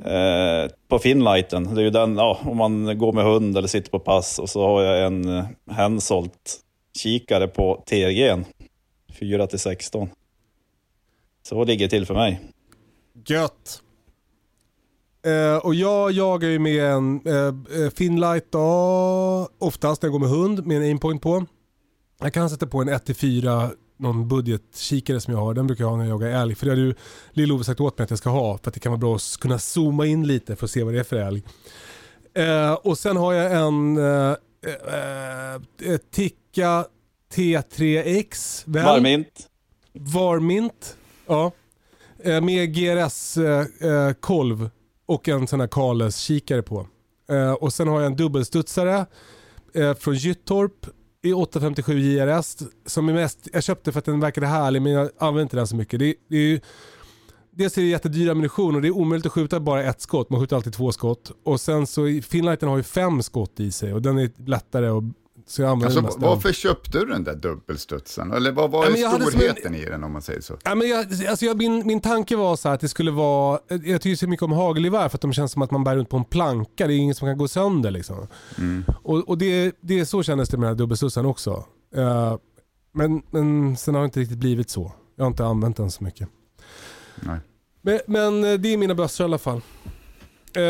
eh, 0.04 0.70
på 0.88 0.98
Finlighten. 0.98 1.74
Det 1.74 1.80
är 1.80 1.84
ju 1.84 1.90
den, 1.90 2.16
ja, 2.16 2.38
om 2.44 2.56
man 2.56 2.98
går 2.98 3.12
med 3.12 3.24
hund 3.24 3.56
eller 3.56 3.68
sitter 3.68 3.90
på 3.90 3.98
pass. 3.98 4.38
Och 4.38 4.48
så 4.48 4.66
har 4.66 4.82
jag 4.82 5.06
en 5.06 5.38
eh, 5.38 5.44
Hensolt 5.70 6.60
kikare 6.98 7.48
på 7.48 7.82
TG 7.86 8.36
4 9.20 9.46
till 9.46 9.58
16. 9.58 10.08
Så 11.42 11.64
ligger 11.64 11.86
det 11.86 11.90
till 11.90 12.06
för 12.06 12.14
mig. 12.14 12.40
Gött. 13.26 13.82
Eh, 15.26 15.66
och 15.66 15.74
jag 15.74 16.12
jagar 16.12 16.48
ju 16.48 16.58
med 16.58 16.84
en 16.84 17.20
eh, 17.26 17.82
eh, 17.84 17.90
Finlight 17.90 18.52
då, 18.52 19.48
oftast 19.58 20.02
när 20.02 20.06
jag 20.06 20.12
går 20.12 20.28
med 20.28 20.28
hund 20.28 20.66
med 20.66 20.76
en 20.76 20.82
aimpoint 20.82 21.22
på. 21.22 21.46
Jag 22.20 22.32
kan 22.34 22.50
sätta 22.50 22.66
på 22.66 22.80
en 22.82 22.88
1-4 22.90 23.70
någon 23.96 24.28
budgetkikare 24.28 25.20
som 25.20 25.34
jag 25.34 25.40
har. 25.40 25.54
Den 25.54 25.66
brukar 25.66 25.84
jag 25.84 25.88
ha 25.90 25.96
när 25.96 26.04
jag 26.04 26.22
jagar 26.22 26.42
älg. 26.42 26.54
För 26.54 26.66
det 26.66 26.72
har 26.72 26.76
ju 26.76 26.94
Lill-Ove 27.32 27.64
sagt 27.64 27.80
åt 27.80 27.98
mig 27.98 28.04
att 28.04 28.10
jag 28.10 28.18
ska 28.18 28.30
ha. 28.30 28.58
För 28.58 28.68
att 28.70 28.74
det 28.74 28.80
kan 28.80 28.92
vara 28.92 29.00
bra 29.00 29.16
att 29.16 29.36
kunna 29.40 29.58
zooma 29.58 30.06
in 30.06 30.26
lite 30.26 30.56
för 30.56 30.64
att 30.64 30.70
se 30.70 30.82
vad 30.84 30.94
det 30.94 31.00
är 31.00 31.04
för 31.04 31.16
älg. 31.16 31.42
Eh, 32.34 32.72
och 32.72 32.98
sen 32.98 33.16
har 33.16 33.32
jag 33.32 33.52
en 33.52 33.96
eh, 33.98 34.34
eh, 34.66 35.54
eh, 35.92 35.96
Tikka 36.10 36.84
T3X. 37.34 38.62
väl? 38.66 38.84
Varmint. 38.84 39.48
Varmint. 39.92 40.96
Ja. 41.26 41.52
Eh, 42.24 42.40
Med 42.40 42.74
GRS-kolv 42.74 44.70
och 45.06 45.28
en 45.28 45.46
sån 45.46 45.60
här 45.60 45.66
Kales 45.68 46.16
kikare 46.16 46.62
på. 46.62 46.86
Eh, 47.30 47.52
Och 47.52 47.72
sen 47.72 47.88
har 47.88 48.00
jag 48.00 48.06
en 48.06 48.16
dubbelstudsare 48.16 49.06
eh, 49.74 49.94
från 49.94 50.14
Gyttorp 50.14 50.86
i 51.22 51.32
857 51.32 51.98
JRS. 51.98 52.56
Som 52.86 53.08
är 53.08 53.12
mest, 53.12 53.48
jag 53.52 53.62
köpte 53.62 53.92
för 53.92 53.98
att 53.98 54.04
den 54.04 54.20
verkade 54.20 54.46
härlig 54.46 54.82
men 54.82 54.92
jag 54.92 55.10
använder 55.18 55.42
inte 55.42 55.56
den 55.56 55.66
så 55.66 55.76
mycket. 55.76 56.00
Det, 56.00 56.14
det 56.28 56.36
är 56.36 56.40
ju, 56.40 56.60
dels 57.50 57.78
är 57.78 57.82
det 57.82 57.88
jättedyr 57.88 58.30
ammunition 58.30 58.74
och 58.74 58.82
det 58.82 58.88
är 58.88 58.96
omöjligt 58.96 59.26
att 59.26 59.32
skjuta 59.32 59.60
bara 59.60 59.82
ett 59.82 60.00
skott. 60.00 60.30
Man 60.30 60.40
skjuter 60.40 60.56
alltid 60.56 60.72
två 60.72 60.92
skott. 60.92 61.32
Och 61.44 61.60
sen 61.60 61.86
så 61.86 62.20
Finlighten 62.22 62.68
har 62.68 62.76
ju 62.76 62.82
fem 62.82 63.22
skott 63.22 63.60
i 63.60 63.72
sig 63.72 63.94
och 63.94 64.02
den 64.02 64.18
är 64.18 64.30
lättare 64.46 64.88
och 64.88 65.02
så 65.50 65.62
jag 65.62 65.70
använder 65.70 66.02
Alltså, 66.02 66.20
varför 66.20 66.52
köpte 66.52 66.98
du 66.98 67.04
den 67.06 67.24
där 67.24 67.34
dubbelstudsen? 67.34 68.32
Eller 68.32 68.52
vad 68.52 68.70
var 68.70 68.86
Ja, 68.96 69.10
som 69.10 69.22
en- 69.22 69.26
storheten 69.30 69.74
i 69.74 69.84
den 69.84 70.04
om 70.04 70.12
man 70.12 70.22
säger 70.22 70.40
så? 70.40 70.56
Ja, 70.64 70.74
men 70.74 70.88
jag, 70.88 70.98
alltså 71.28 71.44
jag, 71.44 71.56
min, 71.56 71.86
min 71.86 72.00
tanke 72.00 72.36
var 72.36 72.56
så 72.56 72.68
att 72.68 72.80
det 72.80 72.88
skulle 72.88 73.10
vara, 73.10 73.60
jag 73.68 74.00
tycker 74.00 74.16
så 74.16 74.28
mycket 74.28 74.42
om 74.44 74.52
hagelgevär 74.52 75.08
för 75.08 75.16
att 75.16 75.20
de 75.22 75.32
känns 75.32 75.52
som 75.52 75.62
att 75.62 75.70
man 75.70 75.84
bär 75.84 75.96
runt 75.96 76.08
på 76.08 76.16
en 76.16 76.24
planka, 76.24 76.86
det 76.86 76.94
är 76.94 76.96
ingen 76.98 77.14
som 77.14 77.28
kan 77.28 77.38
gå 77.38 77.48
sönder 77.48 77.90
liksom. 77.90 78.26
Och, 79.02 79.28
och 79.28 79.38
det, 79.38 79.76
det 79.80 80.06
så 80.06 80.22
kändes 80.22 80.48
det 80.48 80.56
med 80.56 80.66
den 80.66 80.74
här 80.74 80.78
dubbelstussen 80.78 81.26
också. 81.26 81.64
Eh, 81.96 82.36
men, 82.92 83.22
men 83.30 83.76
sen 83.76 83.94
har 83.94 84.02
det 84.02 84.04
inte 84.04 84.20
riktigt 84.20 84.38
blivit 84.38 84.70
så. 84.70 84.92
Jag 85.16 85.24
har 85.24 85.30
inte 85.30 85.44
använt 85.44 85.76
den 85.76 85.90
så 85.90 86.04
mycket. 86.04 86.28
Nej. 87.20 87.38
Men, 87.82 88.00
men 88.06 88.44
eh, 88.52 88.58
det 88.58 88.68
är 88.72 88.76
mina 88.76 88.94
bössor 88.94 89.24
i 89.24 89.28
alla 89.28 89.38
fall. 89.38 89.60
Eh, 90.56 90.62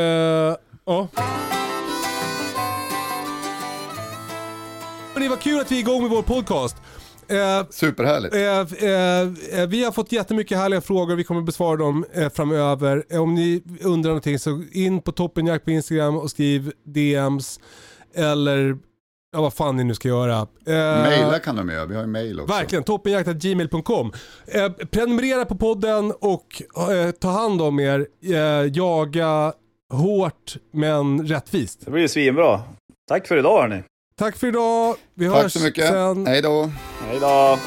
ja. 0.85 1.09
Det 5.21 5.29
var 5.29 5.37
kul 5.37 5.61
att 5.61 5.73
vi 5.73 5.77
är 5.77 5.81
igång 5.81 6.03
med 6.03 6.11
vår 6.11 6.23
podcast. 6.23 6.77
Eh, 7.29 7.67
Superhärligt. 7.71 8.35
Eh, 8.35 8.89
eh, 8.89 9.61
eh, 9.61 9.69
vi 9.69 9.85
har 9.85 9.93
fått 9.93 10.13
jättemycket 10.13 10.59
härliga 10.59 10.81
frågor, 10.81 11.17
vi 11.17 11.25
kommer 11.25 11.43
besvara 11.43 11.77
dem 11.77 12.05
eh, 12.13 12.29
framöver. 12.31 13.05
Eh, 13.11 13.23
om 13.23 13.35
ni 13.35 13.63
undrar 13.83 14.11
någonting 14.11 14.39
så 14.39 14.63
in 14.73 15.03
på 15.03 15.13
toppenjakt 15.13 15.65
på 15.65 15.71
Instagram 15.71 16.17
och 16.17 16.31
skriv 16.31 16.73
DMs 16.85 17.61
eller 18.15 18.77
ja, 19.33 19.41
vad 19.41 19.55
fan 19.55 19.77
ni 19.77 19.85
nu 19.85 19.95
ska 19.95 20.09
göra. 20.09 20.39
Eh, 20.67 21.03
Maila 21.03 21.39
kan 21.39 21.57
de 21.57 21.69
göra, 21.69 21.87
vi 21.87 21.95
har 21.95 22.03
ju 22.03 22.09
mail 22.09 22.41
också. 22.41 22.55
Verkligen, 22.55 22.85
toppenjakt.gmail.com. 22.85 24.13
Eh, 24.47 24.69
prenumerera 24.73 25.45
på 25.45 25.57
podden 25.57 26.13
och 26.21 26.63
eh, 26.91 27.11
ta 27.11 27.29
hand 27.29 27.63
om 27.63 27.81
er. 27.81 28.07
Eh, 28.25 28.37
jaga 28.73 29.53
hårt 29.93 30.57
men 30.73 31.27
rättvist. 31.27 31.85
Det 31.85 31.91
blir 31.91 32.03
ju 32.03 32.09
svinbra. 32.09 32.61
Tack 33.09 33.27
för 33.29 33.39
idag 33.39 33.61
hörni. 33.61 33.83
Tack 34.21 34.37
för 34.37 34.47
idag, 34.47 34.97
vi 35.15 35.29
Tack 35.29 35.37
hörs 35.37 35.53
så 35.53 35.61
mycket. 35.61 35.87
sen. 35.87 36.27
Hej 36.27 36.43
då. 36.43 36.71
Hej 37.01 37.21
då. 37.21 37.59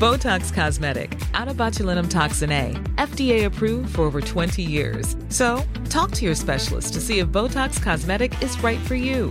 Botox 0.00 0.50
Cosmetic, 0.54 1.10
out 1.34 1.48
of 1.48 1.56
botulinum 1.56 2.08
toxin 2.08 2.52
A, 2.52 2.72
FDA 2.96 3.46
approved 3.46 3.94
for 3.94 4.02
over 4.02 4.20
20 4.20 4.62
years. 4.62 5.16
So, 5.28 5.62
talk 5.90 6.10
to 6.12 6.24
your 6.24 6.34
specialist 6.34 6.94
to 6.94 7.00
see 7.00 7.18
if 7.18 7.26
Botox 7.28 7.82
Cosmetic 7.82 8.42
is 8.42 8.64
right 8.64 8.80
for 8.80 8.94
you. 8.94 9.30